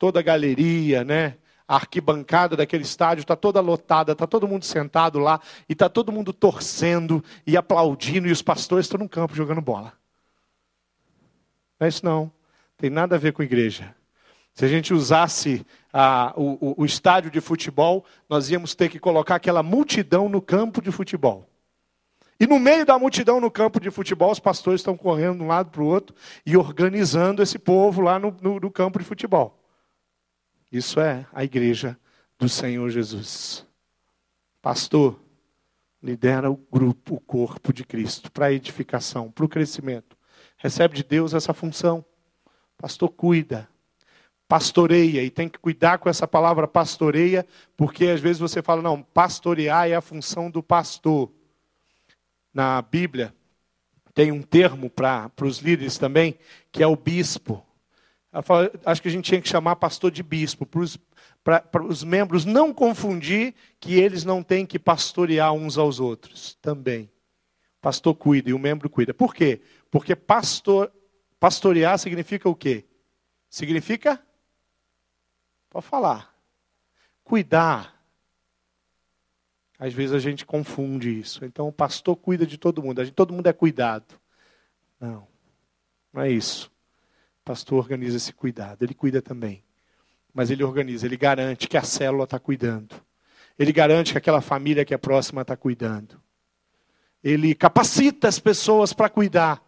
toda 0.00 0.18
a 0.18 0.22
galeria, 0.22 1.04
né? 1.04 1.36
A 1.68 1.76
arquibancada 1.76 2.56
daquele 2.56 2.82
estádio 2.82 3.20
está 3.20 3.36
toda 3.36 3.60
lotada, 3.60 4.12
está 4.12 4.26
todo 4.26 4.48
mundo 4.48 4.64
sentado 4.64 5.18
lá 5.18 5.38
e 5.68 5.74
está 5.74 5.90
todo 5.90 6.10
mundo 6.10 6.32
torcendo 6.32 7.22
e 7.46 7.54
aplaudindo 7.54 8.26
e 8.26 8.32
os 8.32 8.40
pastores 8.40 8.86
estão 8.86 8.98
no 8.98 9.08
campo 9.08 9.36
jogando 9.36 9.60
bola. 9.60 9.92
Não 11.78 11.84
é 11.84 11.88
isso 11.88 12.04
não. 12.04 12.32
Tem 12.78 12.88
nada 12.88 13.16
a 13.16 13.18
ver 13.18 13.34
com 13.34 13.42
igreja. 13.42 13.94
Se 14.54 14.64
a 14.64 14.68
gente 14.68 14.94
usasse 14.94 15.64
ah, 15.92 16.32
o, 16.34 16.72
o, 16.78 16.82
o 16.82 16.84
estádio 16.86 17.30
de 17.30 17.40
futebol, 17.40 18.04
nós 18.26 18.50
íamos 18.50 18.74
ter 18.74 18.88
que 18.88 18.98
colocar 18.98 19.34
aquela 19.34 19.62
multidão 19.62 20.30
no 20.30 20.40
campo 20.40 20.80
de 20.80 20.90
futebol. 20.90 21.46
E 22.40 22.46
no 22.46 22.58
meio 22.58 22.86
da 22.86 22.98
multidão 22.98 23.38
no 23.38 23.50
campo 23.50 23.78
de 23.78 23.90
futebol, 23.90 24.32
os 24.32 24.40
pastores 24.40 24.80
estão 24.80 24.96
correndo 24.96 25.36
de 25.36 25.42
um 25.44 25.48
lado 25.48 25.70
para 25.70 25.82
o 25.82 25.86
outro 25.86 26.16
e 26.44 26.56
organizando 26.56 27.42
esse 27.42 27.58
povo 27.58 28.00
lá 28.00 28.18
no, 28.18 28.34
no, 28.40 28.58
no 28.58 28.70
campo 28.70 28.98
de 28.98 29.04
futebol. 29.04 29.59
Isso 30.70 31.00
é 31.00 31.26
a 31.32 31.42
igreja 31.42 31.98
do 32.38 32.48
Senhor 32.48 32.88
Jesus. 32.90 33.66
Pastor, 34.62 35.20
lidera 36.02 36.50
o 36.50 36.56
grupo, 36.56 37.16
o 37.16 37.20
corpo 37.20 37.72
de 37.72 37.84
Cristo, 37.84 38.30
para 38.30 38.46
a 38.46 38.52
edificação, 38.52 39.30
para 39.30 39.44
o 39.44 39.48
crescimento. 39.48 40.16
Recebe 40.56 40.96
de 40.96 41.02
Deus 41.02 41.34
essa 41.34 41.52
função. 41.52 42.04
Pastor, 42.76 43.10
cuida. 43.10 43.68
Pastoreia, 44.46 45.22
e 45.22 45.30
tem 45.30 45.48
que 45.48 45.58
cuidar 45.58 45.98
com 45.98 46.08
essa 46.08 46.26
palavra 46.26 46.66
pastoreia, 46.66 47.46
porque 47.76 48.06
às 48.06 48.20
vezes 48.20 48.40
você 48.40 48.60
fala, 48.60 48.82
não, 48.82 49.02
pastorear 49.02 49.88
é 49.88 49.94
a 49.94 50.00
função 50.00 50.50
do 50.50 50.62
pastor. 50.62 51.30
Na 52.52 52.82
Bíblia, 52.82 53.32
tem 54.12 54.32
um 54.32 54.42
termo 54.42 54.90
para 54.90 55.30
os 55.42 55.58
líderes 55.58 55.98
também, 55.98 56.36
que 56.72 56.82
é 56.82 56.86
o 56.86 56.96
bispo. 56.96 57.64
Falo, 58.44 58.70
acho 58.84 59.02
que 59.02 59.08
a 59.08 59.10
gente 59.10 59.24
tinha 59.24 59.42
que 59.42 59.48
chamar 59.48 59.74
pastor 59.76 60.10
de 60.10 60.22
bispo, 60.22 60.64
para 61.42 61.84
os 61.84 62.04
membros 62.04 62.44
não 62.44 62.72
confundir 62.72 63.54
que 63.80 63.94
eles 63.94 64.24
não 64.24 64.40
têm 64.40 64.64
que 64.64 64.78
pastorear 64.78 65.52
uns 65.52 65.76
aos 65.76 65.98
outros 65.98 66.56
também. 66.62 67.10
Pastor 67.80 68.14
cuida 68.14 68.50
e 68.50 68.52
o 68.52 68.58
membro 68.58 68.88
cuida. 68.88 69.12
Por 69.12 69.34
quê? 69.34 69.60
Porque 69.90 70.14
pastor, 70.14 70.92
pastorear 71.40 71.98
significa 71.98 72.48
o 72.48 72.54
quê? 72.54 72.84
Significa? 73.48 74.24
Pode 75.68 75.86
falar. 75.86 76.32
Cuidar. 77.24 78.00
Às 79.76 79.92
vezes 79.92 80.14
a 80.14 80.20
gente 80.20 80.46
confunde 80.46 81.18
isso. 81.18 81.44
Então 81.44 81.66
o 81.66 81.72
pastor 81.72 82.14
cuida 82.14 82.46
de 82.46 82.58
todo 82.58 82.82
mundo. 82.82 83.02
Gente, 83.02 83.14
todo 83.14 83.32
mundo 83.32 83.48
é 83.48 83.52
cuidado. 83.52 84.20
Não, 85.00 85.26
não 86.12 86.22
é 86.22 86.30
isso 86.30 86.70
pastor 87.50 87.78
organiza 87.78 88.16
esse 88.16 88.32
cuidado, 88.32 88.84
ele 88.84 88.94
cuida 88.94 89.20
também. 89.20 89.64
Mas 90.32 90.52
ele 90.52 90.62
organiza, 90.62 91.04
ele 91.04 91.16
garante 91.16 91.66
que 91.66 91.76
a 91.76 91.82
célula 91.82 92.22
está 92.22 92.38
cuidando. 92.38 92.94
Ele 93.58 93.72
garante 93.72 94.12
que 94.12 94.18
aquela 94.18 94.40
família 94.40 94.84
que 94.84 94.94
é 94.94 94.96
próxima 94.96 95.42
está 95.42 95.56
cuidando. 95.56 96.22
Ele 97.24 97.52
capacita 97.52 98.28
as 98.28 98.38
pessoas 98.38 98.92
para 98.92 99.08
cuidar. 99.08 99.60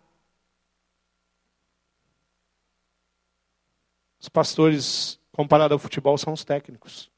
Os 4.20 4.28
pastores, 4.28 5.18
comparado 5.33 5.74
ao 5.74 5.80
futebol, 5.80 6.16
são 6.16 6.33
os 6.33 6.45
técnicos. 6.45 7.11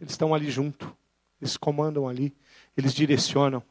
Eles 0.00 0.12
estão 0.12 0.32
ali 0.32 0.48
junto, 0.48 0.96
eles 1.40 1.56
comandam 1.56 2.06
ali, 2.06 2.32
eles 2.76 2.94
direcionam. 2.94 3.64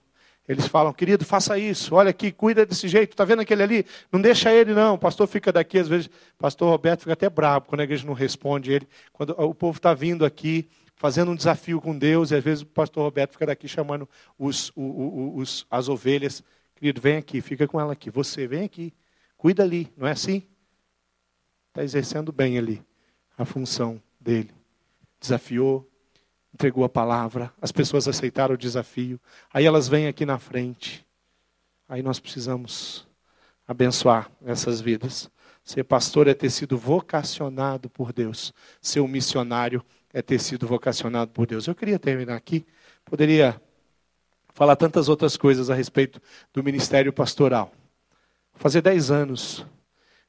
Eles 0.47 0.67
falam, 0.67 0.93
querido, 0.93 1.25
faça 1.25 1.57
isso, 1.57 1.95
olha 1.95 2.11
aqui, 2.11 2.31
cuida 2.31 2.65
desse 2.65 2.87
jeito, 2.87 3.11
está 3.11 3.25
vendo 3.25 3.41
aquele 3.41 3.63
ali? 3.63 3.85
Não 4.11 4.21
deixa 4.21 4.53
ele, 4.53 4.73
não. 4.73 4.93
O 4.93 4.97
pastor 4.97 5.27
fica 5.27 5.51
daqui, 5.51 5.79
às 5.79 5.87
vezes, 5.87 6.05
o 6.05 6.37
pastor 6.37 6.69
Roberto 6.69 6.99
fica 7.01 7.13
até 7.13 7.27
bravo 7.29 7.65
quando 7.65 7.81
a 7.81 7.83
igreja 7.83 8.05
não 8.05 8.13
responde 8.13 8.71
ele. 8.71 8.87
Quando 9.11 9.31
o 9.31 9.55
povo 9.55 9.77
está 9.77 9.93
vindo 9.93 10.23
aqui, 10.23 10.67
fazendo 10.95 11.31
um 11.31 11.35
desafio 11.35 11.81
com 11.81 11.97
Deus, 11.97 12.29
e 12.29 12.35
às 12.35 12.43
vezes 12.43 12.61
o 12.61 12.67
pastor 12.67 13.03
Roberto 13.03 13.33
fica 13.33 13.47
daqui 13.47 13.67
chamando 13.67 14.07
os, 14.37 14.71
os, 14.75 15.65
as 15.69 15.89
ovelhas. 15.89 16.43
Querido, 16.75 17.01
vem 17.01 17.17
aqui, 17.17 17.41
fica 17.41 17.67
com 17.67 17.79
ela 17.79 17.93
aqui. 17.93 18.11
Você, 18.11 18.45
vem 18.45 18.63
aqui, 18.63 18.93
cuida 19.35 19.63
ali, 19.63 19.91
não 19.97 20.07
é 20.07 20.11
assim? 20.11 20.43
Está 21.69 21.83
exercendo 21.83 22.31
bem 22.31 22.57
ali 22.57 22.83
a 23.35 23.45
função 23.45 24.01
dele. 24.19 24.51
Desafiou, 25.19 25.89
entregou 26.55 26.85
a 26.85 26.89
palavra, 26.89 27.53
as 27.61 27.69
pessoas 27.69 28.07
aceitaram 28.07 28.55
o 28.55 28.57
desafio, 28.57 29.19
aí 29.53 29.65
elas 29.65 29.89
vêm 29.89 30.07
aqui 30.07 30.25
na 30.25 30.39
frente. 30.39 31.05
Aí 31.87 32.01
nós 32.01 32.17
precisamos 32.17 33.05
abençoar 33.67 34.31
essas 34.45 34.79
vidas. 34.79 35.29
Ser 35.65 35.83
pastor 35.83 36.29
é 36.29 36.33
ter 36.33 36.49
sido 36.49 36.77
vocacionado 36.77 37.89
por 37.89 38.13
Deus. 38.13 38.53
Ser 38.81 39.01
um 39.01 39.07
missionário 39.07 39.83
é 40.13 40.21
ter 40.21 40.39
sido 40.39 40.65
vocacionado 40.65 41.31
por 41.31 41.45
Deus. 41.45 41.67
Eu 41.67 41.75
queria 41.75 41.99
terminar 41.99 42.37
aqui. 42.37 42.65
Poderia 43.03 43.61
falar 44.53 44.77
tantas 44.77 45.09
outras 45.09 45.35
coisas 45.35 45.69
a 45.69 45.75
respeito 45.75 46.21
do 46.53 46.63
ministério 46.63 47.11
pastoral. 47.11 47.73
fazer 48.53 48.81
10 48.81 49.11
anos 49.11 49.65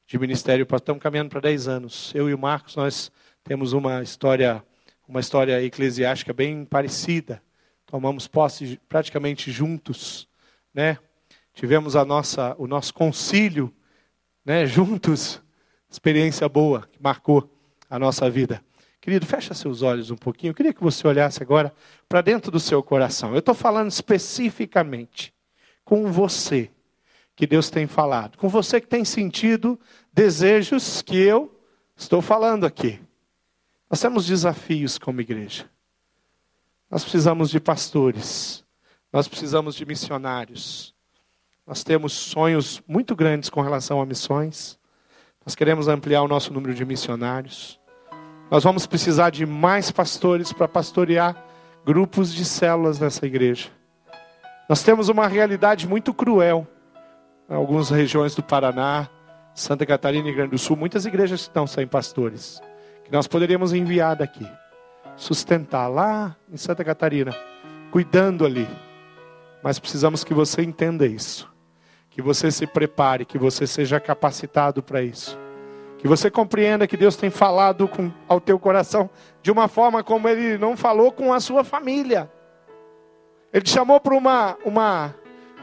de 0.05 0.19
ministério, 0.19 0.67
estamos 0.69 1.01
caminhando 1.01 1.29
para 1.29 1.39
10 1.39 1.69
anos. 1.69 2.11
Eu 2.13 2.29
e 2.29 2.33
o 2.33 2.37
Marcos, 2.37 2.75
nós 2.75 3.09
temos 3.45 3.71
uma 3.71 4.03
história, 4.03 4.61
uma 5.07 5.19
história 5.19 5.63
eclesiástica 5.63 6.33
bem 6.33 6.65
parecida. 6.65 7.41
Tomamos 7.85 8.27
posse 8.27 8.79
praticamente 8.89 9.51
juntos, 9.51 10.27
né? 10.73 10.97
Tivemos 11.53 11.95
a 11.95 12.03
nossa, 12.03 12.55
o 12.59 12.67
nosso 12.67 12.93
concílio, 12.93 13.73
né, 14.45 14.65
juntos. 14.65 15.41
Experiência 15.89 16.47
boa 16.49 16.87
que 16.91 17.01
marcou 17.01 17.49
a 17.89 17.97
nossa 17.97 18.29
vida. 18.29 18.61
Querido, 18.99 19.25
fecha 19.25 19.53
seus 19.53 19.81
olhos 19.81 20.11
um 20.11 20.17
pouquinho. 20.17 20.51
Eu 20.51 20.53
queria 20.53 20.73
que 20.73 20.83
você 20.83 21.07
olhasse 21.07 21.41
agora 21.41 21.73
para 22.09 22.21
dentro 22.21 22.51
do 22.51 22.59
seu 22.59 22.83
coração. 22.83 23.31
Eu 23.31 23.39
estou 23.39 23.55
falando 23.55 23.89
especificamente 23.89 25.33
com 25.85 26.11
você 26.11 26.69
que 27.35 27.47
Deus 27.47 27.69
tem 27.69 27.87
falado, 27.87 28.37
com 28.37 28.49
você 28.49 28.81
que 28.81 28.87
tem 28.87 29.05
sentido 29.05 29.79
desejos 30.11 31.01
que 31.01 31.17
eu 31.17 31.57
estou 31.95 32.21
falando 32.21 32.65
aqui. 32.65 32.99
Nós 33.89 34.01
temos 34.01 34.25
desafios 34.25 34.97
como 34.97 35.21
igreja. 35.21 35.69
Nós 36.89 37.03
precisamos 37.03 37.49
de 37.49 37.59
pastores, 37.59 38.63
nós 39.11 39.27
precisamos 39.27 39.75
de 39.75 39.85
missionários. 39.85 40.95
Nós 41.65 41.83
temos 41.83 42.13
sonhos 42.13 42.81
muito 42.87 43.13
grandes 43.13 43.49
com 43.49 43.61
relação 43.61 44.01
a 44.01 44.05
missões. 44.05 44.79
Nós 45.45 45.53
queremos 45.53 45.89
ampliar 45.89 46.21
o 46.21 46.27
nosso 46.27 46.53
número 46.53 46.73
de 46.73 46.85
missionários. 46.85 47.77
Nós 48.49 48.63
vamos 48.63 48.87
precisar 48.87 49.29
de 49.31 49.45
mais 49.45 49.91
pastores 49.91 50.53
para 50.53 50.67
pastorear 50.67 51.35
grupos 51.85 52.33
de 52.33 52.45
células 52.45 52.99
nessa 52.99 53.25
igreja. 53.25 53.69
Nós 54.69 54.81
temos 54.81 55.09
uma 55.09 55.27
realidade 55.27 55.85
muito 55.87 56.13
cruel. 56.13 56.65
Em 57.49 57.55
algumas 57.55 57.89
regiões 57.89 58.33
do 58.33 58.43
Paraná, 58.43 59.09
Santa 59.53 59.85
Catarina 59.85 60.29
e 60.29 60.33
Grande 60.33 60.51
do 60.51 60.57
Sul, 60.57 60.77
muitas 60.77 61.05
igrejas 61.05 61.41
estão 61.41 61.67
sem 61.67 61.85
pastores. 61.85 62.61
Que 63.07 63.13
nós 63.13 63.25
poderíamos 63.25 63.71
enviar 63.71 64.17
daqui. 64.17 64.45
Sustentar 65.15 65.87
lá 65.87 66.35
em 66.51 66.57
Santa 66.57 66.83
Catarina, 66.83 67.33
cuidando 67.89 68.45
ali. 68.45 68.67
Mas 69.63 69.79
precisamos 69.79 70.25
que 70.25 70.33
você 70.33 70.61
entenda 70.61 71.05
isso. 71.05 71.49
Que 72.09 72.21
você 72.21 72.51
se 72.51 72.67
prepare, 72.67 73.23
que 73.23 73.37
você 73.37 73.65
seja 73.65 73.97
capacitado 73.97 74.83
para 74.83 75.01
isso. 75.01 75.39
Que 75.99 76.05
você 76.05 76.29
compreenda 76.29 76.85
que 76.85 76.97
Deus 76.97 77.15
tem 77.15 77.29
falado 77.29 77.87
com, 77.87 78.11
ao 78.27 78.41
teu 78.41 78.59
coração 78.59 79.09
de 79.41 79.51
uma 79.51 79.69
forma 79.69 80.03
como 80.03 80.27
Ele 80.27 80.57
não 80.57 80.75
falou 80.75 81.09
com 81.09 81.33
a 81.33 81.39
sua 81.39 81.63
família. 81.63 82.29
Ele 83.53 83.65
chamou 83.65 84.01
para 84.01 84.15
uma, 84.15 84.57
uma, 84.65 85.15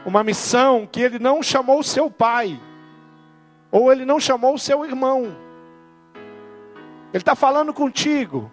uma 0.03 0.23
missão 0.23 0.87
que 0.91 0.99
Ele 0.99 1.19
não 1.19 1.43
chamou 1.43 1.77
o 1.77 1.83
seu 1.83 2.09
pai, 2.09 2.59
ou 3.71 3.91
Ele 3.91 4.03
não 4.03 4.19
chamou 4.19 4.55
o 4.55 4.59
seu 4.59 4.83
irmão. 4.83 5.44
Ele 7.15 7.21
está 7.21 7.33
falando 7.33 7.73
contigo, 7.73 8.51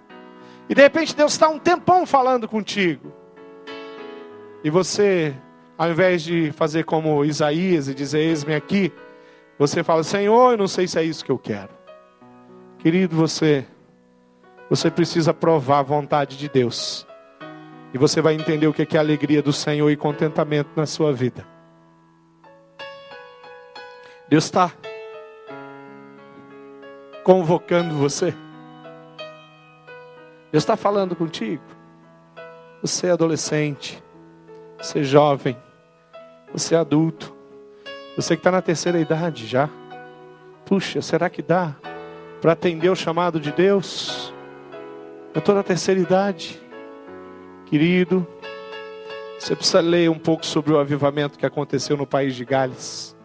e 0.68 0.74
de 0.74 0.80
repente 0.80 1.16
Deus 1.16 1.32
está 1.32 1.48
um 1.48 1.58
tempão 1.58 2.06
falando 2.06 2.46
contigo, 2.46 3.12
e 4.62 4.70
você, 4.70 5.34
ao 5.76 5.90
invés 5.90 6.22
de 6.22 6.52
fazer 6.52 6.84
como 6.84 7.24
Isaías 7.24 7.88
e 7.88 7.94
dizer: 7.94 8.20
Eis-me 8.20 8.54
aqui 8.54 8.92
você 9.58 9.84
fala, 9.84 10.02
Senhor, 10.02 10.52
eu 10.52 10.58
não 10.58 10.66
sei 10.66 10.88
se 10.88 10.98
é 10.98 11.04
isso 11.04 11.24
que 11.24 11.30
eu 11.30 11.38
quero. 11.38 11.70
Querido, 12.78 13.14
você, 13.14 13.64
você 14.68 14.90
precisa 14.90 15.32
provar 15.32 15.78
a 15.78 15.82
vontade 15.82 16.36
de 16.36 16.48
Deus. 16.48 17.06
E 17.94 17.98
você 17.98 18.20
vai 18.20 18.34
entender 18.34 18.66
o 18.66 18.72
que 18.72 18.96
é 18.96 18.98
a 18.98 19.00
alegria 19.00 19.42
do 19.42 19.52
Senhor 19.52 19.88
e 19.90 19.96
contentamento 19.96 20.70
na 20.74 20.86
sua 20.86 21.12
vida. 21.12 21.46
Deus 24.28 24.44
está 24.44 24.72
convocando 27.22 27.94
você. 27.94 28.34
Deus 30.52 30.64
está 30.64 30.76
falando 30.76 31.16
contigo. 31.16 31.62
Você 32.82 33.06
é 33.06 33.10
adolescente, 33.10 34.02
você 34.78 35.00
é 35.00 35.02
jovem, 35.02 35.56
você 36.52 36.74
é 36.74 36.78
adulto. 36.78 37.34
Você 38.14 38.36
que 38.36 38.40
está 38.40 38.50
na 38.50 38.60
terceira 38.60 39.00
idade 39.00 39.46
já. 39.46 39.70
Puxa, 40.66 41.00
será 41.00 41.30
que 41.30 41.40
dá 41.40 41.74
para 42.42 42.52
atender 42.52 42.90
o 42.90 42.94
chamado 42.94 43.40
de 43.40 43.50
Deus? 43.50 44.30
Eu 45.32 45.38
estou 45.38 45.54
na 45.54 45.62
terceira 45.62 45.98
idade. 45.98 46.60
Querido, 47.64 48.26
você 49.38 49.56
precisa 49.56 49.80
ler 49.80 50.10
um 50.10 50.18
pouco 50.18 50.44
sobre 50.44 50.74
o 50.74 50.78
avivamento 50.78 51.38
que 51.38 51.46
aconteceu 51.46 51.96
no 51.96 52.06
país 52.06 52.36
de 52.36 52.44
Gales. 52.44 53.16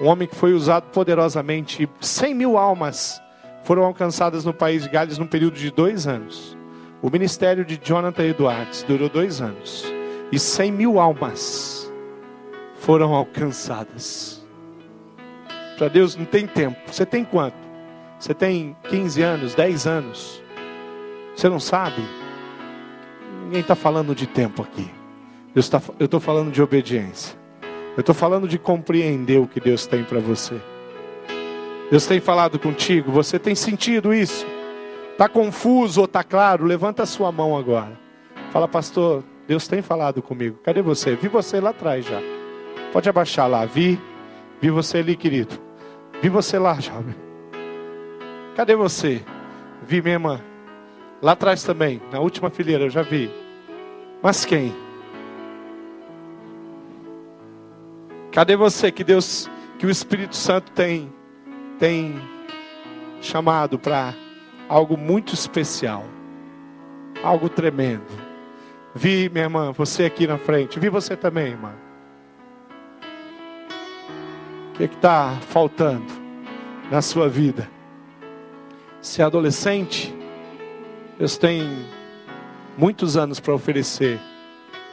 Um 0.00 0.06
homem 0.06 0.26
que 0.26 0.34
foi 0.34 0.52
usado 0.52 0.90
poderosamente. 0.90 1.88
100 2.00 2.34
mil 2.34 2.58
almas 2.58 3.22
foram 3.64 3.82
alcançadas 3.84 4.44
no 4.44 4.52
país 4.52 4.82
de 4.82 4.88
Gales 4.88 5.18
num 5.18 5.26
período 5.26 5.56
de 5.56 5.70
dois 5.70 6.06
anos. 6.06 6.56
O 7.02 7.10
ministério 7.10 7.64
de 7.64 7.78
Jonathan 7.82 8.24
Edwards 8.24 8.84
durou 8.84 9.08
dois 9.08 9.40
anos. 9.40 9.84
E 10.30 10.38
100 10.38 10.72
mil 10.72 11.00
almas 11.00 11.92
foram 12.76 13.14
alcançadas. 13.14 14.44
Para 15.76 15.88
Deus 15.88 16.14
não 16.14 16.24
tem 16.24 16.46
tempo. 16.46 16.78
Você 16.86 17.04
tem 17.04 17.24
quanto? 17.24 17.56
Você 18.18 18.32
tem 18.32 18.76
15 18.88 19.22
anos, 19.22 19.54
10 19.54 19.86
anos? 19.86 20.42
Você 21.34 21.48
não 21.48 21.58
sabe? 21.58 22.02
Ninguém 23.44 23.60
está 23.60 23.74
falando 23.74 24.14
de 24.14 24.26
tempo 24.26 24.62
aqui. 24.62 24.90
Tá, 25.70 25.80
eu 25.98 26.06
estou 26.06 26.20
falando 26.20 26.52
de 26.52 26.62
obediência. 26.62 27.36
Eu 27.96 28.00
estou 28.00 28.14
falando 28.14 28.48
de 28.48 28.58
compreender 28.58 29.38
o 29.38 29.46
que 29.46 29.60
Deus 29.60 29.86
tem 29.86 30.04
para 30.04 30.20
você. 30.20 30.60
Deus 31.90 32.06
tem 32.06 32.20
falado 32.20 32.58
contigo, 32.58 33.12
você 33.12 33.38
tem 33.38 33.54
sentido 33.54 34.12
isso? 34.12 34.46
Está 35.12 35.28
confuso 35.28 36.00
ou 36.00 36.06
está 36.06 36.24
claro? 36.24 36.64
Levanta 36.64 37.04
a 37.04 37.06
sua 37.06 37.30
mão 37.30 37.56
agora. 37.56 37.98
Fala, 38.50 38.66
pastor, 38.66 39.22
Deus 39.46 39.68
tem 39.68 39.82
falado 39.82 40.20
comigo. 40.20 40.58
Cadê 40.64 40.82
você? 40.82 41.14
Vi 41.14 41.28
você 41.28 41.60
lá 41.60 41.70
atrás 41.70 42.04
já. 42.04 42.20
Pode 42.92 43.08
abaixar 43.08 43.48
lá. 43.48 43.64
Vi. 43.64 44.00
Vi 44.60 44.70
você 44.70 44.98
ali, 44.98 45.14
querido. 45.14 45.54
Vi 46.20 46.28
você 46.28 46.58
lá, 46.58 46.74
jovem. 46.80 47.14
Cadê 48.56 48.74
você? 48.74 49.22
Vi 49.86 50.00
minha 50.00 50.14
irmã. 50.14 50.40
Lá 51.22 51.32
atrás 51.32 51.62
também, 51.62 52.02
na 52.10 52.18
última 52.18 52.50
fileira, 52.50 52.84
eu 52.84 52.90
já 52.90 53.02
vi. 53.02 53.30
Mas 54.22 54.44
quem? 54.44 54.74
Cadê 58.32 58.56
você 58.56 58.90
que 58.90 59.04
Deus, 59.04 59.48
que 59.78 59.86
o 59.86 59.90
Espírito 59.90 60.34
Santo 60.34 60.72
tem 60.72 61.12
tem 61.78 62.20
chamado 63.20 63.78
para 63.78 64.14
algo 64.68 64.96
muito 64.96 65.34
especial, 65.34 66.04
algo 67.22 67.48
tremendo? 67.48 68.24
Vi, 68.94 69.28
minha 69.28 69.44
irmã, 69.44 69.72
você 69.72 70.04
aqui 70.04 70.26
na 70.26 70.38
frente. 70.38 70.78
Vi 70.78 70.88
você 70.88 71.16
também, 71.16 71.48
irmã. 71.48 71.72
O 74.70 74.76
que 74.76 74.84
é 74.84 74.86
está 74.86 75.36
faltando 75.48 76.06
na 76.90 77.02
sua 77.02 77.28
vida? 77.28 77.68
Se 79.00 79.20
é 79.20 79.24
adolescente, 79.24 80.14
Deus 81.18 81.36
tem 81.36 81.62
muitos 82.76 83.16
anos 83.16 83.38
para 83.40 83.54
oferecer, 83.54 84.18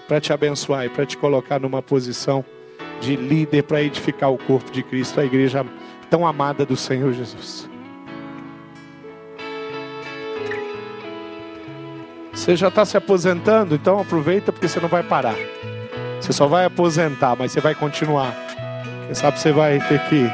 para 0.07 0.19
te 0.19 0.33
abençoar 0.33 0.85
e 0.85 0.89
para 0.89 1.05
te 1.05 1.17
colocar 1.17 1.59
numa 1.59 1.81
posição 1.81 2.43
de 2.99 3.15
líder 3.15 3.63
para 3.63 3.81
edificar 3.81 4.31
o 4.31 4.37
corpo 4.37 4.71
de 4.71 4.83
Cristo, 4.83 5.19
a 5.19 5.25
igreja 5.25 5.65
tão 6.11 6.27
amada 6.27 6.65
do 6.65 6.75
Senhor 6.75 7.13
Jesus. 7.13 7.69
Você 12.33 12.55
já 12.57 12.67
está 12.67 12.83
se 12.83 12.97
aposentando, 12.97 13.75
então 13.75 13.97
aproveita 13.97 14.51
porque 14.51 14.67
você 14.67 14.79
não 14.81 14.89
vai 14.89 15.03
parar. 15.03 15.35
Você 16.19 16.33
só 16.33 16.47
vai 16.47 16.65
aposentar, 16.65 17.37
mas 17.39 17.53
você 17.53 17.61
vai 17.61 17.73
continuar. 17.73 18.35
Quem 19.05 19.15
sabe 19.15 19.39
você 19.39 19.53
vai 19.53 19.79
ter 19.87 20.01
que 20.09 20.29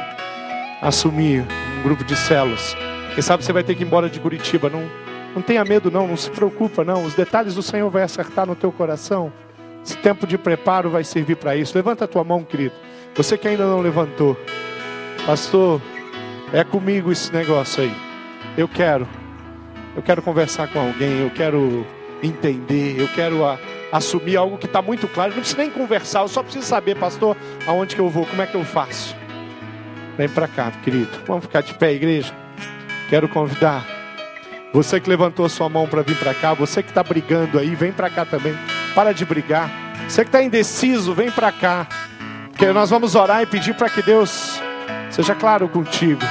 assumir 0.82 1.46
um 1.78 1.82
grupo 1.84 2.02
de 2.02 2.16
células. 2.16 2.76
Quem 3.14 3.22
sabe 3.22 3.44
você 3.44 3.52
vai 3.52 3.62
ter 3.62 3.76
que 3.76 3.84
ir 3.84 3.86
embora 3.86 4.10
de 4.10 4.18
Curitiba. 4.18 4.68
Não, 4.68 4.82
não 5.34 5.42
tenha 5.42 5.64
medo, 5.64 5.92
não. 5.92 6.08
Não 6.08 6.16
se 6.16 6.30
preocupa, 6.30 6.82
não. 6.82 7.04
Os 7.04 7.14
detalhes 7.14 7.54
do 7.54 7.62
Senhor 7.62 7.88
vai 7.88 8.02
acertar 8.02 8.46
no 8.46 8.56
teu 8.56 8.72
coração. 8.72 9.32
Esse 9.84 9.96
tempo 9.96 10.26
de 10.26 10.36
preparo 10.36 10.90
vai 10.90 11.04
servir 11.04 11.36
para 11.36 11.54
isso. 11.54 11.76
Levanta 11.76 12.04
a 12.04 12.08
tua 12.08 12.24
mão, 12.24 12.42
querido. 12.42 12.74
Você 13.14 13.38
que 13.38 13.46
ainda 13.46 13.64
não 13.64 13.80
levantou. 13.80 14.36
Pastor, 15.28 15.78
é 16.54 16.64
comigo 16.64 17.12
esse 17.12 17.30
negócio 17.30 17.82
aí. 17.82 17.94
Eu 18.56 18.66
quero. 18.66 19.06
Eu 19.94 20.00
quero 20.00 20.22
conversar 20.22 20.68
com 20.68 20.80
alguém. 20.80 21.20
Eu 21.20 21.28
quero 21.28 21.86
entender. 22.22 22.98
Eu 22.98 23.06
quero 23.08 23.44
a 23.44 23.58
assumir 23.92 24.38
algo 24.38 24.56
que 24.56 24.64
está 24.64 24.80
muito 24.80 25.06
claro. 25.06 25.32
Não 25.32 25.40
precisa 25.40 25.60
nem 25.60 25.70
conversar, 25.70 26.20
eu 26.20 26.28
só 26.28 26.42
preciso 26.42 26.64
saber, 26.64 26.96
pastor, 26.96 27.36
aonde 27.66 27.94
que 27.94 28.00
eu 28.00 28.08
vou, 28.08 28.24
como 28.24 28.40
é 28.40 28.46
que 28.46 28.54
eu 28.54 28.64
faço. 28.64 29.14
Vem 30.16 30.30
para 30.30 30.48
cá, 30.48 30.72
querido. 30.82 31.10
Vamos 31.26 31.44
ficar 31.44 31.60
de 31.60 31.74
pé, 31.74 31.92
igreja. 31.92 32.34
Quero 33.10 33.28
convidar 33.28 33.84
você 34.72 34.98
que 34.98 35.10
levantou 35.10 35.44
a 35.44 35.50
sua 35.50 35.68
mão 35.68 35.86
para 35.86 36.00
vir 36.00 36.16
para 36.16 36.32
cá, 36.32 36.54
você 36.54 36.82
que 36.82 36.88
está 36.88 37.02
brigando 37.02 37.58
aí, 37.58 37.74
vem 37.74 37.92
para 37.92 38.08
cá 38.08 38.24
também. 38.24 38.56
Para 38.94 39.12
de 39.12 39.26
brigar. 39.26 39.70
Você 40.08 40.22
que 40.22 40.28
está 40.28 40.42
indeciso, 40.42 41.12
vem 41.12 41.30
para 41.30 41.52
cá. 41.52 41.86
Que 42.56 42.72
nós 42.72 42.88
vamos 42.88 43.14
orar 43.14 43.42
e 43.42 43.46
pedir 43.46 43.74
para 43.74 43.90
que 43.90 44.00
Deus 44.00 44.58
seja 45.18 45.34
claro 45.34 45.68
contigo. 45.68 46.22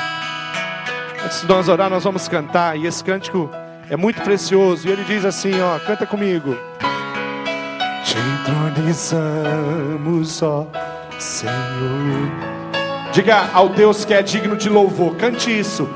Antes 1.24 1.42
de 1.42 1.48
nós 1.48 1.68
orar, 1.68 1.90
nós 1.90 2.06
vamos 2.06 2.26
cantar. 2.30 2.78
E 2.78 2.88
esse 2.88 3.04
cântico 3.04 3.50
é 3.90 3.98
muito 3.98 4.22
precioso. 4.22 4.88
E 4.88 4.92
ele 4.92 5.04
diz 5.04 5.26
assim: 5.26 5.60
ó, 5.60 5.78
canta 5.80 6.06
comigo. 6.06 6.58
Te 8.06 8.16
entronizamos, 8.72 10.42
ó 10.42 10.68
Senhor. 11.20 11.52
Diga 13.12 13.50
ao 13.54 13.68
Deus 13.70 14.06
que 14.06 14.14
é 14.14 14.22
digno 14.22 14.56
de 14.56 14.70
louvor, 14.70 15.16
cante 15.18 15.60
isso. 15.60 15.90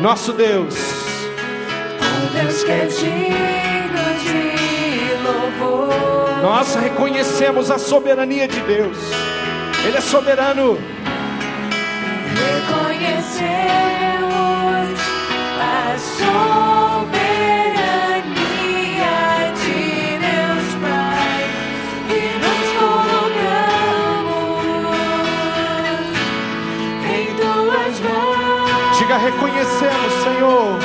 Nosso 0.00 0.32
Deus. 0.32 0.76
O 0.76 2.32
Deus 2.40 2.62
que 2.62 2.70
é 2.70 2.86
digno 2.86 4.04
de 4.22 5.14
louvor. 5.24 6.40
Nós 6.40 6.76
reconhecemos 6.76 7.68
a 7.70 7.78
soberania 7.78 8.46
de 8.46 8.60
Deus. 8.60 8.96
Ele 9.84 9.96
é 9.96 10.00
soberano. 10.00 10.78
Reconhecemos 12.38 14.86
a 15.60 15.98
soberania 15.98 17.12
de 19.58 20.18
Deus 20.18 20.68
Pai 20.80 21.44
e 22.10 22.12
nos 22.42 22.62
colocamos 22.78 23.74
em 27.04 27.26
tuas 27.36 27.94
mãos. 28.00 28.96
Diga, 28.98 29.16
reconhecemos, 29.18 30.12
Senhor. 30.22 30.78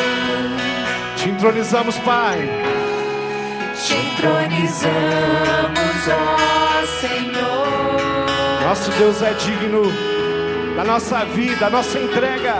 Te 1.17 1.29
entronizamos, 1.29 1.97
Pai. 1.99 2.49
Te 3.85 3.93
entronizamos, 3.95 6.07
ó 6.09 6.37
Senhor. 6.99 7.67
Nosso 8.63 8.89
Deus 8.91 9.21
é 9.21 9.33
digno 9.33 9.83
da 10.75 10.83
nossa 10.83 11.23
vida, 11.25 11.55
da 11.57 11.69
nossa 11.69 11.99
entrega. 11.99 12.55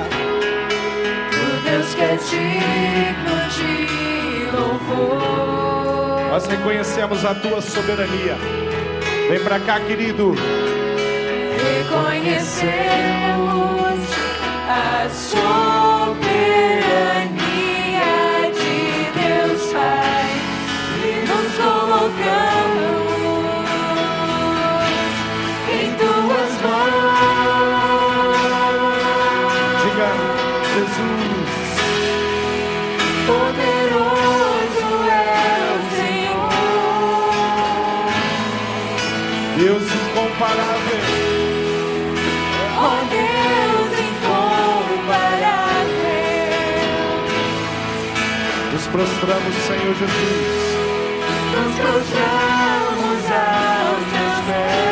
O 1.34 1.61
Deus 1.70 1.93
que 1.95 2.01
é 2.01 2.16
digno 2.16 3.36
de 3.49 3.88
louvor. 4.55 6.30
Nós 6.30 6.45
reconhecemos 6.47 7.26
a 7.26 7.36
tua 7.36 7.61
soberania. 7.61 8.36
Vem 9.30 9.39
pra 9.43 9.59
cá, 9.59 9.80
querido. 9.80 10.36
Reconhecemos 11.64 12.74
a 14.68 15.09
soberania 15.09 16.22
de 18.51 19.11
Deus 19.20 19.74
Pai 19.74 20.28
e 21.03 21.26
nos 21.28 21.53
colocamos 21.55 23.02
prostramos, 48.93 49.55
Senhor 49.55 49.95
Jesus. 49.95 50.13
Nos 51.51 51.75
prostramos 51.79 53.23
aos 53.31 54.03
teus 54.13 54.37
pés 54.45 54.83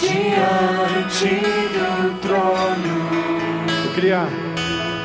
diante 0.00 1.32
do 1.74 1.90
trono. 2.20 2.96
Eu 3.84 3.90
queria, 3.94 4.26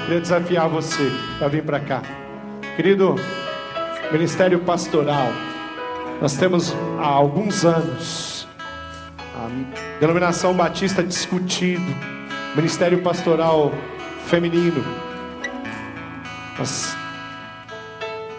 queria 0.05 0.21
desafiar 0.21 0.69
você 0.69 1.11
para 1.37 1.49
vir 1.49 1.63
para 1.63 1.81
cá. 1.81 2.01
Querido, 2.77 3.15
Ministério 4.11 4.59
Pastoral, 4.59 5.29
nós 6.21 6.35
temos 6.37 6.73
há 6.99 7.05
alguns 7.05 7.65
anos 7.65 8.47
a 9.35 9.99
denominação 9.99 10.53
batista 10.53 11.03
discutido, 11.03 11.83
Ministério 12.55 13.01
Pastoral 13.01 13.71
Feminino. 14.25 14.83
Mas 16.57 16.95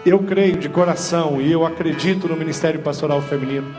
eu 0.05 0.19
creio 0.19 0.57
de 0.57 0.67
coração 0.69 1.39
e 1.39 1.51
eu 1.51 1.65
acredito 1.65 2.27
no 2.27 2.35
Ministério 2.35 2.79
Pastoral 2.81 3.21
Feminino, 3.21 3.73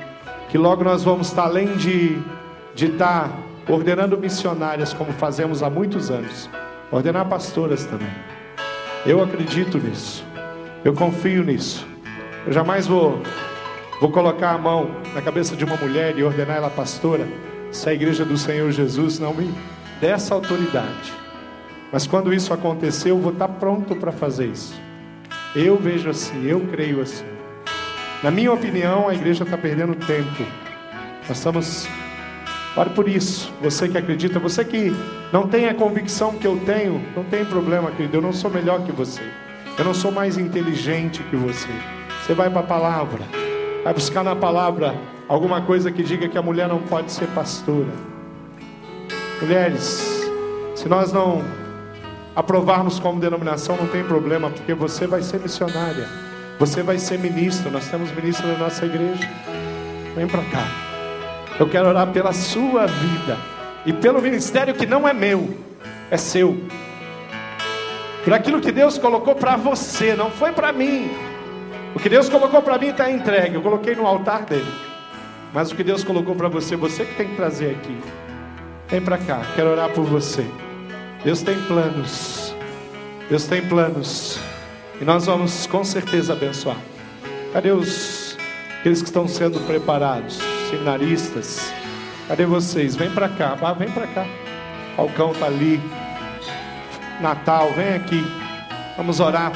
que 0.49 0.57
logo 0.57 0.85
nós 0.85 1.03
vamos 1.03 1.29
estar 1.29 1.45
além 1.45 1.77
de 1.77 2.23
de 2.75 2.87
estar 2.87 3.31
ordenando 3.69 4.17
missionárias 4.17 4.93
como 4.93 5.13
fazemos 5.13 5.63
há 5.63 5.69
muitos 5.69 6.11
anos, 6.11 6.49
ordenar 6.91 7.29
pastoras 7.29 7.85
também. 7.85 8.09
Eu 9.05 9.23
acredito 9.23 9.79
nisso. 9.79 10.30
Eu 10.85 10.95
confio 10.95 11.45
nisso. 11.45 11.87
Eu 12.47 12.53
jamais 12.53 12.87
vou 12.87 13.23
vou 14.01 14.11
colocar 14.11 14.53
a 14.53 14.59
mão 14.59 14.91
na 15.15 15.21
cabeça 15.21 15.55
de 15.55 15.63
uma 15.63 15.77
mulher 15.77 16.19
e 16.19 16.23
ordenar 16.23 16.57
ela 16.57 16.71
pastora, 16.71 17.29
se 17.71 17.87
a 17.89 17.93
igreja 17.93 18.25
do 18.25 18.39
Senhor 18.39 18.73
Jesus 18.73 19.19
não 19.19 19.35
me 19.35 19.53
der 20.01 20.15
essa 20.15 20.35
autoridade. 20.35 21.13
Mas 21.93 22.07
quando 22.07 22.33
isso 22.33 22.55
acontecer, 22.55 23.11
eu 23.11 23.19
vou 23.19 23.33
estar 23.33 23.49
pronto 23.49 23.95
para 23.95 24.11
fazer 24.11 24.47
isso. 24.47 24.81
Eu 25.55 25.77
vejo 25.77 26.09
assim, 26.09 26.47
eu 26.47 26.61
creio 26.61 27.03
assim. 27.03 27.27
Na 28.23 28.31
minha 28.31 28.53
opinião, 28.53 29.09
a 29.09 29.15
igreja 29.15 29.45
está 29.45 29.59
perdendo 29.59 29.95
tempo. 29.95 30.45
Nós 31.29 31.37
estamos. 31.37 31.89
Ore 32.77 32.91
por 32.91 33.09
isso. 33.09 33.53
Você 33.61 33.89
que 33.89 33.99
acredita, 33.99 34.39
você 34.39 34.65
que 34.65 34.93
não 35.33 35.47
tem 35.47 35.69
a 35.69 35.75
convicção 35.75 36.37
que 36.37 36.47
eu 36.47 36.59
tenho, 36.65 37.03
não 37.15 37.25
tem 37.25 37.45
problema, 37.45 37.91
querido. 37.91 38.17
Eu 38.17 38.23
não 38.23 38.33
sou 38.33 38.51
melhor 38.51 38.83
que 38.85 38.93
você. 38.93 39.23
Eu 39.81 39.85
não 39.87 39.95
sou 39.95 40.13
mais 40.13 40.37
inteligente 40.37 41.23
que 41.23 41.37
você. 41.37 41.71
Você 42.21 42.35
vai 42.35 42.51
para 42.51 42.61
a 42.61 42.65
palavra. 42.65 43.21
Vai 43.83 43.95
buscar 43.95 44.23
na 44.23 44.37
palavra 44.37 44.95
alguma 45.27 45.63
coisa 45.63 45.91
que 45.91 46.03
diga 46.03 46.29
que 46.29 46.37
a 46.37 46.43
mulher 46.43 46.69
não 46.69 46.81
pode 46.81 47.11
ser 47.11 47.27
pastora. 47.29 47.89
Mulheres, 49.41 50.31
se 50.75 50.87
nós 50.87 51.15
não 51.15 51.43
aprovarmos 52.37 53.01
como 53.01 53.19
denominação, 53.19 53.75
não 53.75 53.87
tem 53.87 54.05
problema, 54.05 54.51
porque 54.51 54.75
você 54.75 55.07
vai 55.07 55.23
ser 55.23 55.41
missionária. 55.41 56.07
Você 56.59 56.83
vai 56.83 56.99
ser 56.99 57.19
ministro. 57.19 57.71
Nós 57.71 57.89
temos 57.89 58.13
ministro 58.13 58.47
na 58.49 58.59
nossa 58.59 58.85
igreja. 58.85 59.27
Vem 60.15 60.27
para 60.27 60.43
cá. 60.43 60.69
Eu 61.59 61.67
quero 61.67 61.89
orar 61.89 62.09
pela 62.09 62.35
sua 62.35 62.85
vida 62.85 63.39
e 63.87 63.95
pelo 63.95 64.21
ministério 64.21 64.75
que 64.75 64.85
não 64.85 65.09
é 65.09 65.15
meu, 65.15 65.57
é 66.11 66.19
seu. 66.19 66.55
Por 68.25 68.35
aquilo 68.35 68.61
que 68.61 68.71
Deus 68.71 68.99
colocou 68.99 69.35
para 69.35 69.57
você, 69.57 70.15
não 70.15 70.31
foi 70.31 70.53
para 70.53 70.73
mim. 70.73 71.11
O 71.95 71.99
que 71.99 72.09
Deus 72.09 72.29
colocou 72.29 72.63
para 72.63 72.79
mim 72.79 72.89
está 72.89 73.11
entregue. 73.11 73.55
Eu 73.55 73.63
coloquei 73.63 73.95
no 73.95 74.07
altar 74.07 74.45
dele. 74.45 74.71
Mas 75.53 75.73
o 75.73 75.75
que 75.75 75.83
Deus 75.83 76.05
colocou 76.05 76.35
para 76.37 76.49
você, 76.49 76.77
você 76.77 77.05
que 77.05 77.15
tem 77.15 77.29
que 77.29 77.37
trazer 77.37 77.71
aqui. 77.71 77.99
Vem 78.89 79.01
para 79.01 79.19
cá, 79.19 79.43
quero 79.55 79.71
orar 79.71 79.91
por 79.91 80.05
você. 80.05 80.45
Deus 81.25 81.43
tem 81.43 81.61
planos. 81.63 82.55
Deus 83.29 83.45
tem 83.47 83.63
planos. 83.63 84.39
E 85.01 85.05
nós 85.05 85.27
vamos 85.27 85.67
com 85.67 85.83
certeza 85.83 86.33
abençoar. 86.35 86.77
Cadê 87.53 87.73
os 87.73 88.37
aqueles 88.81 89.01
que 89.03 89.09
estão 89.09 89.27
sendo 89.27 89.61
preparados? 89.67 90.39
Seminaristas. 90.71 91.73
Cadê 92.29 92.47
vocês? 92.47 92.95
Vem 92.97 93.11
para 93.11 93.29
cá, 93.29 93.55
vem 93.75 93.91
para 93.91 94.07
cá. 94.07 94.27
Falcão 94.97 95.33
tá 95.35 95.47
ali. 95.47 95.81
Natal, 97.21 97.73
vem 97.75 97.95
aqui. 97.95 98.25
Vamos 98.97 99.21
orar 99.21 99.53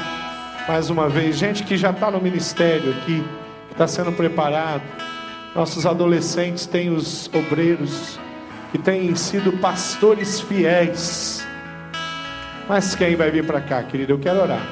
mais 0.67 0.89
uma 0.89 1.09
vez. 1.09 1.37
Gente 1.37 1.63
que 1.63 1.75
já 1.75 1.89
está 1.89 2.11
no 2.11 2.21
ministério 2.21 2.91
aqui, 2.91 3.23
que 3.67 3.73
está 3.73 3.87
sendo 3.87 4.11
preparado. 4.11 4.83
Nossos 5.55 5.85
adolescentes 5.85 6.65
têm 6.65 6.89
os 6.89 7.29
obreiros 7.33 8.19
que 8.71 8.77
têm 8.77 9.15
sido 9.15 9.53
pastores 9.53 10.41
fiéis. 10.41 11.45
Mas 12.67 12.93
quem 12.93 13.15
vai 13.15 13.31
vir 13.31 13.45
para 13.45 13.61
cá, 13.61 13.81
querido? 13.81 14.13
Eu 14.13 14.19
quero 14.19 14.41
orar. 14.41 14.65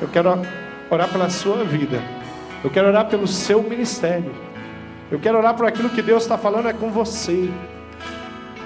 Eu 0.00 0.08
quero 0.08 0.42
orar 0.90 1.08
pela 1.08 1.30
sua 1.30 1.64
vida. 1.64 2.02
Eu 2.64 2.70
quero 2.70 2.88
orar 2.88 3.06
pelo 3.06 3.26
seu 3.26 3.62
ministério. 3.62 4.34
Eu 5.10 5.18
quero 5.18 5.38
orar 5.38 5.54
por 5.54 5.66
aquilo 5.66 5.90
que 5.90 6.02
Deus 6.02 6.22
está 6.22 6.36
falando 6.36 6.68
é 6.68 6.72
com 6.72 6.90
você. 6.90 7.50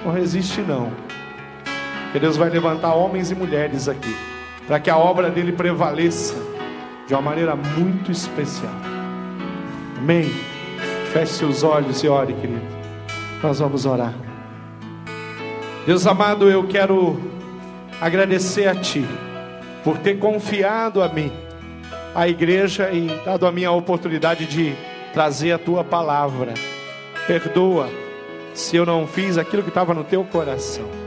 Não 0.04 0.12
resiste 0.12 0.60
não. 0.60 0.92
Que 2.14 2.20
Deus 2.20 2.36
vai 2.36 2.48
levantar 2.48 2.94
homens 2.94 3.32
e 3.32 3.34
mulheres 3.34 3.88
aqui 3.88 4.16
para 4.68 4.78
que 4.78 4.88
a 4.88 4.96
obra 4.96 5.30
dele 5.30 5.50
prevaleça 5.50 6.36
de 7.08 7.12
uma 7.12 7.20
maneira 7.20 7.56
muito 7.56 8.12
especial. 8.12 8.72
Amém. 9.98 10.30
Feche 11.12 11.32
seus 11.32 11.64
olhos 11.64 12.04
e 12.04 12.08
ore, 12.08 12.32
querido. 12.34 12.62
Nós 13.42 13.58
vamos 13.58 13.84
orar. 13.84 14.14
Deus 15.84 16.06
amado, 16.06 16.48
eu 16.48 16.62
quero 16.68 17.20
agradecer 18.00 18.68
a 18.68 18.76
Ti 18.76 19.04
por 19.82 19.98
ter 19.98 20.20
confiado 20.20 21.02
a 21.02 21.08
mim 21.08 21.32
a 22.14 22.28
igreja 22.28 22.92
e 22.92 23.08
dado 23.24 23.44
a 23.44 23.50
minha 23.50 23.72
oportunidade 23.72 24.46
de 24.46 24.72
trazer 25.12 25.50
a 25.50 25.58
tua 25.58 25.82
palavra. 25.82 26.54
Perdoa 27.26 27.88
se 28.54 28.76
eu 28.76 28.86
não 28.86 29.04
fiz 29.04 29.36
aquilo 29.36 29.64
que 29.64 29.68
estava 29.68 29.92
no 29.92 30.04
teu 30.04 30.22
coração. 30.22 31.03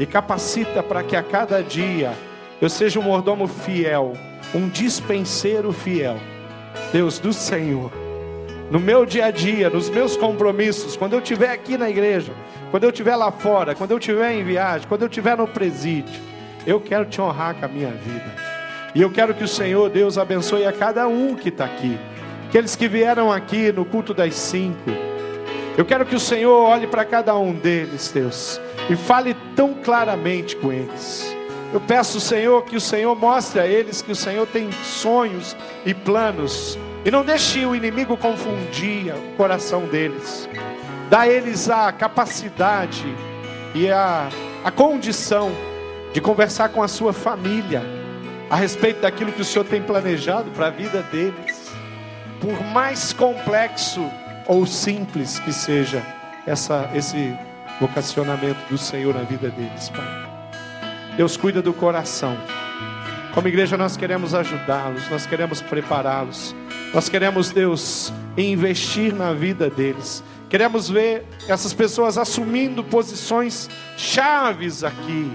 E 0.00 0.06
capacita 0.06 0.82
para 0.82 1.02
que 1.02 1.14
a 1.14 1.22
cada 1.22 1.62
dia 1.62 2.14
eu 2.58 2.70
seja 2.70 2.98
um 2.98 3.02
mordomo 3.02 3.46
fiel, 3.46 4.14
um 4.54 4.66
dispenseiro 4.66 5.72
fiel. 5.72 6.16
Deus 6.90 7.18
do 7.18 7.34
Senhor. 7.34 7.92
No 8.70 8.80
meu 8.80 9.04
dia 9.04 9.26
a 9.26 9.30
dia, 9.30 9.68
nos 9.68 9.90
meus 9.90 10.16
compromissos, 10.16 10.96
quando 10.96 11.12
eu 11.12 11.18
estiver 11.18 11.50
aqui 11.50 11.76
na 11.76 11.90
igreja, 11.90 12.32
quando 12.70 12.84
eu 12.84 12.90
estiver 12.90 13.14
lá 13.14 13.30
fora, 13.30 13.74
quando 13.74 13.90
eu 13.90 13.98
estiver 13.98 14.32
em 14.32 14.42
viagem, 14.42 14.88
quando 14.88 15.02
eu 15.02 15.08
estiver 15.08 15.36
no 15.36 15.46
presídio, 15.46 16.18
eu 16.66 16.80
quero 16.80 17.04
te 17.04 17.20
honrar 17.20 17.56
com 17.56 17.66
a 17.66 17.68
minha 17.68 17.90
vida. 17.90 18.34
E 18.94 19.02
eu 19.02 19.10
quero 19.10 19.34
que 19.34 19.44
o 19.44 19.48
Senhor, 19.48 19.90
Deus, 19.90 20.16
abençoe 20.16 20.64
a 20.64 20.72
cada 20.72 21.06
um 21.08 21.34
que 21.34 21.50
está 21.50 21.66
aqui. 21.66 21.98
Aqueles 22.48 22.74
que 22.74 22.88
vieram 22.88 23.30
aqui 23.30 23.70
no 23.70 23.84
culto 23.84 24.14
das 24.14 24.34
cinco. 24.34 24.90
Eu 25.76 25.84
quero 25.84 26.06
que 26.06 26.16
o 26.16 26.20
Senhor 26.20 26.68
olhe 26.68 26.86
para 26.86 27.04
cada 27.04 27.36
um 27.36 27.52
deles, 27.52 28.10
Deus, 28.12 28.60
e 28.90 28.96
fale 28.96 29.36
tão 29.54 29.72
claramente 29.72 30.56
com 30.56 30.72
eles. 30.72 31.34
Eu 31.72 31.80
peço, 31.80 32.18
Senhor, 32.18 32.64
que 32.64 32.74
o 32.74 32.80
Senhor 32.80 33.14
mostre 33.14 33.60
a 33.60 33.66
eles 33.66 34.02
que 34.02 34.10
o 34.10 34.16
Senhor 34.16 34.44
tem 34.48 34.72
sonhos 34.82 35.56
e 35.86 35.94
planos. 35.94 36.76
E 37.04 37.10
não 37.10 37.24
deixe 37.24 37.64
o 37.64 37.76
inimigo 37.76 38.16
confundir 38.16 39.14
o 39.14 39.36
coração 39.36 39.86
deles. 39.86 40.48
Dá 41.08 41.20
a 41.20 41.28
eles 41.28 41.70
a 41.70 41.92
capacidade 41.92 43.04
e 43.76 43.88
a, 43.88 44.28
a 44.64 44.70
condição 44.72 45.52
de 46.12 46.20
conversar 46.20 46.70
com 46.70 46.82
a 46.82 46.88
sua 46.88 47.12
família 47.12 47.82
a 48.50 48.56
respeito 48.56 49.02
daquilo 49.02 49.30
que 49.30 49.42
o 49.42 49.44
Senhor 49.44 49.64
tem 49.64 49.80
planejado 49.80 50.50
para 50.50 50.66
a 50.66 50.70
vida 50.70 51.02
deles. 51.12 51.70
Por 52.40 52.60
mais 52.64 53.12
complexo 53.12 54.04
ou 54.48 54.66
simples 54.66 55.38
que 55.38 55.52
seja 55.52 56.02
essa, 56.44 56.90
esse 56.92 57.38
vocacionamento 57.80 58.60
do 58.68 58.76
Senhor 58.76 59.14
na 59.14 59.22
vida 59.22 59.48
deles, 59.48 59.88
Pai. 59.88 60.30
Deus 61.16 61.36
cuida 61.36 61.62
do 61.62 61.72
coração. 61.72 62.36
Como 63.34 63.48
igreja, 63.48 63.76
nós 63.76 63.96
queremos 63.96 64.34
ajudá-los, 64.34 65.08
nós 65.08 65.24
queremos 65.24 65.62
prepará-los, 65.62 66.54
nós 66.92 67.08
queremos, 67.08 67.50
Deus, 67.50 68.12
investir 68.36 69.14
na 69.14 69.32
vida 69.32 69.70
deles. 69.70 70.22
Queremos 70.48 70.90
ver 70.90 71.24
essas 71.48 71.72
pessoas 71.72 72.18
assumindo 72.18 72.82
posições 72.82 73.70
chaves 73.96 74.82
aqui. 74.82 75.30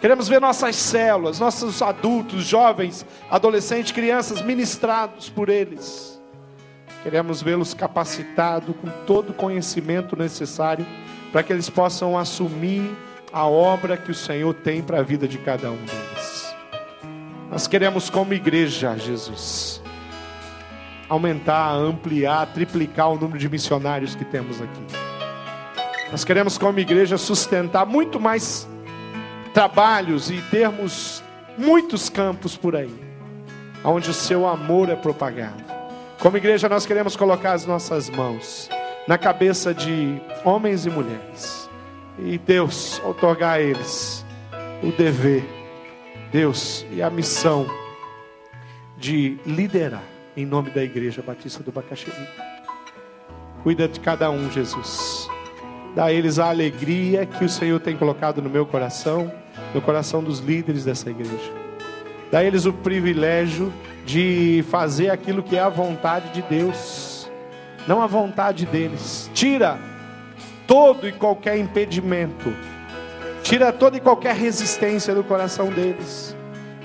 Queremos 0.00 0.26
ver 0.26 0.40
nossas 0.40 0.74
células, 0.74 1.38
nossos 1.38 1.80
adultos, 1.80 2.44
jovens, 2.44 3.06
adolescentes, 3.30 3.92
crianças 3.92 4.42
ministrados 4.42 5.28
por 5.28 5.48
eles. 5.48 6.20
Queremos 7.04 7.40
vê-los 7.40 7.74
capacitados 7.74 8.74
com 8.80 8.88
todo 9.06 9.30
o 9.30 9.34
conhecimento 9.34 10.16
necessário 10.16 10.84
para 11.32 11.42
que 11.42 11.52
eles 11.52 11.70
possam 11.70 12.16
assumir 12.16 12.94
a 13.32 13.46
obra 13.46 13.96
que 13.96 14.10
o 14.10 14.14
Senhor 14.14 14.52
tem 14.52 14.82
para 14.82 14.98
a 14.98 15.02
vida 15.02 15.26
de 15.26 15.38
cada 15.38 15.70
um 15.70 15.76
deles. 15.76 16.54
Nós 17.50 17.66
queremos, 17.66 18.10
como 18.10 18.34
igreja, 18.34 18.96
Jesus, 18.96 19.82
aumentar, 21.08 21.72
ampliar, 21.72 22.46
triplicar 22.52 23.10
o 23.10 23.18
número 23.18 23.38
de 23.38 23.48
missionários 23.48 24.14
que 24.14 24.24
temos 24.24 24.60
aqui. 24.60 24.86
Nós 26.10 26.24
queremos, 26.24 26.58
como 26.58 26.78
igreja, 26.78 27.16
sustentar 27.16 27.86
muito 27.86 28.20
mais 28.20 28.68
trabalhos 29.54 30.30
e 30.30 30.36
termos 30.50 31.22
muitos 31.56 32.10
campos 32.10 32.56
por 32.56 32.76
aí, 32.76 32.94
onde 33.82 34.10
o 34.10 34.14
seu 34.14 34.46
amor 34.46 34.90
é 34.90 34.96
propagado. 34.96 35.64
Como 36.18 36.36
igreja, 36.36 36.68
nós 36.68 36.84
queremos 36.84 37.16
colocar 37.16 37.52
as 37.52 37.66
nossas 37.66 38.10
mãos 38.10 38.68
na 39.06 39.18
cabeça 39.18 39.74
de 39.74 40.20
homens 40.44 40.86
e 40.86 40.90
mulheres 40.90 41.62
e 42.18 42.38
Deus 42.38 43.00
otorgar 43.04 43.54
a 43.54 43.60
eles 43.60 44.24
o 44.82 44.90
dever, 44.92 45.44
Deus, 46.30 46.84
e 46.90 47.02
a 47.02 47.10
missão 47.10 47.66
de 48.98 49.38
liderar 49.46 50.02
em 50.36 50.46
nome 50.46 50.70
da 50.70 50.82
Igreja 50.82 51.22
Batista 51.22 51.62
do 51.62 51.70
Bacaxiri. 51.70 52.16
Cuida 53.62 53.86
de 53.86 54.00
cada 54.00 54.30
um, 54.30 54.50
Jesus. 54.50 55.28
Dá 55.94 56.06
a 56.06 56.12
eles 56.12 56.38
a 56.38 56.48
alegria 56.48 57.26
que 57.26 57.44
o 57.44 57.48
Senhor 57.48 57.78
tem 57.80 57.96
colocado 57.96 58.40
no 58.40 58.48
meu 58.48 58.64
coração, 58.64 59.30
no 59.74 59.80
coração 59.80 60.22
dos 60.22 60.38
líderes 60.38 60.84
dessa 60.84 61.10
igreja. 61.10 61.52
Dá 62.30 62.38
a 62.38 62.44
eles 62.44 62.64
o 62.64 62.72
privilégio 62.72 63.72
de 64.06 64.64
fazer 64.70 65.10
aquilo 65.10 65.42
que 65.42 65.56
é 65.56 65.60
a 65.60 65.68
vontade 65.68 66.32
de 66.32 66.42
Deus, 66.42 67.11
não 67.86 68.02
a 68.02 68.06
vontade 68.06 68.66
deles. 68.66 69.30
Tira 69.34 69.78
todo 70.66 71.08
e 71.08 71.12
qualquer 71.12 71.58
impedimento, 71.58 72.52
tira 73.42 73.72
toda 73.72 73.96
e 73.96 74.00
qualquer 74.00 74.34
resistência 74.34 75.14
do 75.14 75.24
coração 75.24 75.68
deles, 75.70 76.36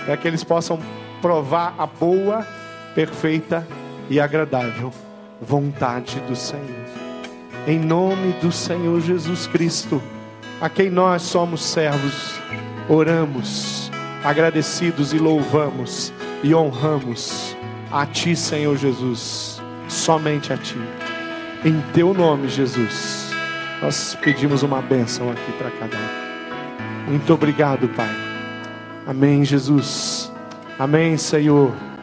para 0.04 0.16
que 0.16 0.26
eles 0.26 0.44
possam 0.44 0.78
provar 1.22 1.74
a 1.78 1.86
boa, 1.86 2.46
perfeita 2.94 3.66
e 4.10 4.20
agradável 4.20 4.92
vontade 5.40 6.20
do 6.20 6.34
Senhor. 6.34 6.64
Em 7.66 7.78
nome 7.78 8.32
do 8.40 8.50
Senhor 8.50 9.00
Jesus 9.00 9.46
Cristo, 9.46 10.02
a 10.60 10.68
quem 10.68 10.90
nós 10.90 11.22
somos 11.22 11.62
servos, 11.62 12.34
oramos, 12.88 13.90
agradecidos 14.24 15.12
e 15.12 15.18
louvamos 15.18 16.12
e 16.42 16.54
honramos 16.54 17.56
a 17.90 18.06
Ti, 18.06 18.34
Senhor 18.34 18.76
Jesus, 18.76 19.57
somente 19.88 20.52
a 20.52 20.56
Ti. 20.56 20.78
Em 21.64 21.80
Teu 21.92 22.14
nome, 22.14 22.48
Jesus 22.48 23.28
nós 23.80 24.16
pedimos 24.20 24.62
uma 24.62 24.82
bênção 24.82 25.30
aqui 25.30 25.52
para 25.52 25.70
cada 25.70 25.96
um. 25.96 27.10
Muito 27.10 27.32
obrigado, 27.32 27.88
Pai. 27.88 28.10
Amém, 29.06 29.44
Jesus. 29.44 30.32
Amém, 30.78 31.16
Senhor. 31.16 31.87